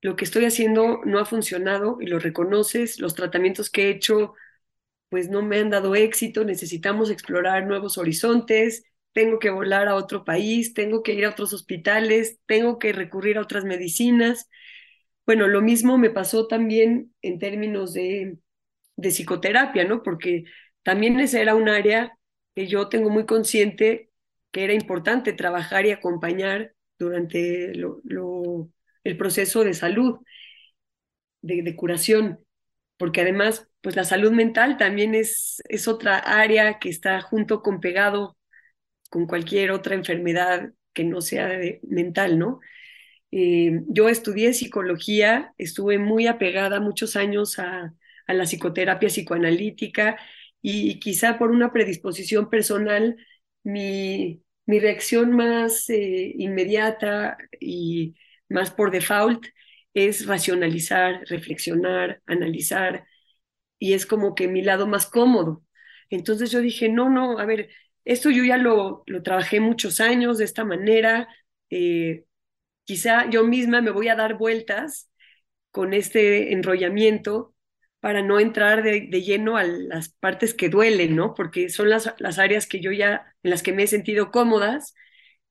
lo 0.03 0.17
que 0.17 0.25
estoy 0.25 0.47
haciendo 0.47 1.01
no 1.05 1.19
ha 1.19 1.27
funcionado 1.27 1.99
y 2.01 2.07
lo 2.07 2.19
reconoces, 2.19 3.01
los 3.01 3.15
tratamientos 3.15 3.71
que 3.71 3.89
he 3.89 3.91
hecho 3.93 4.35
pues 5.13 5.29
no 5.29 5.43
me 5.43 5.59
han 5.59 5.69
dado 5.69 5.95
éxito, 5.95 6.43
necesitamos 6.43 7.11
explorar 7.11 7.67
nuevos 7.67 7.99
horizontes, 7.99 8.83
tengo 9.13 9.39
que 9.39 9.51
volar 9.51 9.89
a 9.89 9.95
otro 9.95 10.25
país, 10.25 10.73
tengo 10.73 11.03
que 11.03 11.13
ir 11.13 11.27
a 11.27 11.31
otros 11.31 11.53
hospitales, 11.53 12.39
tengo 12.47 12.79
que 12.79 12.95
recurrir 12.95 13.37
a 13.37 13.43
otras 13.43 13.67
medicinas. 13.67 14.49
Bueno, 15.27 15.49
lo 15.49 15.61
mismo 15.61 15.99
me 15.99 16.09
pasó 16.09 16.47
también 16.47 17.13
en 17.21 17.39
términos 17.39 17.93
de, 17.93 18.39
de 18.97 19.11
psicoterapia, 19.11 19.85
¿no? 19.85 20.03
Porque 20.03 20.45
también 20.83 21.21
esa 21.21 21.43
era 21.43 21.55
un 21.55 21.69
área 21.69 22.19
que 22.55 22.67
yo 22.67 22.89
tengo 22.89 23.11
muy 23.11 23.27
consciente 23.27 24.09
que 24.51 24.65
era 24.65 24.73
importante 24.73 25.35
trabajar 25.35 25.85
y 25.85 25.91
acompañar 25.91 26.73
durante 26.99 27.73
el 27.73 29.17
proceso 29.19 29.63
de 29.63 29.75
salud, 29.75 30.21
de, 31.43 31.77
curación, 31.77 32.39
porque 33.03 33.23
además, 33.23 33.69
pues 33.81 33.97
la 33.97 34.05
salud 34.05 34.31
mental 34.31 34.77
también 34.77 35.17
es, 35.17 35.61
es 35.69 35.89
otra 35.89 36.19
área 36.19 36.79
que 36.79 36.89
está 36.89 37.21
junto 37.21 37.61
con 37.61 37.81
pegado 37.81 38.37
con 39.11 39.27
cualquier 39.27 39.73
otra 39.73 39.97
enfermedad 39.97 40.71
que 40.93 41.03
no 41.03 41.21
sea 41.21 41.51
mental, 41.83 42.39
¿no? 42.39 42.61
Eh, 43.33 43.81
yo 43.89 44.09
estudié 44.09 44.53
psicología, 44.55 45.53
estuve 45.59 45.99
muy 45.99 46.29
apegada 46.29 46.79
muchos 46.79 47.17
años 47.17 47.59
a, 47.59 47.93
a 48.29 48.35
la 48.35 48.45
psicoterapia 48.47 49.09
psicoanalítica 49.09 50.17
y 50.63 51.01
quizá 51.01 51.39
por 51.39 51.51
una 51.51 51.73
predisposición 51.73 52.51
personal, 52.51 53.17
mi, 53.65 54.45
mi 54.65 54.79
reacción 54.79 55.33
más 55.33 55.91
eh, 55.91 56.35
inmediata 56.39 57.37
y 57.59 58.15
más 58.49 58.71
por 58.71 58.93
default 58.93 59.45
es 59.95 60.27
racionalizar, 60.27 61.23
reflexionar, 61.29 62.23
analizar, 62.27 63.07
y 63.79 63.95
es 63.95 64.07
como 64.07 64.35
que 64.35 64.49
mi 64.49 64.63
lado 64.63 64.87
más 64.87 65.07
cómodo. 65.07 65.65
Entonces 66.11 66.51
yo 66.51 66.61
dije, 66.61 66.89
no, 66.89 67.11
no, 67.11 67.39
a 67.39 67.47
ver, 67.47 67.71
esto 68.05 68.31
yo 68.31 68.45
ya 68.45 68.59
lo, 68.59 69.03
lo 69.07 69.23
trabajé 69.23 69.61
muchos 69.61 70.01
años 70.01 70.39
de 70.39 70.45
esta 70.45 70.65
manera, 70.65 71.29
eh, 71.71 72.25
quizá 72.85 73.29
yo 73.31 73.45
misma 73.45 73.81
me 73.81 73.91
voy 73.91 74.09
a 74.09 74.17
dar 74.17 74.37
vueltas 74.39 75.11
con 75.71 75.95
este 75.95 76.53
enrollamiento 76.53 77.55
para 78.01 78.23
no 78.23 78.41
entrar 78.41 78.83
de, 78.83 79.01
lleno 79.23 79.57
a 79.57 79.65
las 79.65 80.11
partes 80.11 80.55
que 80.55 80.69
duelen, 80.69 81.17
¿no? 81.17 81.35
Porque 81.35 81.69
son 81.71 81.89
las, 81.91 82.15
las 82.19 82.39
áreas 82.39 82.67
que 82.67 82.81
yo 82.81 82.93
ya, 82.93 83.35
en 83.43 83.51
las 83.51 83.63
que 83.63 83.73
me 83.73 83.85
he 83.85 83.87
sentido 83.87 84.31
cómodas 84.33 84.95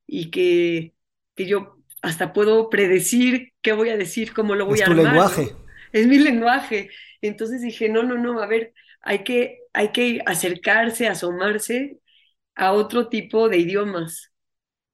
y 0.08 0.32
que, 0.32 0.94
que 1.36 1.46
yo 1.48 1.81
hasta 2.02 2.34
puedo 2.34 2.70
predecir 2.70 3.54
qué 3.62 3.74
voy 3.74 3.89
a 3.89 3.97
decir, 3.97 4.34
cómo 4.34 4.56
lo 4.56 4.66
voy 4.66 4.82
a 4.82 4.86
armar. 4.86 4.99
Es 4.99 5.06
tu 5.06 5.41
lenguaje. 5.41 5.56
Es 5.91 6.08
mi 6.08 6.18
lenguaje. 6.20 6.89
Entonces 7.22 7.62
dije, 7.62 7.89
no, 7.89 8.04
no, 8.04 8.18
no, 8.18 8.41
a 8.41 8.47
ver, 8.47 8.74
hay 9.02 9.24
que, 9.24 9.60
hay 9.74 9.91
que 9.91 10.22
acercarse, 10.26 11.08
asomarse 11.08 11.99
a 12.56 12.74
otro 12.74 13.08
tipo 13.08 13.49
de 13.49 13.58
idiomas, 13.58 14.32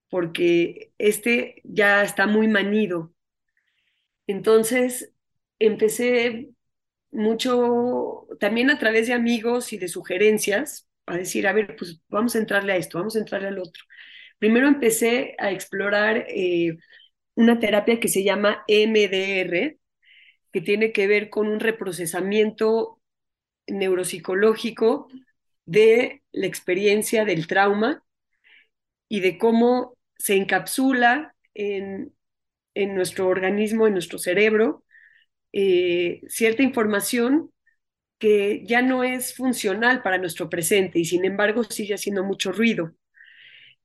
porque 0.09 0.91
este 0.97 1.61
ya 1.63 2.03
está 2.03 2.27
muy 2.27 2.47
manido. 2.47 3.13
Entonces 4.27 5.13
empecé 5.59 6.49
mucho, 7.11 8.27
también 8.39 8.69
a 8.69 8.77
través 8.79 9.07
de 9.07 9.13
amigos 9.13 9.73
y 9.73 9.77
de 9.77 9.87
sugerencias, 9.87 10.87
a 11.05 11.15
decir, 11.15 11.47
a 11.47 11.53
ver, 11.53 11.75
pues 11.77 12.01
vamos 12.09 12.35
a 12.35 12.39
entrarle 12.39 12.73
a 12.73 12.77
esto, 12.77 12.97
vamos 12.97 13.15
a 13.15 13.19
entrarle 13.19 13.47
al 13.47 13.59
otro. 13.59 13.83
Primero 14.39 14.67
empecé 14.67 15.35
a 15.39 15.51
explorar 15.51 16.25
eh, 16.29 16.77
una 17.35 17.59
terapia 17.59 17.99
que 17.99 18.07
se 18.07 18.23
llama 18.23 18.63
MDR, 18.67 19.77
que 20.51 20.61
tiene 20.61 20.91
que 20.91 21.07
ver 21.07 21.29
con 21.29 21.47
un 21.47 21.59
reprocesamiento 21.59 23.01
neuropsicológico 23.67 25.07
de 25.65 26.23
la 26.31 26.47
experiencia 26.47 27.25
del 27.25 27.47
trauma 27.47 28.03
y 29.09 29.19
de 29.19 29.37
cómo 29.37 29.97
se 30.17 30.35
encapsula 30.35 31.35
en, 31.53 32.13
nuestro 32.75 33.27
organismo, 33.27 33.87
en 33.87 33.93
nuestro 33.93 34.19
cerebro, 34.19 34.83
eh, 35.51 36.21
cierta 36.27 36.63
información 36.63 37.51
que 38.19 38.63
ya 38.65 38.81
no 38.81 39.03
es 39.03 39.35
funcional 39.35 40.01
para 40.01 40.17
nuestro 40.17 40.49
presente 40.49 40.99
y 40.99 41.05
sin 41.05 41.25
embargo 41.25 41.63
sigue 41.63 41.95
haciendo 41.95 42.23
mucho 42.23 42.51
ruido. 42.51 42.93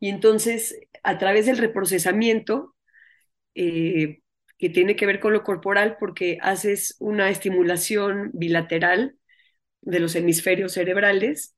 Y 0.03 0.09
entonces, 0.09 0.81
a 1.05 1.17
través 1.17 1.47
del 1.47 1.59
reprocesamiento, 1.59 2.75
eh, 3.55 4.21
que 4.59 4.69
tiene 4.69 4.97
que 4.97 5.07
ver 5.07 5.21
con 5.21 5.33
lo 5.33 5.45
corporal, 5.45 5.97
porque 6.01 6.39
haces 6.43 6.97
una 6.99 7.31
estimulación 7.31 8.33
bilateral 8.35 9.17
de 9.81 10.01
los 10.01 10.17
hemisferios 10.17 10.73
cerebrales 10.73 11.55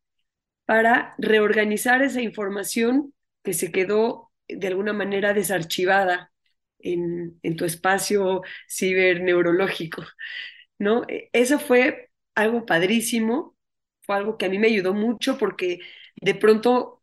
para 0.66 1.14
reorganizar 1.16 2.02
esa 2.02 2.20
información 2.20 3.14
que 3.42 3.54
se 3.54 3.72
quedó 3.72 4.30
de 4.46 4.66
alguna 4.66 4.92
manera 4.92 5.32
desarchivada 5.32 6.30
en, 6.80 7.40
tu 7.56 7.64
espacio 7.64 8.42
ciberneurológico, 8.68 10.04
¿no? 10.78 11.04
E, 11.08 11.30
eso 11.32 11.58
fue 11.58 12.10
algo 12.34 12.66
padrísimo, 12.66 13.56
fue 14.02 14.16
algo 14.16 14.36
que 14.36 14.44
a 14.44 14.50
mí 14.50 14.58
me 14.58 14.66
ayudó 14.68 14.92
mucho 14.92 15.38
porque 15.38 15.80
de 16.16 16.34
pronto, 16.34 16.93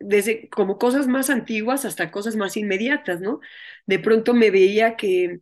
desde 0.00 0.48
como 0.50 0.78
cosas 0.78 1.08
más 1.08 1.30
antiguas 1.30 1.84
hasta 1.84 2.10
cosas 2.10 2.36
más 2.36 2.56
inmediatas, 2.56 3.20
¿no? 3.20 3.40
De 3.86 3.98
pronto 3.98 4.34
me 4.34 4.50
veía 4.50 4.96
que 4.96 5.40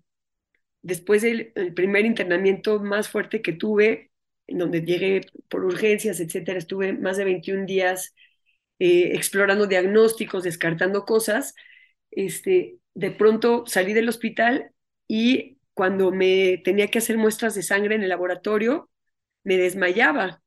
después 0.82 1.22
del 1.22 1.53
primer 1.74 2.05
internamiento 2.07 2.80
más 2.80 3.09
fuerte 3.09 3.43
que 3.43 3.53
tuve, 3.53 4.11
en 4.47 4.59
donde 4.59 4.82
llegué 4.82 5.22
por 5.49 5.64
urgencias, 5.64 6.20
etcétera, 6.20 6.59
estuve 6.59 6.93
más 6.93 7.16
de 7.16 7.24
21 7.24 7.66
días 7.66 8.14
eh, 8.78 9.12
explorando 9.14 9.66
diagnósticos, 9.66 10.45
descartando 10.45 11.05
cosas, 11.07 11.55
este, 12.11 12.78
de 12.95 13.11
pronto 13.12 13.64
salí 13.66 13.95
del 13.95 14.09
hospital 14.09 14.72
y 15.09 15.59
cuando 15.74 16.12
me 16.12 16.59
tenía 16.64 16.89
que 16.89 16.99
hacer 16.99 17.18
muestras 17.18 17.55
de 17.55 17.62
sangre 17.62 17.97
en 17.97 18.03
el 18.05 18.11
laboratorio, 18.11 18.91
me 19.45 19.59
desmayaba. 19.59 20.44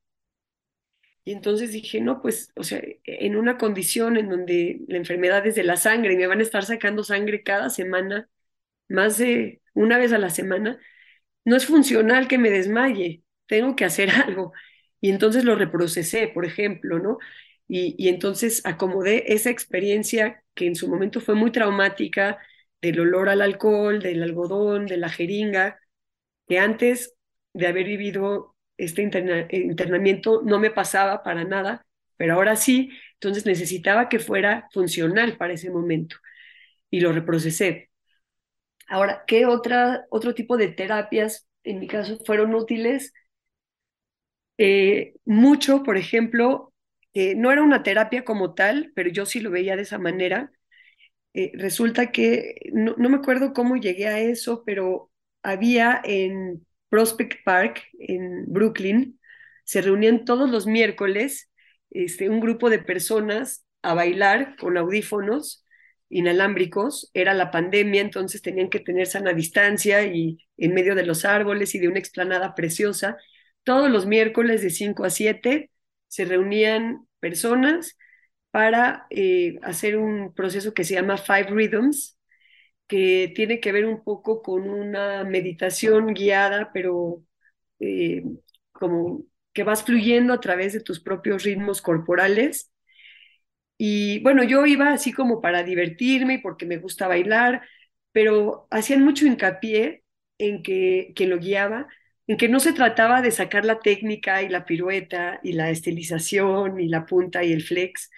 Y 1.27 1.33
entonces 1.33 1.73
dije, 1.73 1.99
no, 1.99 2.21
pues, 2.21 2.53
o 2.55 2.63
sea, 2.63 2.81
en 3.03 3.35
una 3.35 3.57
condición 3.57 4.15
en 4.15 4.29
donde 4.29 4.79
la 4.87 4.95
enfermedad 4.97 5.45
es 5.45 5.55
de 5.55 5.63
la 5.65 5.75
sangre 5.75 6.13
y 6.13 6.17
me 6.17 6.25
van 6.27 6.39
a 6.39 6.43
estar 6.43 6.63
sacando 6.63 7.03
sangre 7.03 7.43
cada 7.43 7.69
semana, 7.69 8.29
más 8.89 9.17
de 9.17 9.61
una 9.73 9.97
vez 9.97 10.13
a 10.13 10.19
la 10.19 10.29
semana, 10.29 10.79
no 11.45 11.57
es 11.57 11.65
funcional 11.67 12.29
que 12.29 12.37
me 12.37 12.49
desmaye, 12.51 13.23
tengo 13.47 13.75
que 13.75 13.85
hacer 13.85 14.09
algo. 14.27 14.53
Y 15.01 15.11
entonces 15.11 15.45
lo 15.45 15.55
reprocesé, 15.55 16.29
por 16.29 16.45
ejemplo, 16.45 16.99
¿no? 16.99 17.19
Y, 17.67 18.09
entonces 18.09 18.61
acomodé 18.65 19.33
esa 19.33 19.49
experiencia 19.49 20.43
que 20.55 20.67
en 20.67 20.75
su 20.75 20.87
momento 20.89 21.21
fue 21.21 21.35
muy 21.35 21.51
traumática, 21.51 22.39
del 22.81 23.01
olor 23.01 23.29
al 23.29 23.41
alcohol, 23.41 24.01
del 24.01 24.23
algodón, 24.23 24.85
de 24.87 24.97
la 24.97 25.09
jeringa, 25.09 25.79
que 26.47 26.59
antes 26.59 27.15
de 27.53 27.67
haber 27.67 27.85
vivido 27.87 28.56
este 28.77 29.01
internamiento 29.01 30.41
no 30.45 30.59
me 30.59 30.71
pasaba 30.71 31.23
para 31.23 31.43
nada, 31.43 31.85
pero 32.17 32.35
ahora 32.35 32.55
sí, 32.55 32.89
entonces 33.13 33.45
necesitaba 33.45 34.09
que 34.09 34.19
fuera 34.19 34.67
funcional 34.73 35.37
para 35.37 35.53
ese 35.53 35.69
momento 35.69 36.17
y 36.89 37.01
lo 37.01 37.11
reprocesé. 37.11 37.89
Ahora, 38.87 39.23
¿qué 39.27 39.45
otra, 39.45 40.05
otro 40.09 40.33
tipo 40.33 40.57
de 40.57 40.69
terapias 40.69 41.47
en 41.63 41.79
mi 41.79 41.87
caso 41.87 42.17
fueron 42.25 42.55
útiles? 42.55 43.13
Eh, 44.57 45.13
mucho, 45.25 45.83
por 45.83 45.97
ejemplo, 45.97 46.73
no 47.35 47.51
era 47.51 47.63
una 47.63 47.83
terapia 47.83 48.23
como 48.23 48.53
tal, 48.53 48.91
pero 48.95 49.09
yo 49.09 49.25
sí 49.25 49.39
lo 49.39 49.51
veía 49.51 49.75
de 49.75 49.81
esa 49.83 49.97
manera. 49.97 50.51
Eh, 51.35 51.53
resulta 51.55 52.11
que, 52.11 52.55
no, 52.73 52.95
me 52.97 53.17
acuerdo 53.17 53.53
cómo 53.53 53.77
llegué 53.77 54.07
a 54.09 54.19
eso, 54.21 54.63
pero 54.65 55.11
había 55.43 56.01
en 56.05 56.66
Prospect 56.89 57.43
Park, 57.43 57.83
en 57.99 58.45
Brooklyn, 58.47 59.19
se 59.63 59.81
reunían 59.81 60.25
todos 60.25 60.49
los 60.49 60.65
miércoles 60.67 61.49
este, 61.89 62.29
un 62.29 62.39
grupo 62.39 62.69
de 62.69 62.79
personas 62.79 63.65
a 63.81 63.93
bailar 63.93 64.55
con 64.57 64.77
audífonos 64.77 65.65
inalámbricos. 66.09 67.09
Era 67.13 67.33
la 67.33 67.51
pandemia, 67.51 68.01
entonces 68.01 68.41
tenían 68.41 68.69
que 68.69 68.79
tener 68.79 69.07
sana 69.07 69.33
distancia 69.33 70.03
y 70.05 70.45
en 70.57 70.73
medio 70.73 70.95
de 70.95 71.05
los 71.05 71.25
árboles 71.25 71.75
y 71.75 71.79
de 71.79 71.87
una 71.87 71.99
explanada 71.99 72.55
preciosa. 72.55 73.17
Todos 73.63 73.89
los 73.89 74.05
miércoles 74.05 74.61
de 74.61 74.69
5 74.69 75.03
a 75.05 75.09
7 75.09 75.71
se 76.07 76.25
reunían 76.25 77.07
personas 77.19 77.97
para 78.51 79.05
eh, 79.09 79.59
hacer 79.61 79.97
un 79.97 80.33
proceso 80.33 80.73
que 80.73 80.83
se 80.83 80.95
llama 80.95 81.17
Five 81.17 81.47
Rhythms, 81.51 82.16
que 82.87 83.31
tiene 83.35 83.59
que 83.59 83.71
ver 83.71 83.85
un 83.85 84.03
poco 84.03 84.41
con 84.41 84.69
una 84.69 85.23
meditación 85.23 86.13
guiada, 86.13 86.71
pero 86.73 87.23
eh, 87.79 88.23
como 88.71 89.25
que 89.53 89.63
vas 89.63 89.83
fluyendo 89.83 90.33
a 90.33 90.39
través 90.39 90.73
de 90.73 90.81
tus 90.81 90.99
propios 91.01 91.43
ritmos 91.43 91.81
corporales. 91.81 92.71
Y 93.77 94.19
bueno, 94.23 94.43
yo 94.43 94.65
iba 94.65 94.91
así 94.93 95.13
como 95.13 95.41
para 95.41 95.63
divertirme 95.63 96.35
y 96.35 96.37
porque 96.39 96.65
me 96.65 96.77
gusta 96.77 97.07
bailar, 97.07 97.61
pero 98.11 98.67
hacían 98.71 99.03
mucho 99.03 99.25
hincapié 99.27 100.03
en 100.39 100.63
que 100.63 101.13
quien 101.15 101.29
lo 101.29 101.37
guiaba 101.39 101.87
en 102.27 102.37
que 102.37 102.49
no 102.49 102.59
se 102.59 102.73
trataba 102.73 103.21
de 103.21 103.31
sacar 103.31 103.63
la 103.65 103.79
técnica 103.79 104.41
y 104.43 104.49
la 104.49 104.65
pirueta 104.65 105.39
y 105.43 105.53
la 105.53 105.69
estilización 105.69 106.79
y 106.79 106.89
la 106.89 107.05
punta 107.05 107.43
y 107.43 107.53
el 107.53 107.63
flex, 107.63 108.09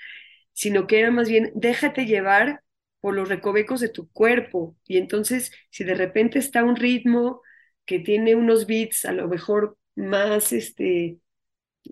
sino 0.54 0.88
que 0.88 1.00
era 1.00 1.12
más 1.12 1.30
bien 1.30 1.52
déjate 1.56 2.06
llevar 2.06 2.64
por 3.02 3.16
los 3.16 3.30
recovecos 3.30 3.80
de 3.82 3.90
tu 3.90 4.10
cuerpo 4.12 4.76
y 4.86 4.98
entonces 4.98 5.52
si 5.70 5.84
de 5.84 5.96
repente 5.96 6.40
está 6.40 6.64
un 6.64 6.76
ritmo 6.76 7.42
que 7.86 8.00
tiene 8.00 8.36
unos 8.36 8.68
beats 8.68 9.06
a 9.06 9.14
lo 9.14 9.28
mejor 9.28 9.78
más 9.96 10.54
este 10.54 11.20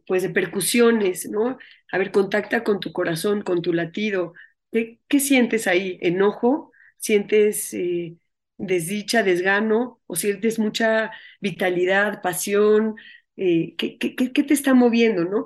pues 0.05 0.24
de 0.24 0.30
percusiones, 0.30 1.30
¿no? 1.30 1.58
A 1.91 1.97
ver, 1.97 2.12
contacta 2.12 2.64
con 2.64 2.80
tu 2.80 2.91
corazón, 2.93 3.41
con 3.41 3.62
tu 3.62 3.74
latido. 3.74 4.34
¿Qué, 4.72 4.99
qué 5.08 5.20
sientes 5.20 5.68
ahí? 5.68 5.97
¿Enojo? 6.01 6.72
¿Sientes 6.97 7.74
eh, 7.74 8.18
desdicha, 8.58 9.24
desgano, 9.24 10.01
o 10.08 10.16
sientes 10.16 10.60
mucha 10.60 11.12
vitalidad, 11.41 12.22
pasión, 12.22 12.95
eh, 13.36 13.76
¿qué, 13.78 13.97
qué, 13.97 14.16
qué, 14.16 14.43
te 14.43 14.53
está 14.53 14.74
moviendo, 14.74 15.26
no? 15.26 15.45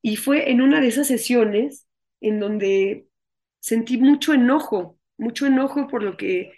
Y 0.00 0.16
fue 0.16 0.50
en 0.50 0.60
una 0.60 0.80
de 0.80 0.88
esas 0.88 1.06
sesiones 1.08 1.86
en 2.20 2.40
donde 2.40 3.06
sentí 3.60 3.98
mucho 3.98 4.32
enojo, 4.34 4.98
mucho 5.22 5.46
enojo 5.46 5.88
por 5.88 6.02
lo 6.02 6.16
que, 6.18 6.52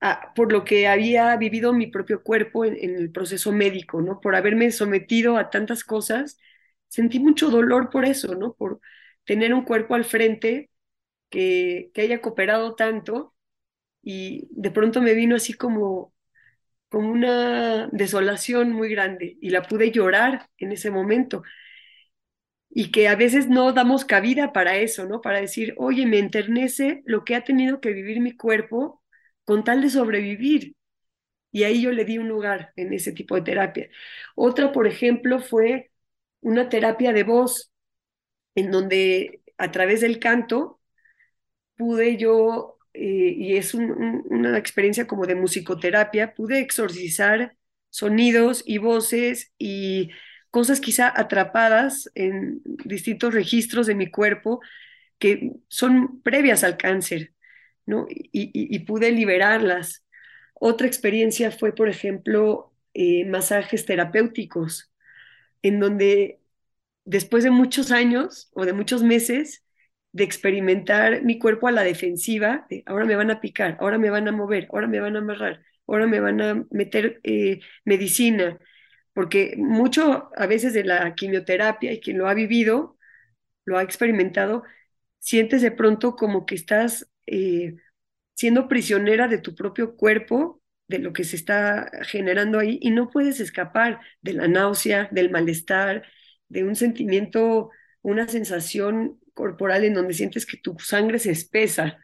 ah, 0.00 0.32
por 0.34 0.52
lo 0.52 0.64
que 0.64 0.88
había 0.88 1.36
vivido 1.36 1.72
mi 1.72 1.86
propio 1.88 2.22
cuerpo 2.22 2.64
en, 2.64 2.76
en, 2.76 2.96
el 2.96 3.10
proceso 3.12 3.52
médico, 3.52 4.00
¿no? 4.02 4.20
Por 4.20 4.34
haberme 4.36 4.70
sometido 4.72 5.36
a 5.36 5.50
tantas 5.50 5.84
cosas. 5.84 6.38
Sentí 6.88 7.20
mucho 7.20 7.50
dolor 7.50 7.90
por 7.90 8.04
eso, 8.04 8.34
¿no? 8.34 8.54
Por 8.54 8.80
tener 9.24 9.54
un 9.54 9.64
cuerpo 9.64 9.94
al 9.94 10.04
frente 10.04 10.70
que, 11.30 11.90
que 11.94 12.02
haya 12.02 12.20
cooperado 12.22 12.74
tanto 12.76 13.34
y 14.02 14.48
de 14.52 14.70
pronto 14.70 15.02
me 15.02 15.14
vino 15.14 15.36
así 15.36 15.54
como, 15.54 16.14
como 16.88 17.10
una 17.10 17.88
desolación 17.92 18.72
muy 18.72 18.90
grande 18.90 19.38
y 19.40 19.50
la 19.50 19.62
pude 19.62 19.90
llorar 19.92 20.48
en 20.58 20.72
ese 20.72 20.90
momento. 20.90 21.42
Y 22.70 22.92
que 22.92 23.08
a 23.08 23.16
veces 23.16 23.48
no 23.48 23.72
damos 23.72 24.04
cabida 24.04 24.52
para 24.52 24.76
eso, 24.78 25.06
¿no? 25.06 25.20
Para 25.20 25.40
decir, 25.40 25.74
oye, 25.78 26.06
me 26.06 26.18
enternece 26.18 27.02
lo 27.06 27.24
que 27.24 27.34
ha 27.34 27.44
tenido 27.44 27.80
que 27.80 27.92
vivir 27.92 28.20
mi 28.20 28.36
cuerpo 28.36 29.02
con 29.44 29.64
tal 29.64 29.82
de 29.82 29.90
sobrevivir. 29.90 30.76
Y 31.52 31.64
ahí 31.64 31.82
yo 31.82 31.92
le 31.92 32.04
di 32.04 32.18
un 32.18 32.28
lugar 32.28 32.72
en 32.76 32.92
ese 32.92 33.12
tipo 33.12 33.34
de 33.36 33.42
terapia. 33.42 33.88
Otra, 34.36 34.72
por 34.72 34.86
ejemplo, 34.86 35.40
fue 35.40 35.90
una 36.40 36.68
terapia 36.68 37.12
de 37.12 37.24
voz, 37.24 37.72
en 38.54 38.70
donde 38.70 39.42
a 39.58 39.70
través 39.70 40.00
del 40.02 40.18
canto 40.20 40.80
pude 41.76 42.16
yo 42.16 42.78
eh, 42.94 43.34
y 43.36 43.56
es 43.56 43.74
una 43.74 44.58
experiencia 44.58 45.06
como 45.06 45.26
de 45.26 45.34
musicoterapia, 45.34 46.34
pude 46.34 46.60
exorcizar 46.60 47.56
sonidos 47.90 48.62
y 48.66 48.78
voces 48.78 49.52
y 49.58 50.10
cosas 50.50 50.80
quizá 50.80 51.12
atrapadas 51.14 52.10
en 52.14 52.60
distintos 52.84 53.34
registros 53.34 53.86
de 53.86 53.94
mi 53.94 54.10
cuerpo 54.10 54.60
que 55.18 55.52
son 55.68 56.20
previas 56.22 56.64
al 56.64 56.76
cáncer, 56.76 57.34
¿no? 57.86 58.06
Y, 58.10 58.78
pude 58.80 59.12
liberarlas. 59.12 60.04
Otra 60.54 60.86
experiencia 60.86 61.50
fue, 61.52 61.74
por 61.74 61.88
ejemplo, 61.88 62.72
eh, 62.94 63.24
masajes 63.26 63.86
terapéuticos, 63.86 64.92
en 65.62 65.80
donde 65.80 66.40
después 67.04 67.44
de 67.44 67.50
muchos 67.50 67.92
años 67.92 68.50
o 68.54 68.64
de 68.64 68.72
muchos 68.72 69.02
meses, 69.02 69.64
de 70.12 70.24
experimentar 70.24 71.22
mi 71.22 71.38
cuerpo 71.38 71.68
a 71.68 71.72
la 71.72 71.82
defensiva, 71.82 72.66
de 72.68 72.82
ahora 72.86 73.04
me 73.04 73.16
van 73.16 73.30
a 73.30 73.40
picar, 73.40 73.76
ahora 73.80 73.98
me 73.98 74.10
van 74.10 74.28
a 74.28 74.32
mover, 74.32 74.68
ahora 74.72 74.88
me 74.88 75.00
van 75.00 75.16
a 75.16 75.20
amarrar, 75.20 75.62
ahora 75.86 76.06
me 76.06 76.20
van 76.20 76.40
a 76.40 76.64
meter 76.70 77.20
eh, 77.24 77.60
medicina, 77.84 78.58
porque 79.14 79.54
mucho 79.56 80.30
a 80.36 80.46
veces 80.46 80.72
de 80.74 80.84
la 80.84 81.14
quimioterapia 81.14 81.92
y 81.92 82.00
quien 82.00 82.18
lo 82.18 82.28
ha 82.28 82.34
vivido, 82.34 82.98
lo 83.64 83.78
ha 83.78 83.82
experimentado, 83.82 84.64
sientes 85.18 85.62
de 85.62 85.70
pronto 85.70 86.16
como 86.16 86.46
que 86.46 86.54
estás 86.54 87.10
eh, 87.26 87.76
siendo 88.34 88.68
prisionera 88.68 89.28
de 89.28 89.38
tu 89.38 89.54
propio 89.54 89.96
cuerpo, 89.96 90.62
de 90.88 90.98
lo 90.98 91.12
que 91.12 91.24
se 91.24 91.36
está 91.36 91.90
generando 92.02 92.58
ahí, 92.58 92.78
y 92.82 92.90
no 92.90 93.10
puedes 93.10 93.40
escapar 93.40 94.00
de 94.22 94.32
la 94.34 94.48
náusea, 94.48 95.08
del 95.12 95.30
malestar, 95.30 96.04
de 96.48 96.64
un 96.64 96.76
sentimiento, 96.76 97.70
una 98.02 98.28
sensación 98.28 99.20
corporal 99.34 99.84
en 99.84 99.94
donde 99.94 100.14
sientes 100.14 100.46
que 100.46 100.56
tu 100.56 100.76
sangre 100.80 101.18
se 101.18 101.30
espesa 101.30 101.98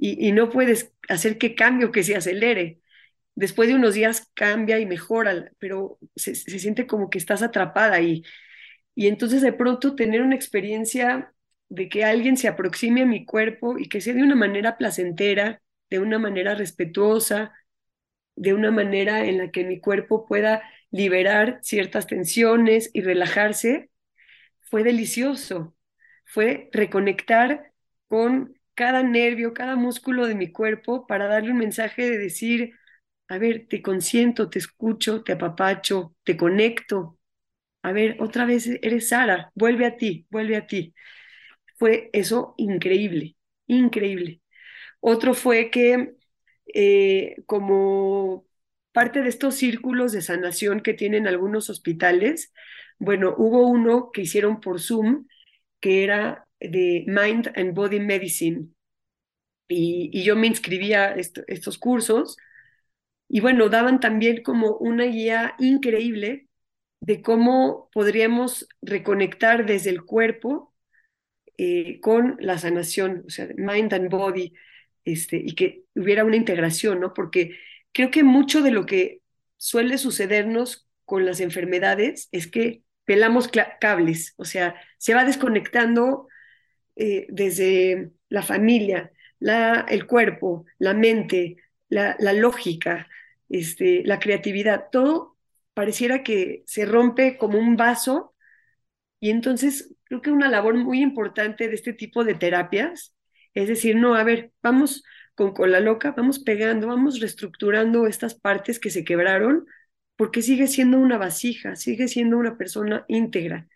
y, 0.00 0.32
no 0.32 0.48
puedes 0.50 0.94
hacer 1.08 1.38
que 1.38 1.54
cambie 1.54 1.90
que 1.92 2.02
se 2.02 2.16
acelere. 2.16 2.79
Después 3.40 3.68
de 3.68 3.74
unos 3.74 3.94
días 3.94 4.30
cambia 4.34 4.78
y 4.78 4.86
mejora, 4.86 5.50
pero 5.58 5.98
se, 6.16 6.34
siente 6.34 6.86
como 6.86 7.10
que 7.10 7.18
estás 7.18 7.42
atrapada 7.42 7.94
ahí. 7.96 8.22
Y 8.94 9.08
entonces 9.08 9.42
de 9.42 9.52
pronto 9.52 9.94
tener 9.96 10.22
una 10.22 10.34
experiencia 10.36 11.32
de 11.68 11.88
que 11.88 12.04
alguien 12.04 12.36
se 12.36 12.48
aproxime 12.48 13.02
a 13.02 13.06
mi 13.06 13.24
cuerpo 13.24 13.78
y 13.78 13.88
que 13.88 14.00
sea 14.00 14.14
de 14.14 14.22
una 14.22 14.36
manera 14.36 14.76
placentera, 14.78 15.62
de 15.90 16.00
una 16.00 16.18
manera 16.18 16.54
respetuosa, 16.54 17.52
de 18.36 18.54
una 18.54 18.70
manera 18.70 19.24
en 19.26 19.38
la 19.38 19.50
que 19.50 19.64
mi 19.64 19.80
cuerpo 19.80 20.26
pueda 20.26 20.62
liberar 20.90 21.60
ciertas 21.62 22.06
tensiones 22.06 22.90
y 22.92 23.02
relajarse, 23.02 23.90
fue 24.60 24.84
delicioso 24.84 25.74
fue 26.30 26.70
reconectar 26.72 27.72
con 28.08 28.54
cada 28.74 29.02
nervio, 29.02 29.52
cada 29.52 29.76
músculo 29.76 30.26
de 30.26 30.34
mi 30.36 30.52
cuerpo 30.52 31.06
para 31.06 31.26
darle 31.26 31.50
un 31.52 31.58
mensaje 31.58 32.08
de 32.08 32.18
decir, 32.18 32.74
a 33.30 33.38
ver, 33.38 33.68
te 33.68 33.80
consiento, 33.80 34.50
te 34.50 34.58
escucho, 34.58 35.22
te 35.22 35.32
apapacho, 35.32 36.16
te 36.24 36.36
conecto. 36.36 37.18
A 37.82 37.92
ver, 37.92 38.16
otra 38.20 38.44
vez 38.46 38.66
eres 38.82 39.10
Sara, 39.10 39.52
vuelve 39.54 39.86
a 39.86 39.96
ti, 39.96 40.26
vuelve 40.30 40.56
a 40.56 40.66
ti. 40.66 40.94
Fue 41.78 42.10
eso 42.12 42.54
increíble, 42.58 43.36
increíble. 43.68 44.42
Otro 45.00 45.34
fue 45.34 45.70
que 45.70 46.14
eh, 46.74 47.36
como 47.46 48.46
parte 48.92 49.22
de 49.22 49.28
estos 49.30 49.56
círculos 49.56 50.12
de 50.12 50.22
sanación 50.22 50.80
que 50.80 50.94
tienen 50.94 51.28
algunos 51.28 51.70
hospitales, 51.70 52.52
bueno, 52.98 53.34
hubo 53.38 53.68
uno 53.68 54.10
que 54.12 54.22
hicieron 54.22 54.60
por 54.60 54.80
Zoom 54.80 55.26
que 55.80 56.04
era 56.04 56.48
de 56.60 57.04
Mind 57.06 57.52
and 57.56 57.74
Body 57.74 58.00
Medicine. 58.00 58.68
Y, 59.68 60.24
yo 60.24 60.36
me 60.36 60.48
inscribía 60.48 61.10
a 61.10 61.14
estos 61.14 61.78
cursos 61.78 62.36
y 63.32 63.40
bueno, 63.40 63.68
daban 63.68 64.00
también 64.00 64.42
como 64.42 64.76
una 64.78 65.04
guía 65.04 65.54
increíble 65.60 66.48
de 67.00 67.22
cómo 67.22 67.88
podríamos 67.92 68.68
reconectar 68.82 69.66
desde 69.66 69.90
el 69.90 70.04
cuerpo 70.04 70.74
eh, 71.56 72.00
con 72.00 72.36
la 72.40 72.58
sanación, 72.58 73.22
o 73.26 73.30
sea, 73.30 73.48
mind 73.56 73.94
and 73.94 74.10
body, 74.10 74.52
este, 75.04 75.36
y 75.36 75.54
que 75.54 75.84
hubiera 75.94 76.24
una 76.24 76.36
integración, 76.36 76.98
¿no? 76.98 77.14
Porque 77.14 77.52
creo 77.92 78.10
que 78.10 78.24
mucho 78.24 78.62
de 78.62 78.72
lo 78.72 78.84
que 78.84 79.22
suele 79.56 79.96
sucedernos 79.98 80.88
con 81.04 81.24
las 81.24 81.40
enfermedades 81.40 82.28
es 82.32 82.48
que 82.48 82.82
pelamos 83.04 83.48
cables, 83.80 84.34
o 84.38 84.44
sea, 84.44 84.74
se 84.98 85.14
va 85.14 85.24
desconectando 85.24 86.26
eh, 86.96 87.26
desde 87.30 88.10
la 88.28 88.42
familia, 88.42 89.12
la, 89.38 89.86
el 89.88 90.06
cuerpo, 90.06 90.64
la 90.78 90.94
mente, 90.94 91.58
la, 91.90 92.16
lógica, 92.32 93.08
este, 93.50 94.02
la 94.04 94.18
creatividad, 94.20 94.86
todo 94.90 95.36
pareciera 95.74 96.22
que 96.22 96.64
se 96.66 96.86
rompe 96.86 97.38
como 97.38 97.58
un 97.58 97.76
vaso 97.76 98.34
y 99.20 99.30
entonces 99.30 99.94
creo 100.04 100.22
que 100.22 100.30
una 100.30 100.48
labor 100.48 100.76
muy 100.76 101.02
importante 101.02 101.68
de 101.68 101.74
este 101.74 101.92
tipo 101.92 102.24
de 102.24 102.34
terapias 102.34 103.14
es 103.54 103.68
decir, 103.68 103.96
no, 103.96 104.14
a 104.14 104.24
ver, 104.24 104.52
vamos 104.62 105.02
con 105.34 105.52
cola 105.52 105.80
loca, 105.80 106.12
vamos 106.16 106.38
pegando, 106.40 106.86
vamos 106.88 107.20
reestructurando 107.20 108.06
estas 108.06 108.34
partes 108.34 108.78
que 108.78 108.90
se 108.90 109.04
quebraron 109.04 109.66
porque 110.16 110.42
sigue 110.42 110.66
siendo 110.66 110.98
una 110.98 111.18
vasija, 111.18 111.76
sigue 111.76 112.08
siendo 112.08 112.38
una 112.38 112.56
persona 112.58 113.04
íntegra. 113.08 113.68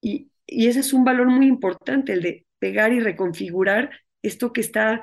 Y, 0.00 0.30
ese 0.46 0.80
es 0.80 0.92
un 0.92 1.04
valor 1.04 1.28
muy 1.28 1.46
importante, 1.46 2.12
el 2.12 2.22
de 2.22 2.46
pegar 2.60 2.92
y 2.92 3.00
reconfigurar 3.00 3.90
esto 4.22 4.52
que 4.52 4.60
está, 4.60 5.02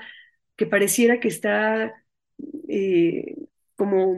que 0.55 0.65
pareciera 0.67 1.19
que 1.19 1.27
está 1.27 1.93
eh, 2.69 3.35
como, 3.75 4.15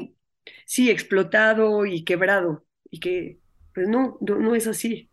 sí, 0.66 0.90
explotado 0.90 1.86
y 1.86 2.04
quebrado, 2.04 2.66
y 2.90 3.00
que, 3.00 3.40
pues 3.74 3.88
no, 3.88 4.18
no, 4.22 4.40
no 4.40 4.56
es 4.56 4.68
así. 4.68 5.10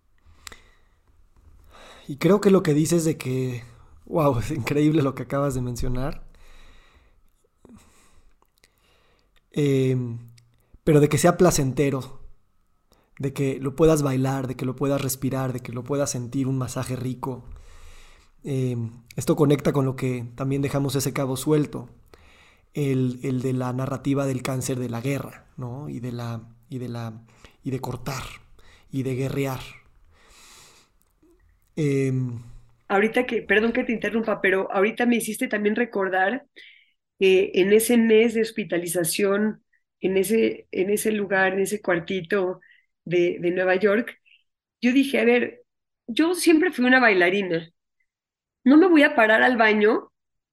Y 2.08 2.16
creo 2.16 2.40
que 2.40 2.50
lo 2.50 2.62
que 2.62 2.74
dices 2.74 3.04
de 3.04 3.16
que, 3.16 3.62
wow, 4.06 4.38
es 4.40 4.50
increíble 4.50 5.02
lo 5.02 5.14
que 5.14 5.24
acabas 5.24 5.54
de 5.54 5.62
mencionar. 5.62 6.24
Eh, 9.52 9.96
pero 10.84 11.00
de 11.00 11.08
que 11.08 11.18
sea 11.18 11.36
placentero, 11.36 12.20
de 13.18 13.32
que 13.32 13.58
lo 13.60 13.76
puedas 13.76 14.02
bailar, 14.02 14.46
de 14.48 14.56
que 14.56 14.64
lo 14.64 14.76
puedas 14.76 15.00
respirar, 15.00 15.52
de 15.52 15.60
que 15.60 15.72
lo 15.72 15.84
puedas 15.84 16.10
sentir 16.10 16.46
un 16.48 16.58
masaje 16.58 16.96
rico. 16.96 17.44
Eh, 18.44 18.76
esto 19.16 19.36
conecta 19.36 19.72
con 19.72 19.84
lo 19.84 19.96
que 19.96 20.26
también 20.34 20.62
dejamos 20.62 20.96
ese 20.96 21.12
cabo 21.12 21.36
suelto, 21.36 21.88
el, 22.74 23.42
de 23.42 23.52
la 23.52 23.72
narrativa 23.72 24.26
del 24.26 24.42
cáncer 24.42 24.78
de 24.78 24.88
la 24.88 25.00
guerra, 25.00 25.46
¿no? 25.56 25.88
Y 25.88 26.00
de 26.00 26.12
la, 26.12 26.42
y 26.68 26.78
de 26.78 26.88
la, 26.88 27.22
y 27.62 27.70
de 27.70 27.80
cortar, 27.80 28.22
y 28.90 29.02
de 29.02 29.14
guerrear. 29.14 29.60
Em, 31.76 32.40
ahorita 32.88 33.26
que, 33.26 33.42
perdón 33.42 33.72
que 33.72 33.84
te 33.84 33.92
interrumpa, 33.92 34.40
pero 34.40 34.70
ahorita 34.72 35.06
me 35.06 35.16
hiciste 35.16 35.48
también 35.48 35.76
recordar 35.76 36.46
que 37.18 37.52
en 37.54 37.72
ese 37.72 37.96
mes 37.98 38.34
de 38.34 38.42
hospitalización 38.42 39.62
en 40.00 40.16
ese, 40.18 40.68
en 40.72 40.90
ese 40.90 41.12
lugar, 41.12 41.54
en 41.54 41.60
ese 41.60 41.82
cuartito 41.82 42.60
de, 43.04 43.38
de 43.40 43.50
Nueva 43.52 43.76
York, 43.76 44.18
yo 44.82 44.92
dije, 44.92 45.20
a 45.20 45.24
ver, 45.26 45.62
yo 46.08 46.34
siempre 46.34 46.72
fui 46.72 46.84
una 46.86 47.00
bailarina. 47.00 47.70
No 48.64 48.78
me 48.78 48.88
voy 48.88 49.02
a 49.04 49.16
parar 49.16 49.42
al 49.42 49.56
baño 49.56 50.11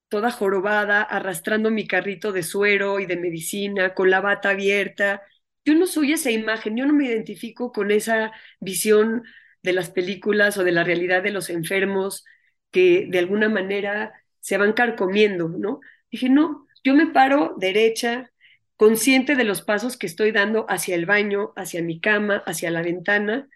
toda 0.09 0.31
jorobada, 0.31 1.01
arrastrando 1.03 1.71
mi 1.71 1.87
carrito 1.87 2.31
de 2.31 2.43
suero 2.43 2.99
y 2.99 3.05
de 3.05 3.17
medicina, 3.17 3.93
con 3.93 4.09
la 4.09 4.21
bata 4.21 4.51
abierta. 4.51 5.21
Yo 5.65 5.75
no 5.75 5.85
soy 5.87 6.13
esa 6.13 6.31
imagen, 6.31 6.77
yo 6.77 6.85
no 6.85 6.93
me 6.93 7.05
identifico 7.07 7.71
con 7.71 7.91
esa 7.91 8.31
visión 8.59 9.23
de 9.63 9.73
las 9.73 9.91
películas 9.91 10.57
o 10.57 10.63
de 10.63 10.71
la 10.71 10.83
realidad 10.83 11.23
de 11.23 11.31
los 11.31 11.49
enfermos 11.49 12.25
que 12.71 13.07
de 13.09 13.19
alguna 13.19 13.49
manera 13.49 14.13
se 14.39 14.57
van 14.57 14.73
carcomiendo, 14.73 15.49
¿no? 15.49 15.79
Dije, 16.11 16.29
no, 16.29 16.67
yo 16.83 16.95
me 16.95 17.07
paro 17.07 17.55
derecha, 17.57 18.31
consciente 18.77 19.35
de 19.35 19.43
los 19.43 19.61
pasos 19.61 19.97
que 19.97 20.07
estoy 20.07 20.31
dando 20.31 20.65
hacia 20.69 20.95
el 20.95 21.05
baño, 21.05 21.53
hacia 21.55 21.81
mi 21.83 21.99
cama, 21.99 22.43
hacia 22.45 22.71
la 22.71 22.81
ventana, 22.81 23.49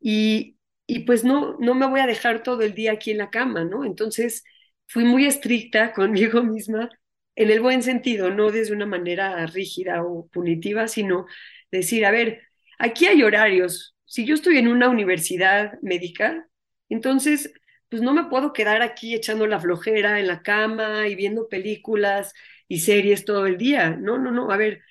y, 0.00 0.56
y 0.86 1.00
pues 1.00 1.24
no, 1.24 1.56
no 1.60 1.74
me 1.74 1.86
voy 1.86 2.00
a 2.00 2.06
dejar 2.06 2.42
todo 2.42 2.62
el 2.62 2.74
día 2.74 2.92
aquí 2.92 3.10
en 3.12 3.18
la 3.18 3.30
cama, 3.30 3.64
¿no? 3.64 3.84
Entonces 3.84 4.44
fui 4.88 5.04
muy 5.04 5.26
estricta 5.26 5.92
conmigo 5.94 6.42
misma, 6.44 6.90
en 7.36 7.50
el 7.52 7.60
buen 7.60 7.82
sentido, 7.82 8.30
no 8.30 8.50
desde 8.50 8.74
una 8.74 8.86
manera 8.86 9.46
rígida 9.46 10.04
o 10.04 10.28
punitiva, 10.28 10.88
sino 10.88 11.26
decir, 11.70 12.06
a 12.06 12.10
ver, 12.10 12.42
aquí 12.78 13.06
hay 13.06 13.22
horarios. 13.22 13.96
Si 14.06 14.26
yo 14.26 14.34
estoy 14.34 14.58
en 14.58 14.68
una 14.68 14.88
universidad 14.90 15.74
médica, 15.82 16.48
entonces, 16.88 17.52
pues 17.90 18.02
no 18.02 18.14
me 18.14 18.24
puedo 18.26 18.52
quedar 18.52 18.82
aquí 18.82 19.14
echando 19.14 19.46
la 19.46 19.60
flojera 19.60 20.20
en 20.20 20.26
la 20.28 20.42
cama 20.42 21.08
y 21.08 21.14
viendo 21.16 21.48
películas 21.48 22.34
y 22.68 22.80
series 22.80 23.24
todo 23.24 23.46
el 23.46 23.58
día. 23.58 23.90
No, 23.90 24.18
no, 24.18 24.30
no. 24.32 24.50
A 24.52 24.56
ver, 24.56 24.82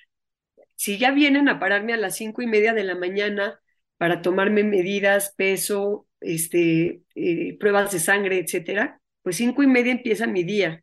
si 0.76 0.98
ya 0.98 1.10
vienen 1.12 1.48
a 1.48 1.58
pararme 1.58 1.92
a 1.94 1.96
las 1.96 2.16
cinco 2.16 2.42
y 2.42 2.46
media 2.46 2.72
de 2.74 2.84
la 2.84 2.94
mañana 2.94 3.60
para 3.96 4.22
tomarme 4.22 4.62
medidas, 4.64 5.34
peso, 5.36 6.06
este, 6.20 7.02
eh, 7.14 7.56
pruebas 7.58 7.92
de 7.92 8.00
sangre, 8.00 8.38
etcétera, 8.38 8.97
pues 9.22 9.36
cinco 9.36 9.62
y 9.62 9.66
media 9.66 9.92
empieza 9.92 10.26
mi 10.26 10.44
día. 10.44 10.82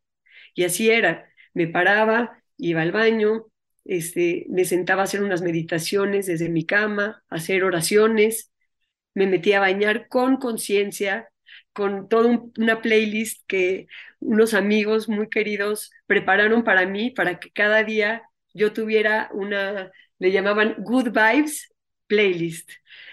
Y 0.56 0.64
así 0.66 0.90
era. 0.90 1.30
Me 1.54 1.68
paraba, 1.68 2.44
iba 2.58 2.82
al 2.82 2.92
baño, 2.92 3.46
este, 3.86 4.46
me 4.50 4.66
sentaba 4.66 5.02
a 5.02 5.06
hacer 5.06 5.24
unas 5.24 5.42
meditaciones 5.42 6.26
desde 6.28 6.50
mi 6.50 6.66
cama, 6.66 7.24
hacer 7.30 7.64
oraciones, 7.64 8.52
me 9.14 9.28
metí 9.28 9.54
a 9.54 9.60
bañar 9.60 10.08
con 10.08 10.38
conciencia, 10.38 11.30
con 11.74 12.10
toda 12.10 12.50
una 12.58 12.82
playlist 12.82 13.44
que 13.48 13.88
unos 14.20 14.54
amigos 14.54 15.10
muy 15.10 15.30
queridos 15.30 15.92
prepararon 16.08 16.64
para 16.64 16.86
mí, 16.86 17.12
para 17.12 17.40
que 17.40 17.52
cada 17.52 17.84
día 17.84 18.24
yo 18.54 18.74
tuviera 18.74 19.30
una, 19.34 19.92
le 20.20 20.32
llamaban 20.32 20.76
Good 20.80 21.10
Vibes 21.12 21.74
Playlist. 22.08 22.72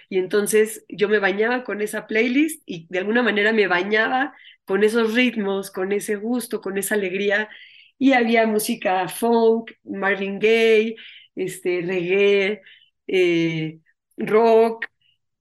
Y 0.09 0.19
entonces 0.19 0.85
yo 0.89 1.09
me 1.09 1.19
bañaba 1.19 1.65
con 1.65 1.81
esa 1.81 2.07
playlist 2.07 2.63
y 2.67 2.87
de 2.91 2.99
alguna 2.99 3.23
manera 3.23 3.53
me 3.53 3.67
bañaba 3.67 4.35
con 4.73 4.85
esos 4.85 5.13
ritmos, 5.13 5.71
con 5.71 5.93
ese 5.93 6.17
gusto, 6.17 6.63
con 6.63 6.79
esa 6.79 6.95
alegría. 6.95 7.51
Y 7.99 8.15
había 8.15 8.47
música 8.47 9.07
funk, 9.07 9.73
Marvin 9.85 10.39
Gaye, 10.39 10.97
este, 11.35 11.83
reggae, 11.83 12.63
eh, 13.07 13.81
rock, 14.17 14.87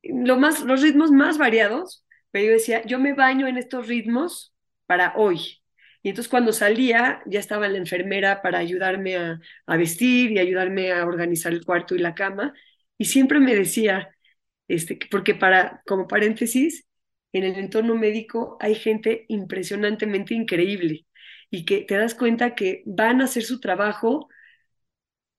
lo 0.03 0.37
más, 0.37 0.61
los 0.63 0.81
ritmos 0.81 1.11
más 1.11 1.37
variados, 1.37 2.05
pero 2.31 2.47
yo 2.47 2.51
decía, 2.51 2.83
yo 2.85 2.99
me 2.99 3.13
baño 3.13 3.47
en 3.47 3.57
estos 3.57 3.87
ritmos 3.87 4.53
para 4.85 5.13
hoy. 5.15 5.61
Y 6.03 6.09
entonces 6.09 6.29
cuando 6.29 6.51
salía 6.51 7.21
ya 7.25 7.39
estaba 7.39 7.69
la 7.69 7.77
enfermera 7.77 8.41
para 8.41 8.57
ayudarme 8.59 9.15
a, 9.15 9.39
a 9.65 9.77
vestir 9.77 10.31
y 10.31 10.39
ayudarme 10.39 10.91
a 10.91 11.05
organizar 11.05 11.53
el 11.53 11.63
cuarto 11.65 11.95
y 11.95 11.99
la 11.99 12.15
cama. 12.15 12.53
Y 12.97 13.05
siempre 13.05 13.39
me 13.39 13.55
decía, 13.55 14.09
este, 14.67 14.99
porque 15.09 15.35
para, 15.35 15.81
como 15.85 16.05
paréntesis, 16.07 16.85
en 17.33 17.43
el 17.43 17.55
entorno 17.57 17.95
médico 17.95 18.57
hay 18.59 18.75
gente 18.75 19.25
impresionantemente 19.29 20.33
increíble 20.33 21.05
y 21.49 21.65
que 21.65 21.81
te 21.81 21.95
das 21.97 22.15
cuenta 22.15 22.55
que 22.55 22.83
van 22.85 23.21
a 23.21 23.25
hacer 23.25 23.43
su 23.43 23.59
trabajo 23.59 24.29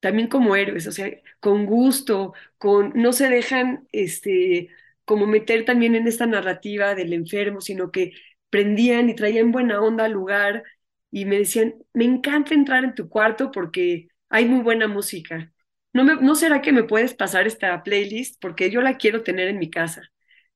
también 0.01 0.29
como 0.29 0.57
héroes, 0.57 0.87
o 0.87 0.93
sea, 0.93 1.11
con 1.41 1.65
gusto, 1.67 2.35
con, 2.59 2.93
no 2.95 3.13
se 3.13 3.29
dejan 3.29 3.87
este, 3.93 4.69
como 5.05 5.27
meter 5.27 5.65
también 5.65 5.95
en 5.95 6.09
esta 6.09 6.27
narrativa 6.27 6.95
del 6.95 7.13
enfermo, 7.13 7.61
sino 7.61 7.91
que 7.93 8.13
prendían 8.51 9.09
y 9.11 9.15
traían 9.15 9.53
buena 9.53 9.81
onda 9.81 10.05
al 10.05 10.13
lugar 10.13 10.65
y 11.11 11.25
me 11.25 11.39
decían, 11.39 11.75
me 11.93 12.05
encanta 12.05 12.55
entrar 12.55 12.85
en 12.85 12.95
tu 12.95 13.09
cuarto 13.09 13.51
porque 13.53 14.09
hay 14.29 14.47
muy 14.47 14.63
buena 14.63 14.89
música. 14.89 15.53
¿No, 15.93 16.05
me, 16.05 16.17
¿No 16.17 16.35
será 16.35 16.63
que 16.63 16.73
me 16.73 16.85
puedes 16.85 17.15
pasar 17.15 17.47
esta 17.47 17.83
playlist? 17.83 18.41
Porque 18.41 18.71
yo 18.71 18.81
la 18.81 18.97
quiero 18.97 19.23
tener 19.23 19.49
en 19.49 19.59
mi 19.59 19.71
casa. 19.71 20.03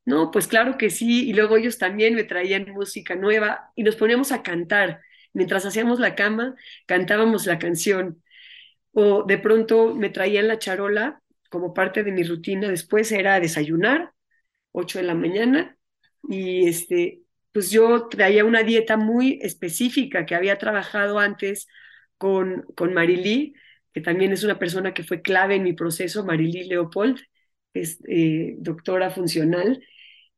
No, 0.06 0.30
pues 0.32 0.48
claro 0.48 0.78
que 0.78 0.90
sí. 0.90 1.28
Y 1.28 1.34
luego 1.34 1.58
ellos 1.58 1.78
también 1.78 2.16
me 2.16 2.24
traían 2.24 2.70
música 2.72 3.16
nueva 3.16 3.72
y 3.76 3.84
nos 3.84 3.96
poníamos 3.96 4.32
a 4.32 4.42
cantar. 4.42 5.02
Mientras 5.34 5.66
hacíamos 5.66 6.00
la 6.00 6.16
cama, 6.16 6.56
cantábamos 6.86 7.46
la 7.46 7.58
canción. 7.58 8.22
O 8.92 9.24
de 9.24 9.38
pronto 9.38 9.94
me 9.94 10.10
traían 10.10 10.48
la 10.48 10.58
charola 10.58 11.22
como 11.50 11.74
parte 11.74 12.04
de 12.04 12.12
mi 12.12 12.24
rutina. 12.24 12.68
Después 12.70 13.12
era 13.12 13.40
desayunar, 13.40 14.12
8 14.72 14.98
de 15.00 15.04
la 15.06 15.14
mañana, 15.14 15.76
y 16.28 16.68
este, 16.68 17.22
pues 17.52 17.70
yo 17.70 18.08
traía 18.08 18.44
una 18.44 18.62
dieta 18.62 18.96
muy 18.96 19.38
específica 19.42 20.26
que 20.26 20.34
había 20.34 20.58
trabajado 20.58 21.18
antes 21.18 21.68
con, 22.18 22.62
con 22.76 22.94
Marilí, 22.94 23.54
que 23.92 24.00
también 24.00 24.32
es 24.32 24.44
una 24.44 24.58
persona 24.58 24.94
que 24.94 25.04
fue 25.04 25.22
clave 25.22 25.56
en 25.56 25.62
mi 25.64 25.72
proceso, 25.74 26.24
Marilí 26.24 26.64
Leopold, 26.64 27.20
es 27.74 27.98
eh, 28.08 28.56
doctora 28.58 29.10
funcional, 29.10 29.82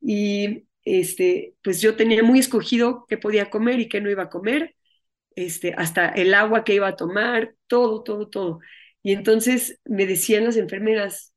y 0.01 0.67
este, 0.85 1.55
pues 1.63 1.81
yo 1.81 1.97
tenía 1.97 2.23
muy 2.23 2.39
escogido 2.41 3.07
qué 3.09 3.19
podía 3.19 3.51
comer 3.51 3.81
y 3.81 3.89
qué 3.89 4.01
no 4.01 4.11
iba 4.11 4.25
a 4.25 4.31
comer, 4.31 4.75
este, 5.37 5.75
hasta 5.77 6.09
el 6.11 6.35
agua 6.35 6.65
que 6.65 6.75
iba 6.75 6.89
a 6.89 6.97
tomar, 6.97 7.55
todo, 7.69 8.03
todo, 8.03 8.29
todo. 8.29 8.61
Y 9.03 9.13
entonces 9.13 9.81
me 9.85 10.07
decían 10.07 10.45
las 10.45 10.57
enfermeras, 10.57 11.35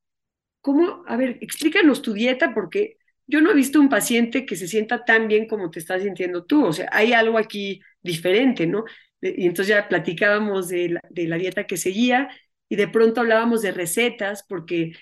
¿cómo? 0.61 1.03
A 1.07 1.17
ver, 1.17 1.37
explícanos 1.41 2.01
tu 2.01 2.13
dieta 2.13 2.53
porque 2.53 2.97
yo 3.27 3.41
no 3.41 3.51
he 3.51 3.55
visto 3.55 3.79
un 3.79 3.89
paciente 3.89 4.45
que 4.45 4.55
se 4.55 4.67
sienta 4.67 5.05
tan 5.05 5.27
bien 5.27 5.47
como 5.47 5.71
te 5.71 5.79
estás 5.79 6.03
sintiendo 6.03 6.45
tú, 6.45 6.65
o 6.65 6.73
sea, 6.73 6.89
hay 6.91 7.13
algo 7.13 7.37
aquí 7.37 7.81
diferente, 8.01 8.67
¿no? 8.67 8.83
Y 9.21 9.45
entonces 9.47 9.67
ya 9.75 9.87
platicábamos 9.87 10.67
de 10.69 10.89
la, 10.89 11.01
de 11.09 11.27
la 11.27 11.37
dieta 11.37 11.67
que 11.67 11.77
seguía 11.77 12.29
y 12.69 12.75
de 12.75 12.87
pronto 12.87 13.21
hablábamos 13.21 13.61
de 13.61 13.71
recetas 13.71 14.43
porque 14.47 14.93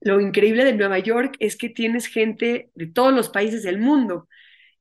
lo 0.00 0.20
increíble 0.20 0.64
de 0.64 0.74
Nueva 0.74 0.98
York 0.98 1.36
es 1.40 1.56
que 1.56 1.68
tienes 1.68 2.06
gente 2.06 2.70
de 2.74 2.86
todos 2.86 3.12
los 3.12 3.28
países 3.30 3.62
del 3.62 3.78
mundo 3.78 4.28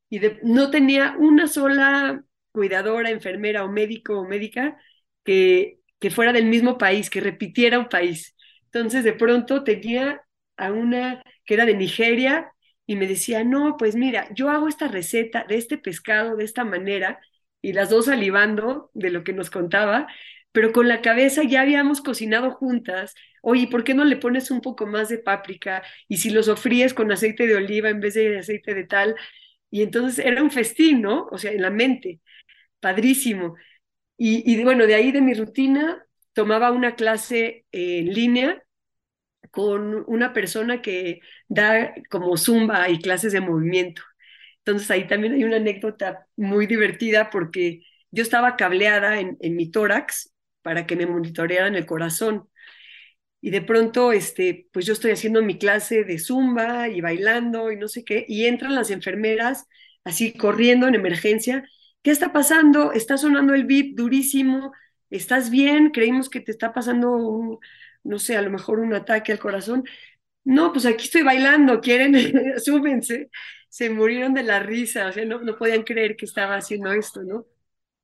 y 0.10 0.22
no 0.44 0.72
tenía 0.72 1.16
una 1.20 1.48
sola 1.48 2.24
cuidadora, 2.52 3.10
enfermera 3.10 3.64
o 3.66 3.70
médico 3.72 4.20
o 4.20 4.28
médica 4.28 4.78
que, 5.24 5.80
que 6.00 6.10
fuera 6.12 6.34
del 6.34 6.46
mismo 6.46 6.78
país, 6.78 7.10
que 7.10 7.22
repitiera 7.22 7.80
un 7.80 7.90
país. 7.90 8.36
Entonces 8.66 9.04
de 9.04 9.14
pronto 9.14 9.64
tenía 9.64 10.22
a 10.58 10.72
una 10.72 11.24
que 11.46 11.54
era 11.56 11.66
de 11.66 11.76
Nigeria 11.76 12.52
y 12.86 12.96
me 12.96 13.08
decía, 13.08 13.44
no, 13.44 13.76
pues 13.78 13.96
mira, 13.96 14.28
yo 14.34 14.50
hago 14.50 14.68
esta 14.68 14.88
receta 14.88 15.46
de 15.48 15.58
este 15.58 15.78
pescado 15.78 16.36
de 16.38 16.46
esta 16.46 16.64
manera 16.64 17.20
y 17.62 17.74
las 17.74 17.90
dos 17.90 18.06
salivando 18.06 18.92
de 18.94 19.10
lo 19.10 19.24
que 19.24 19.34
nos 19.34 19.50
contaba, 19.50 20.08
pero 20.52 20.72
con 20.72 20.88
la 20.88 21.02
cabeza 21.02 21.44
ya 21.44 21.62
habíamos 21.62 22.02
cocinado 22.02 22.52
juntas. 22.52 23.14
Oye, 23.50 23.68
¿por 23.68 23.84
qué 23.86 23.94
no 23.94 24.04
le 24.06 24.18
pones 24.18 24.52
un 24.52 24.60
poco 24.62 24.86
más 24.88 25.08
de 25.10 25.20
páprica? 25.20 25.84
Y 26.10 26.18
si 26.18 26.30
lo 26.32 26.44
sofríes 26.44 26.94
con 26.94 27.12
aceite 27.12 27.48
de 27.48 27.56
oliva 27.56 27.90
en 27.90 28.02
vez 28.02 28.16
de 28.16 28.40
aceite 28.40 28.74
de 28.76 28.84
tal. 28.86 29.16
Y 29.72 29.84
entonces 29.84 30.26
era 30.26 30.44
un 30.44 30.52
festín, 30.52 31.02
¿no? 31.02 31.28
O 31.32 31.38
sea, 31.38 31.52
en 31.52 31.62
la 31.62 31.70
mente. 31.72 32.22
Padrísimo. 32.80 33.56
Y, 34.18 34.44
y 34.52 34.64
bueno, 34.64 34.88
de 34.88 34.96
ahí 34.96 35.12
de 35.12 35.22
mi 35.22 35.34
rutina 35.36 36.06
tomaba 36.34 36.72
una 36.72 36.96
clase 36.96 37.66
en 37.72 38.14
línea 38.14 38.64
con 39.52 40.04
una 40.08 40.34
persona 40.34 40.82
que 40.82 41.22
da 41.48 41.94
como 42.10 42.38
zumba 42.38 42.90
y 42.90 43.00
clases 43.00 43.34
de 43.34 43.42
movimiento. 43.42 44.02
Entonces 44.60 44.92
ahí 44.92 45.08
también 45.08 45.34
hay 45.34 45.44
una 45.44 45.58
anécdota 45.58 46.28
muy 46.36 46.68
divertida 46.68 47.30
porque 47.30 47.84
yo 48.12 48.24
estaba 48.24 48.56
cableada 48.58 49.20
en, 49.20 49.38
en 49.42 49.56
mi 49.56 49.72
tórax 49.72 50.34
para 50.62 50.86
que 50.86 50.96
me 50.96 51.06
monitorearan 51.08 51.76
el 51.76 51.86
corazón. 51.86 52.50
Y 53.42 53.52
de 53.52 53.62
pronto, 53.62 54.12
este, 54.12 54.68
pues 54.74 54.86
yo 54.86 54.94
estoy 54.94 55.12
haciendo 55.12 55.42
mi 55.44 55.58
clase 55.58 56.04
de 56.04 56.20
zumba 56.20 56.90
y 56.90 57.02
bailando 57.02 57.72
y 57.72 57.78
no 57.78 57.88
sé 57.88 58.04
qué, 58.04 58.26
y 58.28 58.46
entran 58.46 58.76
las 58.76 58.90
enfermeras 58.92 59.66
así 60.04 60.34
corriendo 60.34 60.88
en 60.88 60.96
emergencia. 60.96 61.64
¿Qué 62.02 62.12
está 62.12 62.34
pasando? 62.34 62.94
Está 62.94 63.18
sonando 63.18 63.54
el 63.54 63.66
beep 63.66 63.96
durísimo. 63.96 64.72
¿Estás 65.10 65.50
bien? 65.52 65.92
Creímos 65.92 66.30
que 66.30 66.42
te 66.42 66.52
está 66.52 66.74
pasando, 66.74 67.12
un, 67.12 67.60
no 68.04 68.20
sé, 68.20 68.38
a 68.38 68.42
lo 68.42 68.50
mejor 68.50 68.80
un 68.80 68.94
ataque 68.94 69.32
al 69.32 69.40
corazón. 69.40 69.84
No, 70.44 70.72
pues 70.74 70.86
aquí 70.86 71.06
estoy 71.06 71.24
bailando, 71.24 71.82
¿quieren? 71.82 72.16
Súbense. 72.60 73.30
Se 73.70 73.90
murieron 73.90 74.34
de 74.34 74.44
la 74.44 74.60
risa, 74.60 75.08
o 75.10 75.12
sea, 75.14 75.26
no, 75.26 75.40
no 75.42 75.58
podían 75.58 75.84
creer 75.84 76.16
que 76.16 76.26
estaba 76.26 76.56
haciendo 76.56 76.92
esto, 76.94 77.24
¿no? 77.24 77.46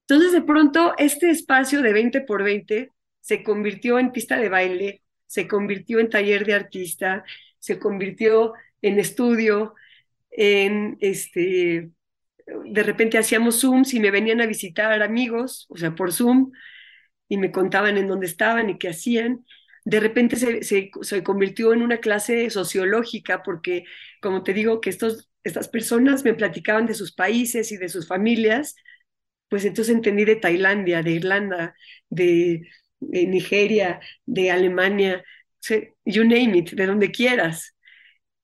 Entonces, 0.08 0.34
de 0.34 0.42
pronto, 0.42 0.94
este 0.98 1.30
espacio 1.30 1.82
de 1.82 1.94
20 1.94 2.22
por 2.22 2.44
20 2.44 2.92
se 3.22 3.44
convirtió 3.44 4.00
en 4.00 4.12
pista 4.12 4.38
de 4.38 4.50
baile, 4.50 5.03
se 5.34 5.48
convirtió 5.48 6.00
en 6.00 6.12
taller 6.12 6.46
de 6.46 6.54
artista, 6.54 7.24
se 7.58 7.80
convirtió 7.80 8.54
en 8.84 9.00
estudio, 9.00 9.74
en 10.30 10.96
este, 11.02 11.90
de 12.46 12.84
repente 12.84 13.18
hacíamos 13.18 13.62
Zooms 13.62 13.96
y 13.96 14.00
me 14.00 14.12
venían 14.12 14.42
a 14.42 14.46
visitar 14.46 15.02
amigos, 15.02 15.66
o 15.70 15.78
sea, 15.78 15.96
por 15.96 16.14
Zoom, 16.14 16.52
y 17.28 17.38
me 17.38 17.52
contaban 17.52 17.98
en 17.98 18.08
dónde 18.08 18.28
estaban 18.28 18.70
y 18.70 18.78
qué 18.78 18.90
hacían. 18.90 19.44
De 19.86 20.00
repente 20.00 20.36
se, 20.36 20.62
se, 20.62 20.92
se 21.02 21.24
convirtió 21.24 21.74
en 21.74 21.82
una 21.82 21.98
clase 21.98 22.52
sociológica 22.52 23.42
porque, 23.42 23.86
como 24.22 24.44
te 24.44 24.54
digo, 24.54 24.82
que 24.82 24.92
estos, 24.92 25.32
estas 25.44 25.68
personas 25.68 26.24
me 26.24 26.36
platicaban 26.36 26.86
de 26.86 26.94
sus 26.94 27.12
países 27.12 27.72
y 27.72 27.78
de 27.78 27.90
sus 27.90 28.08
familias, 28.08 28.76
pues 29.50 29.66
entonces 29.66 29.96
entendí 29.96 30.26
de 30.26 30.36
Tailandia, 30.36 31.02
de 31.02 31.12
Irlanda, 31.12 31.76
de, 32.12 32.70
Nigeria, 33.12 34.00
de 34.26 34.52
Alemania, 34.52 35.24
you 36.06 36.24
name 36.24 36.58
it, 36.58 36.72
de 36.72 36.86
donde 36.86 37.12
quieras. 37.12 37.76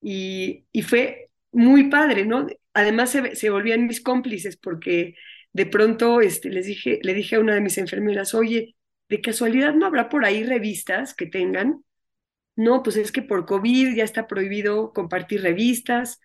Y, 0.02 0.66
fue 0.84 1.30
muy 1.52 1.90
padre, 1.90 2.26
¿no? 2.26 2.48
Además 2.74 3.12
se, 3.34 3.50
volvían 3.50 3.88
mis 3.88 4.02
cómplices 4.02 4.58
porque 4.58 5.16
de 5.54 5.66
pronto 5.66 6.22
este, 6.22 6.50
les 6.50 6.66
dije, 6.68 7.00
le 7.04 7.14
dije 7.14 7.36
a 7.36 7.40
una 7.40 7.56
de 7.56 7.62
mis 7.62 7.78
enfermeras, 7.78 8.34
oye, 8.34 8.76
de 9.10 9.22
casualidad 9.22 9.74
no 9.74 9.86
habrá 9.88 10.10
por 10.10 10.26
ahí 10.26 10.44
revistas 10.44 11.14
que 11.16 11.26
tengan. 11.26 11.84
No, 12.56 12.84
pues 12.84 12.98
es 12.98 13.12
que 13.12 13.22
por 13.24 13.46
COVID 13.46 13.96
ya 13.96 14.04
está 14.04 14.28
prohibido 14.28 14.94
compartir 14.94 15.42
revistas. 15.44 16.20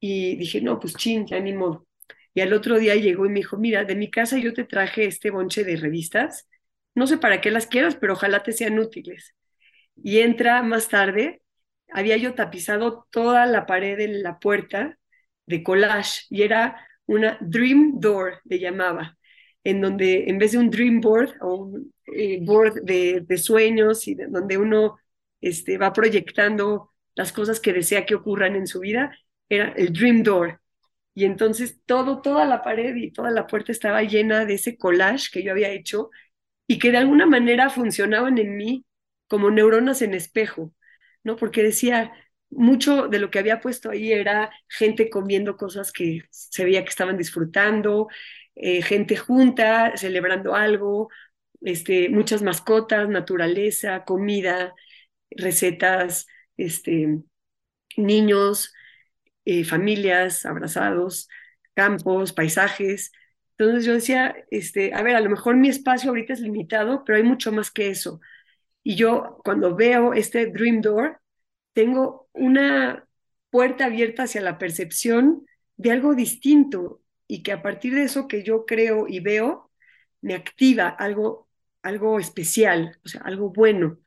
Y 0.00 0.36
dije, 0.36 0.60
no, 0.62 0.80
pues 0.80 0.94
chin, 0.96 1.26
ya 1.26 1.40
ni 1.40 1.52
modo. 1.52 1.86
Y 2.34 2.40
al 2.40 2.52
otro 2.52 2.78
día 2.78 2.94
llegó 2.96 3.26
y 3.26 3.28
me 3.30 3.40
dijo, 3.40 3.58
mira, 3.58 3.84
de 3.84 3.96
mi 3.96 4.10
casa 4.10 4.38
yo 4.38 4.54
te 4.54 4.64
traje 4.64 5.06
este 5.06 5.30
bonche 5.30 5.64
de 5.64 5.76
revistas. 5.76 6.48
No 6.94 7.06
sé 7.06 7.18
para 7.18 7.40
qué 7.40 7.50
las 7.50 7.66
quieras, 7.66 7.96
pero 7.96 8.14
ojalá 8.14 8.42
te 8.42 8.52
sean 8.52 8.78
útiles. 8.78 9.34
Y 9.96 10.20
entra 10.20 10.62
más 10.62 10.88
tarde, 10.88 11.42
había 11.92 12.16
yo 12.16 12.34
tapizado 12.34 13.06
toda 13.10 13.46
la 13.46 13.66
pared 13.66 13.96
de 13.96 14.08
la 14.08 14.38
puerta 14.38 14.98
de 15.46 15.62
collage 15.62 16.26
y 16.30 16.42
era 16.42 16.86
una 17.06 17.38
dream 17.40 17.98
door, 17.98 18.40
le 18.44 18.58
llamaba, 18.60 19.18
en 19.64 19.80
donde 19.80 20.24
en 20.28 20.38
vez 20.38 20.52
de 20.52 20.58
un 20.58 20.70
dream 20.70 21.00
board 21.00 21.34
o 21.40 21.54
un 21.56 21.94
eh, 22.14 22.38
board 22.42 22.82
de, 22.82 23.38
sueños 23.38 24.06
y 24.08 24.14
donde 24.14 24.58
uno 24.58 24.98
este, 25.40 25.78
va 25.78 25.92
proyectando 25.92 26.92
las 27.14 27.32
cosas 27.32 27.60
que 27.60 27.72
desea 27.72 28.06
que 28.06 28.14
ocurran 28.14 28.56
en 28.56 28.66
su 28.66 28.80
vida, 28.80 29.16
era 29.48 29.72
el 29.76 29.92
dream 29.92 30.22
door. 30.22 30.60
Y 31.14 31.24
entonces 31.24 31.80
todo, 31.84 32.22
toda 32.22 32.44
la 32.46 32.62
pared 32.62 32.94
y 32.94 33.10
toda 33.10 33.30
la 33.30 33.46
puerta 33.46 33.72
estaba 33.72 34.02
llena 34.02 34.44
de 34.46 34.54
ese 34.54 34.78
collage 34.78 35.30
que 35.32 35.42
yo 35.42 35.52
había 35.52 35.70
hecho 35.70 36.10
y 36.70 36.78
que 36.78 36.92
de 36.92 36.98
alguna 36.98 37.26
manera 37.26 37.68
funcionaban 37.70 38.38
en 38.38 38.56
mí 38.56 38.86
como 39.28 39.50
neuronas 39.50 40.02
en 40.02 40.14
espejo, 40.14 40.72
¿no? 41.24 41.34
Porque 41.36 41.62
decía, 41.64 42.12
mucho 42.50 43.08
de 43.08 43.18
lo 43.18 43.30
que 43.30 43.40
había 43.40 43.60
puesto 43.60 43.90
ahí 43.90 44.12
era 44.12 44.52
gente 44.68 45.10
comiendo 45.10 45.56
cosas 45.56 45.90
que 45.92 46.22
se 46.30 46.64
veía 46.64 46.84
que 46.84 46.90
estaban 46.90 47.18
disfrutando, 47.18 48.06
eh, 48.54 48.82
gente 48.82 49.16
junta, 49.16 49.96
celebrando 49.96 50.54
algo, 50.54 51.08
este, 51.60 52.08
muchas 52.08 52.42
mascotas, 52.42 53.08
naturaleza, 53.08 54.04
comida, 54.04 54.74
recetas, 55.30 56.26
este, 56.56 57.20
niños, 57.96 58.72
eh, 59.44 59.64
familias, 59.64 60.46
abrazados, 60.46 61.28
campos, 61.74 62.32
paisajes. 62.32 63.12
Entonces 63.60 63.84
yo 63.84 63.92
decía, 63.92 64.34
este, 64.50 64.94
a 64.94 65.02
ver, 65.02 65.16
a 65.16 65.20
lo 65.20 65.28
mejor 65.28 65.54
mi 65.56 65.68
espacio 65.68 66.08
ahorita 66.10 66.32
es 66.32 66.40
limitado, 66.40 67.04
pero 67.04 67.18
hay 67.18 67.24
mucho 67.24 67.52
más 67.52 67.70
que 67.70 67.88
eso. 67.88 68.20
Y 68.82 68.96
yo 68.96 69.38
cuando 69.44 69.76
veo 69.76 70.14
este 70.14 70.46
Dream 70.46 70.80
Door, 70.80 71.20
tengo 71.74 72.28
una 72.32 73.06
puerta 73.50 73.86
abierta 73.86 74.22
hacia 74.24 74.40
la 74.40 74.56
percepción 74.58 75.46
de 75.76 75.90
algo 75.92 76.14
distinto 76.14 77.02
y 77.26 77.42
que 77.42 77.52
a 77.52 77.62
partir 77.62 77.94
de 77.94 78.04
eso 78.04 78.28
que 78.28 78.42
yo 78.44 78.64
creo 78.64 79.06
y 79.08 79.20
veo, 79.20 79.70
me 80.22 80.34
activa 80.34 80.88
algo, 80.88 81.48
algo 81.82 82.18
especial, 82.18 82.98
o 83.04 83.08
sea, 83.08 83.20
algo 83.22 83.50
bueno. 83.50 83.98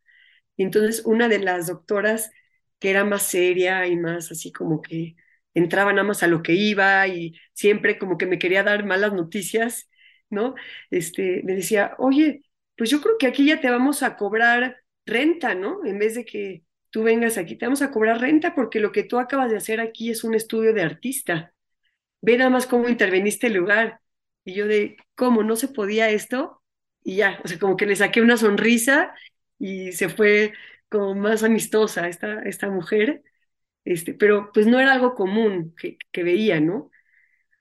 Y 0.58 0.64
entonces 0.64 1.04
una 1.06 1.30
de 1.30 1.40
las 1.40 1.68
doctoras 1.68 2.32
que 2.80 2.90
era 2.90 3.06
más 3.06 3.24
seria 3.24 3.86
y 3.88 3.98
más 3.98 4.32
así 4.32 4.52
como 4.52 4.82
que 4.82 5.16
entraba 5.54 5.92
nada 5.94 6.04
más 6.08 6.24
a 6.24 6.28
lo 6.28 6.42
que 6.44 6.54
iba 6.54 7.08
y 7.08 7.36
siempre 7.54 7.98
como 8.00 8.18
que 8.18 8.26
me 8.26 8.40
quería 8.40 8.64
dar 8.64 8.86
malas 8.86 9.14
noticias, 9.14 9.90
¿no? 10.30 10.56
Este, 10.90 11.42
me 11.44 11.56
decía, 11.56 11.96
oye, 11.98 12.44
pues 12.78 12.90
yo 12.90 13.02
creo 13.02 13.18
que 13.18 13.28
aquí 13.28 13.46
ya 13.46 13.62
te 13.62 13.70
vamos 13.70 14.04
a 14.04 14.16
cobrar 14.18 14.78
renta, 15.06 15.56
¿no? 15.56 15.86
En 15.86 16.00
vez 16.00 16.16
de 16.16 16.26
que 16.26 16.64
tú 16.90 17.04
vengas 17.04 17.38
aquí, 17.38 17.56
te 17.56 17.66
vamos 17.66 17.82
a 17.82 17.92
cobrar 17.92 18.20
renta 18.22 18.56
porque 18.56 18.80
lo 18.80 18.92
que 18.92 19.04
tú 19.04 19.20
acabas 19.20 19.52
de 19.52 19.58
hacer 19.58 19.80
aquí 19.82 20.10
es 20.10 20.24
un 20.24 20.36
estudio 20.36 20.74
de 20.74 20.82
artista. 20.84 21.54
Ve 22.22 22.38
nada 22.38 22.50
más 22.50 22.68
cómo 22.68 22.90
interveniste 22.90 23.48
el 23.48 23.54
lugar. 23.54 24.00
Y 24.46 24.54
yo 24.56 24.68
de, 24.68 24.98
¿cómo? 25.16 25.44
¿No 25.44 25.56
se 25.56 25.68
podía 25.70 26.10
esto? 26.10 26.62
Y 27.04 27.18
ya, 27.18 27.40
o 27.44 27.48
sea, 27.48 27.60
como 27.60 27.78
que 27.78 27.86
le 27.86 27.96
saqué 27.96 28.22
una 28.22 28.38
sonrisa 28.38 29.14
y 29.60 29.92
se 29.94 30.10
fue 30.10 30.54
como 30.90 31.16
más 31.16 31.44
amistosa 31.44 32.08
esta, 32.08 32.42
esta 32.44 32.70
mujer 32.70 33.24
este, 33.86 34.14
pero 34.14 34.52
pues 34.54 34.68
no 34.68 34.80
era 34.80 34.94
algo 34.94 35.16
común 35.16 35.74
que, 35.78 35.98
que 36.12 36.24
veía, 36.24 36.60
¿no? 36.60 36.92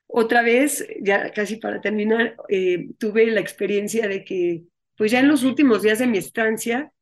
Otra 0.07 0.43
vez, 0.43 0.87
ya 1.01 1.33
casi 1.33 1.57
para 1.57 1.81
terminar, 1.81 2.37
eh, 2.49 2.91
tuve 2.99 3.27
la 3.27 3.41
experiencia 3.41 4.09
de 4.09 4.25
que, 4.25 4.65
pues 4.97 5.11
ya 5.13 5.21
en 5.21 5.29
los 5.29 5.43
últimos 5.43 5.83
días 5.83 5.99
de 5.99 6.07
mi 6.07 6.19
estancia, 6.19 6.93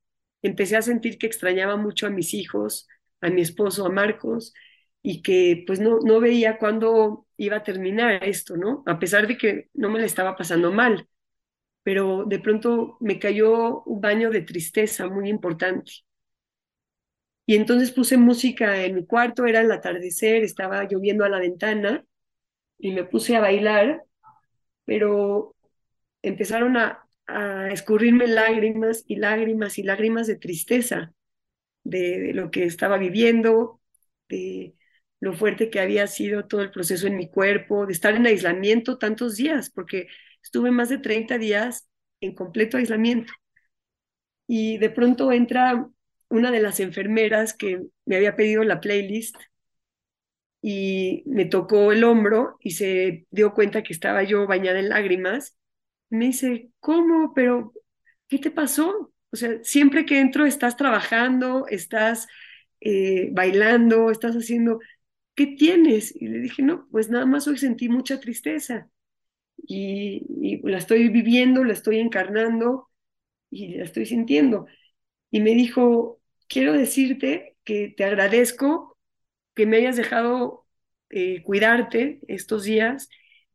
empecé 0.43 0.77
a 0.77 0.83
sentir 0.83 1.19
que 1.19 1.27
extrañaba 1.27 1.77
mucho 1.77 2.07
a 2.07 2.11
mis 2.11 2.35
hijos, 2.35 2.89
a 3.21 3.31
mi 3.31 3.43
esposo, 3.43 3.87
a 3.87 3.91
Marcos, 3.91 4.55
y 5.03 5.23
que 5.23 5.65
pues 5.67 5.81
no, 5.81 5.99
no 6.05 6.21
veía 6.21 6.59
cuándo 6.59 7.27
iba 7.37 7.57
a 7.59 7.63
terminar 7.65 8.23
esto, 8.25 8.57
¿no? 8.57 8.83
A 8.87 8.99
pesar 8.99 9.27
de 9.27 9.37
que 9.39 9.69
no 9.75 9.91
me 9.91 9.99
la 10.01 10.07
estaba 10.07 10.37
pasando 10.37 10.73
mal, 10.73 11.09
pero 11.83 12.25
de 12.27 12.39
pronto 12.41 12.97
me 13.01 13.19
cayó 13.19 13.83
un 13.85 14.01
baño 14.01 14.31
de 14.31 14.43
tristeza 14.43 15.09
muy 15.09 15.29
importante. 15.29 15.93
Y 17.47 17.57
entonces 17.57 17.93
puse 17.93 18.17
música 18.17 18.85
en 18.85 18.95
mi 18.95 19.07
cuarto, 19.07 19.47
era 19.47 19.61
el 19.61 19.73
atardecer, 19.73 20.45
estaba 20.45 20.85
lloviendo 20.85 21.25
a 21.25 21.29
la 21.29 21.41
ventana 21.41 22.05
y 22.79 22.93
me 22.93 23.05
puse 23.05 23.37
a 23.37 23.41
bailar, 23.41 24.05
pero 24.85 25.57
empezaron 26.23 26.77
a, 26.77 27.07
escurrirme 27.73 28.27
lágrimas 28.27 29.05
y 29.07 29.15
lágrimas 29.15 29.79
y 29.79 29.85
lágrimas 29.85 30.27
de 30.27 30.35
tristeza 30.35 31.15
de, 31.85 32.33
lo 32.35 32.51
que 32.51 32.65
estaba 32.65 32.99
viviendo, 32.99 33.81
de 34.29 34.75
lo 35.21 35.35
fuerte 35.35 35.71
que 35.71 35.81
había 35.81 36.09
sido 36.09 36.47
todo 36.49 36.63
el 36.63 36.73
proceso 36.73 37.07
en 37.07 37.17
mi 37.17 37.31
cuerpo, 37.31 37.87
de 37.87 37.93
estar 37.93 38.15
en 38.17 38.27
aislamiento 38.27 38.99
tantos 38.99 39.37
días, 39.37 39.71
porque 39.71 40.09
estuve 40.43 40.73
más 40.73 40.89
de 40.89 40.99
30 40.99 41.39
días 41.39 41.89
en 42.21 42.35
completo 42.35 42.79
aislamiento. 42.79 43.33
Y 44.49 44.79
de 44.79 44.91
pronto 44.91 45.31
entra 45.31 45.89
una 46.31 46.51
de 46.53 46.61
las 46.61 46.81
enfermeras 46.81 47.55
que 47.55 47.83
me 48.07 48.17
había 48.17 48.37
pedido 48.37 48.65
la 48.65 48.81
playlist 48.81 49.37
y 50.63 51.23
me 51.27 51.47
tocó 51.47 51.93
el 51.93 52.05
hombro 52.05 52.57
y 52.61 52.73
se 52.73 53.27
dio 53.31 53.55
cuenta 53.55 53.83
que 53.83 53.93
estaba 53.93 54.23
yo 54.23 54.47
bañada 54.47 54.79
en 54.81 54.91
lágrimas. 54.91 55.57
Me 56.11 56.27
dice, 56.27 56.71
¿cómo? 56.81 57.33
Pero, 57.35 57.73
¿qué 58.29 58.39
te 58.39 58.51
pasó? 58.51 59.13
O 59.33 59.37
sea, 59.37 59.63
siempre 59.65 60.05
que 60.07 60.21
entro 60.21 60.45
estás 60.47 60.77
trabajando, 60.77 61.67
estás 61.69 62.27
eh, 62.81 63.31
bailando, 63.33 64.11
estás 64.11 64.35
haciendo, 64.37 64.81
¿qué 65.35 65.47
tienes? 65.49 66.15
Y 66.17 66.29
le 66.29 66.41
dije, 66.41 66.63
no, 66.63 66.89
pues 66.91 67.09
nada 67.11 67.27
más 67.27 67.49
hoy 67.49 67.59
sentí 67.59 67.89
mucha 67.89 68.21
tristeza 68.21 68.91
y, 69.59 70.27
y 70.43 70.63
la 70.69 70.79
estoy 70.79 71.09
viviendo, 71.09 71.65
la 71.65 71.73
estoy 71.75 71.99
encarnando 72.01 72.89
y 73.51 73.77
la 73.77 73.85
estoy 73.85 74.07
sintiendo. 74.07 74.67
Y 75.31 75.41
me 75.41 75.53
dijo, 75.55 76.20
quiero 76.51 76.75
decirte 76.75 77.57
que 77.65 77.95
te 77.97 78.05
agradezco 78.05 78.99
que 79.55 79.67
me 79.67 79.79
hayas 79.79 79.97
dejado 79.97 80.67
eh, 81.09 81.43
cuidarte 81.43 82.21
estos 82.29 82.65
días 82.65 83.09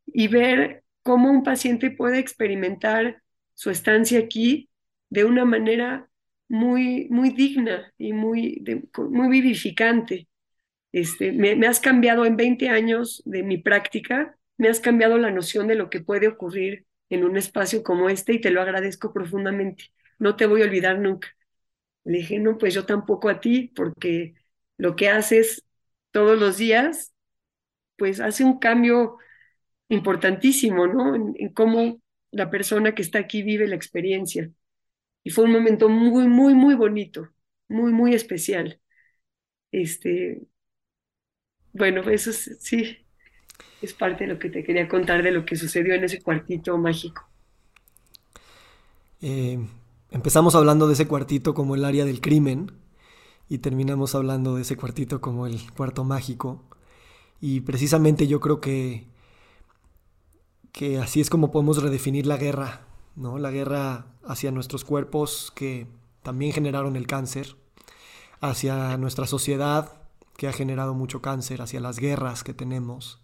y 0.06 0.28
ver 0.28 0.82
cómo 1.02 1.30
un 1.30 1.44
paciente 1.44 1.90
puede 1.90 2.18
experimentar 2.18 3.22
su 3.54 3.70
estancia 3.70 4.18
aquí 4.18 4.70
de 5.10 5.24
una 5.24 5.44
manera 5.44 6.08
muy, 6.48 7.06
muy 7.10 7.30
digna 7.30 7.92
y 7.98 8.12
muy, 8.12 8.64
muy 8.96 9.28
vivificante. 9.28 10.28
Este, 10.92 11.32
me, 11.32 11.54
me, 11.54 11.66
has 11.66 11.80
cambiado 11.80 12.24
en 12.24 12.36
20 12.36 12.70
años 12.70 13.22
de 13.26 13.42
mi 13.42 13.58
práctica, 13.58 14.36
me 14.56 14.68
has 14.68 14.80
cambiado 14.80 15.18
la 15.18 15.30
noción 15.30 15.66
de 15.66 15.74
lo 15.74 15.90
que 15.90 16.00
puede 16.00 16.28
ocurrir 16.28 16.86
en 17.10 17.24
un 17.24 17.36
espacio 17.36 17.82
como 17.82 18.08
este 18.08 18.34
y 18.34 18.40
te 18.40 18.50
lo 18.50 18.62
agradezco 18.62 19.12
profundamente. 19.12 19.84
No 20.18 20.36
te 20.36 20.46
voy 20.46 20.62
a 20.62 20.64
olvidar 20.64 20.98
nunca. 20.98 21.35
Le 22.06 22.18
dije, 22.18 22.38
no, 22.38 22.56
pues 22.56 22.72
yo 22.72 22.86
tampoco 22.86 23.28
a 23.28 23.40
ti, 23.40 23.72
porque 23.74 24.34
lo 24.78 24.94
que 24.96 25.08
haces 25.08 25.64
todos 26.12 26.38
los 26.38 26.56
días, 26.56 27.12
pues 27.96 28.20
hace 28.20 28.44
un 28.44 28.58
cambio 28.58 29.18
importantísimo, 29.88 30.86
¿no? 30.86 31.14
En, 31.16 31.52
cómo 31.52 32.00
la 32.30 32.48
persona 32.48 32.94
que 32.94 33.02
está 33.02 33.18
aquí 33.18 33.42
vive 33.42 33.66
la 33.66 33.76
experiencia. 33.76 34.50
Y 35.24 35.30
fue 35.30 35.44
un 35.44 35.52
momento 35.52 35.88
muy, 35.88 36.28
muy, 36.28 36.54
muy 36.54 36.74
bonito, 36.76 37.28
muy, 37.68 37.92
muy 37.92 38.14
especial. 38.14 38.80
Este, 39.72 40.42
bueno, 41.72 42.08
eso 42.08 42.32
sí, 42.32 43.04
es 43.82 43.94
parte 43.94 44.26
de 44.26 44.34
lo 44.34 44.38
que 44.38 44.50
te 44.50 44.62
quería 44.62 44.88
contar 44.88 45.24
de 45.24 45.32
lo 45.32 45.44
que 45.44 45.56
sucedió 45.56 45.94
en 45.94 46.04
ese 46.04 46.22
cuartito 46.22 46.78
mágico. 46.78 47.28
Eh, 49.20 49.58
Empezamos 50.10 50.54
hablando 50.54 50.86
de 50.86 50.94
ese 50.94 51.08
cuartito 51.08 51.52
como 51.52 51.74
el 51.74 51.84
área 51.84 52.04
del 52.04 52.20
crimen 52.20 52.72
y 53.48 53.58
terminamos 53.58 54.14
hablando 54.14 54.54
de 54.54 54.62
ese 54.62 54.76
cuartito 54.76 55.20
como 55.20 55.46
el 55.46 55.72
cuarto 55.72 56.04
mágico. 56.04 56.62
Y 57.40 57.60
precisamente 57.60 58.26
yo 58.26 58.40
creo 58.40 58.60
que, 58.60 59.08
que 60.72 60.98
así 60.98 61.20
es 61.20 61.28
como 61.28 61.50
podemos 61.50 61.82
redefinir 61.82 62.26
la 62.26 62.36
guerra, 62.36 62.86
¿no? 63.16 63.38
La 63.38 63.50
guerra 63.50 64.06
hacia 64.24 64.52
nuestros 64.52 64.84
cuerpos 64.84 65.52
que 65.54 65.88
también 66.22 66.52
generaron 66.52 66.96
el 66.96 67.06
cáncer, 67.06 67.56
hacia 68.40 68.96
nuestra 68.98 69.26
sociedad 69.26 70.02
que 70.36 70.48
ha 70.48 70.52
generado 70.52 70.94
mucho 70.94 71.20
cáncer, 71.20 71.62
hacia 71.62 71.80
las 71.80 71.98
guerras 71.98 72.44
que 72.44 72.54
tenemos. 72.54 73.20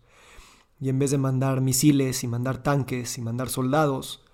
Y 0.80 0.88
en 0.88 0.98
vez 0.98 1.12
de 1.12 1.18
mandar 1.18 1.60
misiles 1.60 2.24
y 2.24 2.28
mandar 2.28 2.62
tanques 2.62 3.18
y 3.18 3.22
mandar 3.22 3.50
soldados, 3.50 4.24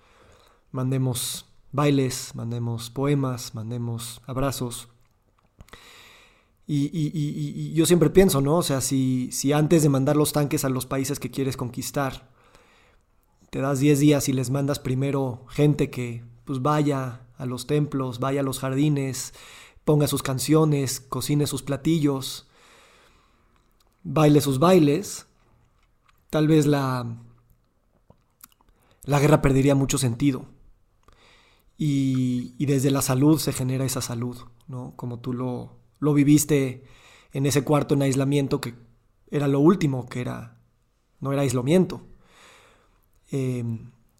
mandemos 0.71 1.48
bailes, 1.71 2.35
mandemos 2.35 2.89
poemas, 2.89 3.55
mandemos 3.55 4.21
abrazos. 4.25 4.89
Y, 6.71 7.73
yo 7.73 7.87
siempre 7.87 8.11
pienso, 8.11 8.41
¿no? 8.41 8.57
O 8.57 8.63
sea, 8.63 8.79
si, 8.79 9.31
si 9.31 9.53
antes 9.53 9.81
de 9.81 9.89
mandar 9.89 10.15
los 10.15 10.33
tanques 10.33 10.65
a 10.65 10.69
los 10.69 10.85
países 10.85 11.19
que 11.19 11.31
quieres 11.31 11.57
conquistar, 11.57 12.29
te 13.49 13.59
das 13.59 13.79
10 13.79 13.99
días 13.99 14.29
y 14.29 14.33
les 14.33 14.51
mandas 14.51 14.77
primero 14.77 15.45
gente 15.49 15.89
que 15.89 16.23
pues 16.45 16.61
vaya 16.61 17.25
a 17.37 17.45
los 17.47 17.65
templos, 17.65 18.19
vaya 18.19 18.41
a 18.41 18.43
los 18.43 18.59
jardines, 18.59 19.33
ponga 19.83 20.07
sus 20.07 20.21
canciones, 20.21 20.99
cocine 20.99 21.47
sus 21.47 21.63
platillos, 21.63 22.47
baile 24.03 24.41
sus 24.41 24.59
bailes, 24.59 25.25
tal 26.29 26.47
vez 26.47 26.67
la, 26.67 27.17
la 29.03 29.19
guerra 29.19 29.41
perdería 29.41 29.73
mucho 29.73 29.97
sentido. 29.97 30.45
Y, 31.81 32.65
desde 32.65 32.91
la 32.91 33.01
salud 33.01 33.39
se 33.39 33.53
genera 33.53 33.85
esa 33.85 34.01
salud, 34.01 34.37
¿no? 34.67 34.93
Como 34.97 35.21
tú 35.21 35.31
lo, 35.31 35.79
lo 35.99 36.13
viviste 36.13 36.83
en 37.31 37.45
ese 37.45 37.63
cuarto 37.63 37.93
en 37.93 38.01
aislamiento 38.01 38.59
que 38.59 38.75
era 39.31 39.47
lo 39.47 39.61
último, 39.61 40.09
que 40.09 40.19
era, 40.19 40.59
no 41.21 41.31
era 41.31 41.43
aislamiento. 41.43 42.05
Eh, 43.31 43.63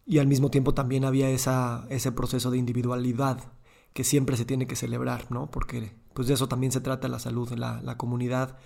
y 0.06 0.20
al 0.20 0.28
mismo 0.28 0.50
tiempo 0.50 0.74
también 0.74 1.04
había 1.04 1.30
esa, 1.30 1.86
ese 1.90 2.14
proceso 2.14 2.50
de 2.50 2.58
individualidad 2.58 3.52
que 3.92 4.06
siempre 4.06 4.38
se 4.38 4.46
tiene 4.46 4.66
que 4.66 4.78
celebrar, 4.78 5.30
¿no? 5.30 5.52
Porque 5.52 5.92
pues 6.14 6.30
de 6.30 6.36
eso 6.36 6.48
también 6.48 6.72
se 6.72 6.80
trata 6.80 7.10
la 7.10 7.20
salud 7.20 7.52
la, 7.52 7.82
la 7.82 7.98
comunidad, 7.98 8.58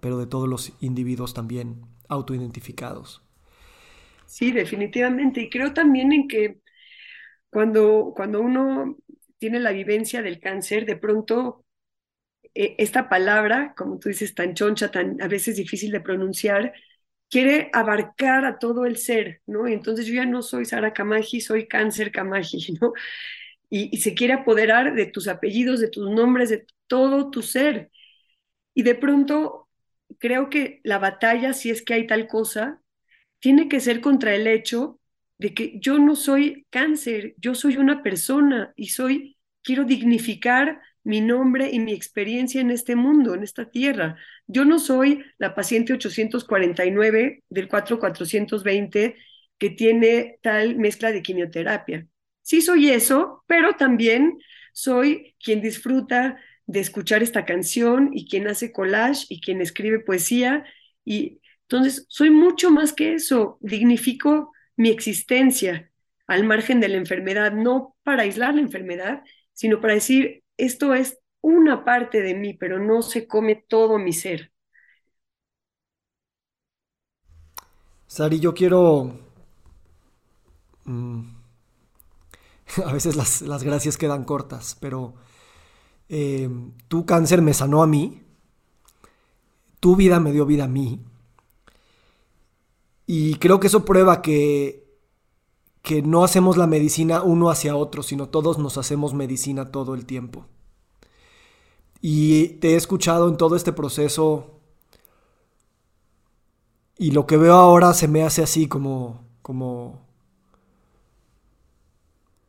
pero 0.00 0.16
de 0.16 0.26
todos 0.26 0.48
los 0.48 0.72
individuos 0.80 1.34
también 1.34 1.82
autoidentificados. 2.08 3.22
Sí, 4.24 4.52
definitivamente. 4.52 5.42
Y 5.42 5.50
creo 5.50 5.74
también 5.74 6.12
en 6.12 6.28
que 6.28 6.62
cuando, 7.50 8.12
cuando 8.14 8.40
uno 8.40 8.96
tiene 9.38 9.60
la 9.60 9.72
vivencia 9.72 10.22
del 10.22 10.40
cáncer, 10.40 10.86
de 10.86 10.96
pronto 10.96 11.64
eh, 12.54 12.76
esta 12.78 13.08
palabra, 13.08 13.74
como 13.76 13.98
tú 13.98 14.08
dices, 14.08 14.34
tan 14.34 14.54
choncha, 14.54 14.90
tan 14.90 15.20
a 15.22 15.28
veces 15.28 15.56
difícil 15.56 15.92
de 15.92 16.00
pronunciar, 16.00 16.72
quiere 17.30 17.70
abarcar 17.72 18.44
a 18.44 18.58
todo 18.58 18.86
el 18.86 18.96
ser, 18.98 19.42
¿no? 19.46 19.66
Entonces 19.66 20.06
yo 20.06 20.14
ya 20.14 20.26
no 20.26 20.42
soy 20.42 20.64
Sara 20.64 20.92
Kamaji, 20.92 21.40
soy 21.40 21.68
Cáncer 21.68 22.12
Kamaji, 22.12 22.78
¿no? 22.80 22.92
Y, 23.70 23.98
se 23.98 24.14
quiere 24.14 24.34
apoderar 24.34 24.94
de 24.94 25.06
tus 25.06 25.28
apellidos, 25.28 25.80
de 25.80 25.88
tus 25.90 26.10
nombres, 26.10 26.50
de 26.50 26.66
todo 26.86 27.30
tu 27.30 27.42
ser. 27.42 27.90
Y 28.74 28.82
de 28.82 28.94
pronto 28.94 29.68
creo 30.18 30.50
que 30.50 30.80
la 30.84 30.98
batalla, 30.98 31.52
si 31.52 31.70
es 31.70 31.82
que 31.82 31.94
hay 31.94 32.06
tal 32.06 32.28
cosa, 32.28 32.82
tiene 33.40 33.68
que 33.68 33.80
ser 33.80 34.00
contra 34.00 34.34
el 34.34 34.46
hecho 34.46 34.97
de 35.38 35.54
que 35.54 35.78
yo 35.80 35.98
no 35.98 36.16
soy 36.16 36.66
cáncer, 36.70 37.34
yo 37.38 37.54
soy 37.54 37.76
una 37.76 38.02
persona 38.02 38.72
y 38.76 38.88
soy, 38.88 39.36
quiero 39.62 39.84
dignificar 39.84 40.80
mi 41.04 41.20
nombre 41.20 41.70
y 41.72 41.78
mi 41.78 41.92
experiencia 41.92 42.60
en 42.60 42.70
este 42.70 42.96
mundo, 42.96 43.34
en 43.34 43.42
esta 43.42 43.70
tierra. 43.70 44.16
Yo 44.46 44.64
no 44.64 44.78
soy 44.78 45.24
la 45.38 45.54
paciente 45.54 45.92
849 45.92 47.44
del 47.48 47.68
4420 47.68 49.16
que 49.58 49.70
tiene 49.70 50.38
tal 50.42 50.76
mezcla 50.76 51.12
de 51.12 51.22
quimioterapia. 51.22 52.06
Sí 52.42 52.60
soy 52.60 52.90
eso, 52.90 53.44
pero 53.46 53.74
también 53.74 54.38
soy 54.72 55.34
quien 55.42 55.60
disfruta 55.60 56.38
de 56.66 56.80
escuchar 56.80 57.22
esta 57.22 57.44
canción 57.44 58.10
y 58.12 58.28
quien 58.28 58.46
hace 58.46 58.72
collage 58.72 59.26
y 59.28 59.40
quien 59.40 59.60
escribe 59.60 60.00
poesía. 60.00 60.64
Y 61.04 61.40
entonces 61.62 62.06
soy 62.08 62.30
mucho 62.30 62.70
más 62.70 62.92
que 62.92 63.14
eso. 63.14 63.58
Dignifico 63.60 64.52
mi 64.78 64.90
existencia 64.90 65.90
al 66.26 66.44
margen 66.44 66.80
de 66.80 66.88
la 66.88 66.96
enfermedad, 66.96 67.52
no 67.52 67.96
para 68.04 68.22
aislar 68.22 68.54
la 68.54 68.60
enfermedad, 68.60 69.22
sino 69.52 69.80
para 69.80 69.94
decir, 69.94 70.44
esto 70.56 70.94
es 70.94 71.18
una 71.40 71.84
parte 71.84 72.22
de 72.22 72.34
mí, 72.34 72.54
pero 72.54 72.78
no 72.78 73.02
se 73.02 73.26
come 73.26 73.56
todo 73.68 73.98
mi 73.98 74.12
ser. 74.12 74.52
Sari, 78.06 78.38
yo 78.38 78.54
quiero... 78.54 79.18
Mm, 80.84 81.22
a 82.86 82.92
veces 82.92 83.16
las, 83.16 83.62
gracias 83.64 83.96
quedan 83.96 84.24
cortas, 84.24 84.76
pero 84.80 85.14
eh, 86.08 86.48
tu 86.86 87.04
cáncer 87.04 87.42
me 87.42 87.52
sanó 87.52 87.82
a 87.82 87.88
mí, 87.88 88.22
tu 89.80 89.96
vida 89.96 90.20
me 90.20 90.30
dio 90.30 90.46
vida 90.46 90.64
a 90.64 90.68
mí, 90.68 91.04
y 93.10 93.36
creo 93.36 93.58
que 93.58 93.68
eso 93.68 93.86
prueba 93.86 94.20
que, 94.20 94.86
que 95.80 96.02
no 96.02 96.24
hacemos 96.24 96.58
la 96.58 96.66
medicina 96.66 97.22
uno 97.22 97.48
hacia 97.48 97.74
otro, 97.74 98.02
sino 98.02 98.28
todos 98.28 98.58
nos 98.58 98.76
hacemos 98.76 99.14
medicina 99.14 99.72
todo 99.72 99.94
el 99.94 100.04
tiempo. 100.04 100.44
Y 102.02 102.48
te 102.60 102.74
he 102.74 102.76
escuchado 102.76 103.26
en 103.30 103.38
todo 103.38 103.56
este 103.56 103.72
proceso 103.72 104.60
y 106.98 107.12
lo 107.12 107.26
que 107.26 107.38
veo 107.38 107.54
ahora 107.54 107.94
se 107.94 108.08
me 108.08 108.22
hace 108.24 108.42
así 108.42 108.68
como 108.68 109.24
como 109.40 110.06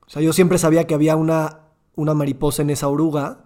o 0.05 0.09
sea, 0.09 0.21
yo 0.21 0.33
siempre 0.33 0.57
sabía 0.57 0.87
que 0.87 0.93
había 0.93 1.15
una 1.15 1.61
una 1.95 2.13
mariposa 2.13 2.63
en 2.63 2.71
esa 2.71 2.89
oruga, 2.89 3.45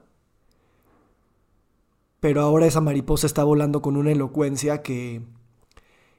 pero 2.19 2.41
ahora 2.41 2.65
esa 2.65 2.81
mariposa 2.81 3.27
está 3.27 3.44
volando 3.44 3.84
con 3.84 3.98
una 3.98 4.11
elocuencia 4.11 4.81
que 4.81 5.22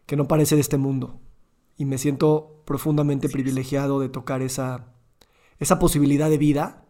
que 0.06 0.16
no 0.16 0.28
parece 0.28 0.54
de 0.54 0.60
este 0.60 0.78
mundo. 0.78 1.20
Y 1.76 1.84
me 1.84 1.98
siento 1.98 2.62
profundamente 2.64 3.28
privilegiado 3.28 4.00
de 4.00 4.08
tocar 4.08 4.42
esa, 4.42 4.92
esa 5.58 5.78
posibilidad 5.78 6.30
de 6.30 6.38
vida. 6.38 6.84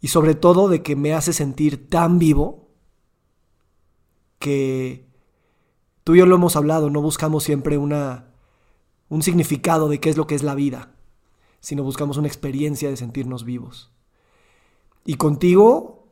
Y 0.00 0.08
sobre 0.08 0.34
todo 0.34 0.68
de 0.68 0.82
que 0.82 0.96
me 0.96 1.14
hace 1.14 1.32
sentir 1.32 1.88
tan 1.88 2.18
vivo 2.18 2.68
que 4.38 5.08
tú 6.04 6.14
y 6.14 6.18
yo 6.18 6.26
lo 6.26 6.36
hemos 6.36 6.56
hablado, 6.56 6.90
no 6.90 7.00
buscamos 7.00 7.44
siempre 7.44 7.78
una, 7.78 8.34
un 9.08 9.22
significado 9.22 9.88
de 9.88 10.00
qué 10.00 10.10
es 10.10 10.16
lo 10.16 10.26
que 10.26 10.34
es 10.34 10.42
la 10.42 10.54
vida, 10.54 10.94
sino 11.60 11.82
buscamos 11.82 12.18
una 12.18 12.28
experiencia 12.28 12.90
de 12.90 12.96
sentirnos 12.96 13.44
vivos. 13.44 13.90
Y 15.06 15.14
contigo, 15.14 16.08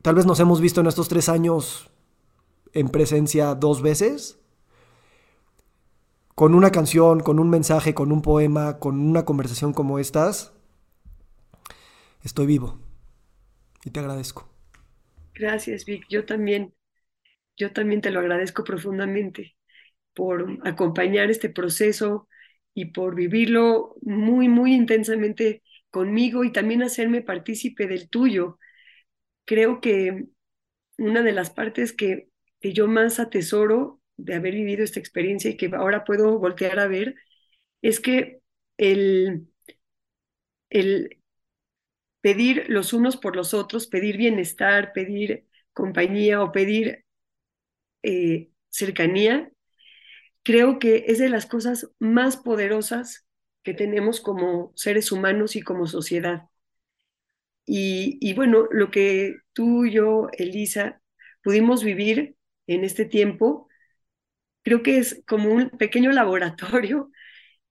tal 0.00 0.14
vez 0.14 0.24
nos 0.24 0.40
hemos 0.40 0.60
visto 0.60 0.80
en 0.80 0.86
estos 0.86 1.08
tres 1.08 1.28
años 1.28 1.90
en 2.72 2.88
presencia 2.88 3.54
dos 3.54 3.82
veces, 3.82 4.41
con 6.42 6.56
una 6.56 6.72
canción, 6.72 7.20
con 7.20 7.38
un 7.38 7.50
mensaje, 7.50 7.94
con 7.94 8.10
un 8.10 8.20
poema, 8.20 8.80
con 8.80 8.98
una 8.98 9.24
conversación 9.24 9.72
como 9.72 10.00
estas, 10.00 10.52
estoy 12.24 12.46
vivo. 12.46 12.80
Y 13.84 13.90
te 13.90 14.00
agradezco. 14.00 14.48
Gracias, 15.36 15.84
Vic. 15.84 16.04
Yo 16.08 16.24
también, 16.24 16.74
yo 17.56 17.72
también 17.72 18.00
te 18.00 18.10
lo 18.10 18.18
agradezco 18.18 18.64
profundamente 18.64 19.54
por 20.14 20.58
acompañar 20.64 21.30
este 21.30 21.48
proceso 21.48 22.26
y 22.74 22.86
por 22.86 23.14
vivirlo 23.14 23.94
muy, 24.02 24.48
muy 24.48 24.74
intensamente 24.74 25.62
conmigo 25.90 26.42
y 26.42 26.50
también 26.50 26.82
hacerme 26.82 27.22
partícipe 27.22 27.86
del 27.86 28.10
tuyo. 28.10 28.58
Creo 29.44 29.80
que 29.80 30.24
una 30.98 31.22
de 31.22 31.30
las 31.30 31.50
partes 31.50 31.92
que, 31.92 32.30
que 32.60 32.72
yo 32.72 32.88
más 32.88 33.20
atesoro 33.20 34.01
de 34.24 34.34
haber 34.34 34.54
vivido 34.54 34.84
esta 34.84 35.00
experiencia 35.00 35.50
y 35.50 35.56
que 35.56 35.70
ahora 35.74 36.04
puedo 36.04 36.38
voltear 36.38 36.78
a 36.80 36.88
ver, 36.88 37.16
es 37.82 38.00
que 38.00 38.40
el, 38.78 39.48
el 40.70 41.18
pedir 42.20 42.64
los 42.68 42.92
unos 42.92 43.16
por 43.16 43.36
los 43.36 43.54
otros, 43.54 43.86
pedir 43.86 44.16
bienestar, 44.16 44.92
pedir 44.92 45.46
compañía 45.72 46.42
o 46.42 46.52
pedir 46.52 47.04
eh, 48.02 48.50
cercanía, 48.68 49.50
creo 50.42 50.78
que 50.78 51.06
es 51.08 51.18
de 51.18 51.28
las 51.30 51.46
cosas 51.46 51.90
más 51.98 52.36
poderosas 52.36 53.26
que 53.64 53.74
tenemos 53.74 54.20
como 54.20 54.72
seres 54.76 55.12
humanos 55.12 55.56
y 55.56 55.62
como 55.62 55.86
sociedad. 55.86 56.44
Y, 57.64 58.18
y 58.20 58.34
bueno, 58.34 58.66
lo 58.70 58.90
que 58.90 59.36
tú, 59.52 59.86
yo, 59.86 60.28
Elisa, 60.32 61.00
pudimos 61.42 61.84
vivir 61.84 62.36
en 62.66 62.84
este 62.84 63.04
tiempo 63.04 63.68
creo 64.62 64.82
que 64.82 64.98
es 64.98 65.22
como 65.26 65.52
un 65.52 65.70
pequeño 65.70 66.12
laboratorio 66.12 67.10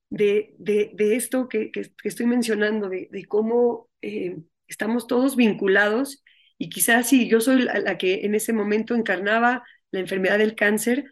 de, 0.09 0.55
de, 0.59 0.91
de 0.93 1.15
esto 1.15 1.47
que, 1.47 1.71
que, 1.71 1.91
estoy 2.03 2.25
mencionando, 2.25 2.89
de, 2.89 3.07
de 3.11 3.25
cómo 3.25 3.89
eh, 4.01 4.37
estamos 4.67 5.07
todos 5.07 5.35
vinculados 5.35 6.23
y 6.61 6.69
quizás 6.69 7.09
sí, 7.09 7.27
yo 7.27 7.41
soy 7.41 7.63
la, 7.63 7.97
que 7.97 8.23
en 8.23 8.35
ese 8.35 8.53
momento 8.53 8.93
encarnaba 8.93 9.63
la 9.89 9.99
enfermedad 9.99 10.37
del 10.37 10.53
cáncer, 10.53 11.11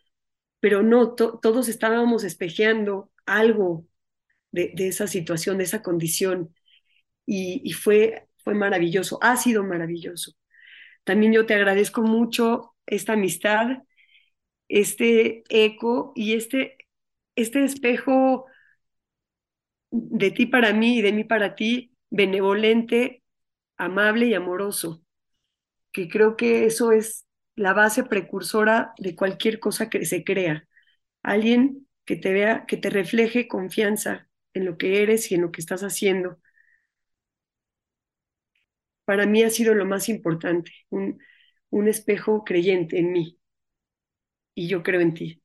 pero 0.60 0.84
no, 0.84 1.16
todos 1.16 1.70
estábamos 1.70 2.24
espejeando 2.24 3.12
algo 3.26 3.88
de, 4.52 4.74
esa 4.78 5.08
situación, 5.08 5.58
de 5.58 5.64
esa 5.64 5.82
condición. 5.82 6.54
Y, 7.26 7.62
y, 7.64 7.74
fue, 7.74 8.28
fue 8.44 8.54
maravilloso, 8.54 9.18
ha 9.24 9.38
sido 9.38 9.64
maravilloso. 9.64 10.34
También 11.04 11.34
yo 11.34 11.48
te 11.48 11.56
agradezco 11.56 12.04
mucho 12.04 12.76
esta 12.86 13.14
amistad, 13.14 13.80
este 14.70 15.44
eco 15.50 16.14
y 16.16 16.36
este, 16.36 16.78
este 17.36 17.64
espejo 17.66 18.46
de 19.92 20.32
ti 20.32 20.46
para 20.46 20.74
mí 20.74 21.00
y 21.00 21.02
de 21.02 21.14
mí 21.14 21.24
para 21.24 21.56
ti, 21.56 21.94
benevolente, 22.10 23.24
amable 23.78 24.28
y 24.28 24.34
amoroso, 24.34 25.04
que 25.94 26.10
creo 26.10 26.38
que 26.38 26.66
eso 26.68 26.94
es 26.94 27.28
la 27.56 27.74
base 27.74 28.04
precursora 28.06 28.94
de 29.00 29.16
cualquier 29.16 29.60
cosa 29.60 29.90
que 29.90 30.06
se 30.06 30.24
crea. 30.26 30.68
Alguien 31.24 31.88
que 32.06 32.18
te 32.18 32.34
vea, 32.34 32.66
que 32.68 32.78
te 32.78 32.92
refleje 32.92 33.48
confianza 33.50 34.30
en 34.54 34.66
lo 34.66 34.78
que 34.78 35.04
eres 35.04 35.32
y 35.32 35.36
en 35.36 35.44
lo 35.44 35.52
que 35.54 35.62
estás 35.62 35.84
haciendo. 35.84 36.40
Para 39.06 39.26
mí 39.26 39.44
ha 39.44 39.50
sido 39.50 39.74
lo 39.76 39.86
más 39.86 40.08
importante, 40.10 40.72
un, 40.90 41.20
un 41.70 41.88
espejo 41.88 42.44
creyente 42.46 43.00
en 43.00 43.12
mí. 43.12 43.39
Y 44.56 44.68
yo 44.68 44.84
creo 44.84 45.02
en 45.02 45.14
ti. 45.14 45.42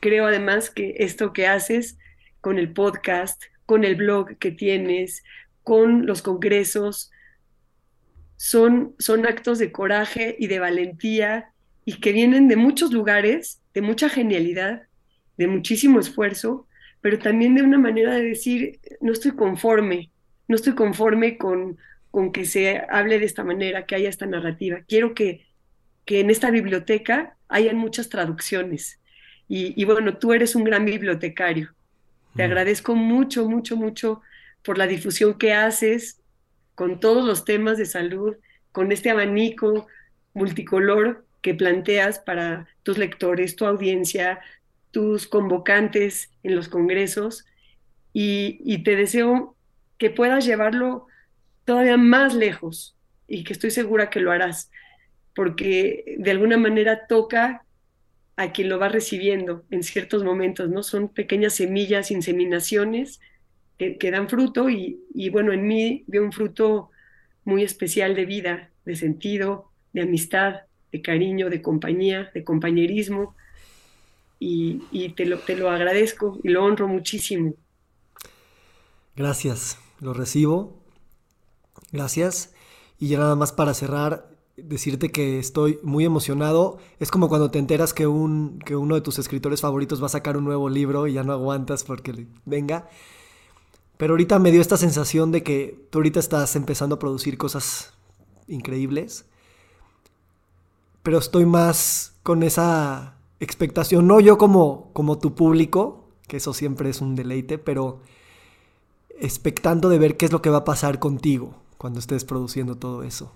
Creo 0.00 0.26
además 0.26 0.70
que 0.70 0.96
esto 0.98 1.32
que 1.32 1.46
haces 1.46 1.98
con 2.40 2.58
el 2.58 2.72
podcast, 2.72 3.42
con 3.64 3.84
el 3.84 3.96
blog 3.96 4.36
que 4.38 4.50
tienes, 4.50 5.22
con 5.62 6.06
los 6.06 6.20
congresos, 6.20 7.10
son, 8.36 8.94
son 8.98 9.26
actos 9.26 9.58
de 9.58 9.72
coraje 9.72 10.36
y 10.38 10.48
de 10.48 10.58
valentía 10.58 11.52
y 11.84 12.00
que 12.00 12.12
vienen 12.12 12.48
de 12.48 12.56
muchos 12.56 12.92
lugares, 12.92 13.62
de 13.72 13.80
mucha 13.80 14.08
genialidad, 14.08 14.82
de 15.36 15.46
muchísimo 15.46 16.00
esfuerzo, 16.00 16.66
pero 17.00 17.18
también 17.18 17.54
de 17.54 17.62
una 17.62 17.78
manera 17.78 18.14
de 18.14 18.22
decir, 18.22 18.80
no 19.00 19.12
estoy 19.12 19.32
conforme, 19.32 20.10
no 20.48 20.56
estoy 20.56 20.74
conforme 20.74 21.38
con, 21.38 21.78
con 22.10 22.32
que 22.32 22.44
se 22.44 22.82
hable 22.88 23.18
de 23.18 23.26
esta 23.26 23.44
manera, 23.44 23.86
que 23.86 23.94
haya 23.94 24.08
esta 24.08 24.26
narrativa. 24.26 24.80
Quiero 24.86 25.14
que, 25.14 25.46
que 26.04 26.20
en 26.20 26.30
esta 26.30 26.50
biblioteca 26.50 27.36
hayan 27.48 27.76
muchas 27.76 28.08
traducciones. 28.08 29.00
Y, 29.48 29.80
y 29.80 29.84
bueno, 29.84 30.16
tú 30.18 30.32
eres 30.32 30.54
un 30.54 30.64
gran 30.64 30.84
bibliotecario. 30.84 31.74
Te 32.36 32.42
agradezco 32.42 32.94
mucho, 32.94 33.48
mucho, 33.48 33.76
mucho 33.76 34.22
por 34.62 34.78
la 34.78 34.86
difusión 34.86 35.38
que 35.38 35.52
haces 35.52 36.20
con 36.74 36.98
todos 36.98 37.24
los 37.24 37.44
temas 37.44 37.78
de 37.78 37.86
salud, 37.86 38.36
con 38.72 38.90
este 38.90 39.10
abanico 39.10 39.86
multicolor 40.32 41.24
que 41.42 41.54
planteas 41.54 42.18
para 42.18 42.66
tus 42.82 42.98
lectores, 42.98 43.54
tu 43.54 43.66
audiencia, 43.66 44.40
tus 44.90 45.26
convocantes 45.26 46.30
en 46.42 46.56
los 46.56 46.68
congresos. 46.68 47.44
Y, 48.12 48.82
te 48.82 48.96
deseo 48.96 49.56
que 49.98 50.10
puedas 50.10 50.44
llevarlo 50.44 51.06
todavía 51.64 51.96
más 51.96 52.34
lejos 52.34 52.96
y 53.28 53.44
que 53.44 53.52
estoy 53.52 53.70
segura 53.70 54.10
que 54.10 54.20
lo 54.20 54.32
harás, 54.32 54.70
porque 55.34 56.16
de 56.18 56.30
alguna 56.30 56.56
manera 56.56 57.06
toca 57.06 57.64
a 58.36 58.52
quien 58.52 58.68
lo 58.68 58.78
va 58.78 58.88
recibiendo 58.88 59.64
en 59.70 59.82
ciertos 59.82 60.24
momentos, 60.24 60.68
¿no? 60.68 60.82
Son 60.82 61.08
pequeñas 61.08 61.54
semillas, 61.54 62.10
inseminaciones 62.10 63.20
que, 63.78 64.10
dan 64.10 64.28
fruto 64.28 64.70
y, 64.70 65.28
bueno, 65.30 65.52
en 65.52 65.66
mí 65.66 66.04
veo 66.06 66.22
un 66.22 66.32
fruto 66.32 66.90
muy 67.44 67.62
especial 67.62 68.14
de 68.14 68.24
vida, 68.24 68.70
de 68.84 68.96
sentido, 68.96 69.70
de 69.92 70.02
amistad, 70.02 70.62
de 70.92 71.02
cariño, 71.02 71.50
de 71.50 71.60
compañía, 71.60 72.30
de 72.34 72.44
compañerismo 72.44 73.34
y, 74.38 74.82
y 74.90 75.10
te, 75.10 75.26
lo, 75.26 75.38
te 75.38 75.56
lo 75.56 75.70
agradezco 75.70 76.38
y 76.42 76.48
lo 76.48 76.64
honro 76.64 76.88
muchísimo. 76.88 77.54
Gracias, 79.16 79.78
lo 80.00 80.12
recibo. 80.12 80.80
Gracias. 81.92 82.54
Y 82.98 83.08
ya 83.08 83.18
nada 83.18 83.36
más 83.36 83.52
para 83.52 83.74
cerrar, 83.74 84.33
decirte 84.56 85.10
que 85.10 85.38
estoy 85.38 85.78
muy 85.82 86.04
emocionado. 86.04 86.78
Es 87.00 87.10
como 87.10 87.28
cuando 87.28 87.50
te 87.50 87.58
enteras 87.58 87.92
que, 87.92 88.06
un, 88.06 88.58
que 88.64 88.76
uno 88.76 88.94
de 88.94 89.00
tus 89.00 89.18
escritores 89.18 89.60
favoritos 89.60 90.02
va 90.02 90.06
a 90.06 90.10
sacar 90.10 90.36
un 90.36 90.44
nuevo 90.44 90.68
libro 90.68 91.06
y 91.06 91.14
ya 91.14 91.24
no 91.24 91.32
aguantas 91.32 91.84
porque 91.84 92.26
venga. 92.44 92.88
Pero 93.96 94.14
ahorita 94.14 94.38
me 94.38 94.50
dio 94.50 94.60
esta 94.60 94.76
sensación 94.76 95.32
de 95.32 95.42
que 95.42 95.86
tú 95.90 95.98
ahorita 95.98 96.20
estás 96.20 96.56
empezando 96.56 96.96
a 96.96 96.98
producir 96.98 97.38
cosas 97.38 97.94
increíbles. 98.48 99.26
Pero 101.02 101.18
estoy 101.18 101.46
más 101.46 102.14
con 102.22 102.42
esa 102.42 103.18
expectación, 103.40 104.06
no 104.06 104.20
yo 104.20 104.38
como, 104.38 104.90
como 104.94 105.18
tu 105.18 105.34
público, 105.34 106.08
que 106.26 106.38
eso 106.38 106.54
siempre 106.54 106.88
es 106.88 107.02
un 107.02 107.14
deleite, 107.14 107.58
pero 107.58 108.00
expectando 109.20 109.90
de 109.90 109.98
ver 109.98 110.16
qué 110.16 110.24
es 110.24 110.32
lo 110.32 110.40
que 110.40 110.48
va 110.48 110.58
a 110.58 110.64
pasar 110.64 110.98
contigo 110.98 111.54
cuando 111.76 112.00
estés 112.00 112.24
produciendo 112.24 112.76
todo 112.76 113.02
eso 113.02 113.32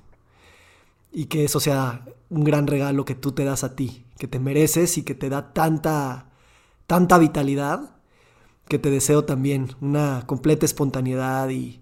y 1.12 1.26
que 1.26 1.44
eso 1.44 1.60
sea 1.60 2.04
un 2.30 2.44
gran 2.44 2.66
regalo 2.66 3.04
que 3.04 3.14
tú 3.14 3.32
te 3.32 3.44
das 3.44 3.64
a 3.64 3.74
ti, 3.74 4.04
que 4.18 4.28
te 4.28 4.38
mereces 4.38 4.98
y 4.98 5.02
que 5.02 5.14
te 5.14 5.28
da 5.28 5.52
tanta, 5.52 6.30
tanta 6.86 7.18
vitalidad, 7.18 7.96
que 8.68 8.78
te 8.78 8.90
deseo 8.90 9.24
también 9.24 9.74
una 9.80 10.24
completa 10.26 10.66
espontaneidad 10.66 11.48
y, 11.48 11.80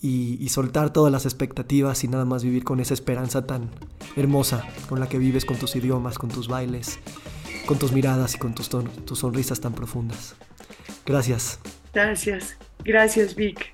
y, 0.00 0.48
soltar 0.48 0.92
todas 0.92 1.12
las 1.12 1.24
expectativas 1.24 2.04
y 2.04 2.08
nada 2.08 2.24
más 2.24 2.44
vivir 2.44 2.64
con 2.64 2.80
esa 2.80 2.94
esperanza 2.94 3.46
tan 3.46 3.70
hermosa 4.16 4.66
con 4.88 5.00
la 5.00 5.08
que 5.08 5.18
vives 5.18 5.44
con 5.44 5.56
tus 5.56 5.76
idiomas, 5.76 6.18
con 6.18 6.30
tus 6.30 6.48
bailes, 6.48 6.98
con 7.66 7.78
tus 7.78 7.92
miradas 7.92 8.34
y 8.34 8.38
con 8.38 8.54
tus, 8.54 8.68
tus 8.68 9.18
sonrisas 9.18 9.60
tan 9.60 9.72
profundas. 9.72 10.34
Gracias. 11.06 11.58
Gracias, 11.92 12.56
gracias 12.84 13.34
Vic. 13.34 13.72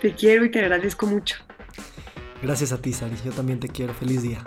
Te 0.00 0.14
quiero 0.14 0.44
y 0.44 0.50
te 0.50 0.58
agradezco 0.60 1.06
mucho. 1.06 1.36
Gracias 2.42 2.72
a 2.72 2.78
ti, 2.78 2.92
Sari. 2.92 3.16
Yo 3.24 3.32
también 3.32 3.60
te 3.60 3.68
quiero. 3.68 3.94
Feliz 3.94 4.22
día. 4.22 4.42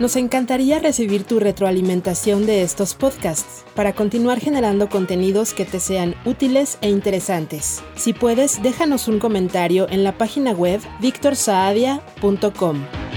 Nos 0.00 0.14
encantaría 0.14 0.78
recibir 0.78 1.24
tu 1.24 1.40
retroalimentación 1.40 2.46
de 2.46 2.62
estos 2.62 2.94
podcasts 2.94 3.64
para 3.74 3.94
continuar 3.94 4.38
generando 4.38 4.88
contenidos 4.88 5.52
que 5.52 5.64
te 5.64 5.80
sean 5.80 6.14
útiles 6.24 6.78
e 6.82 6.88
interesantes. 6.88 7.82
Si 7.96 8.12
puedes, 8.12 8.62
déjanos 8.62 9.08
un 9.08 9.18
comentario 9.18 9.88
en 9.90 10.04
la 10.04 10.16
página 10.16 10.52
web 10.52 10.80
victorsaadia.com. 11.00 13.07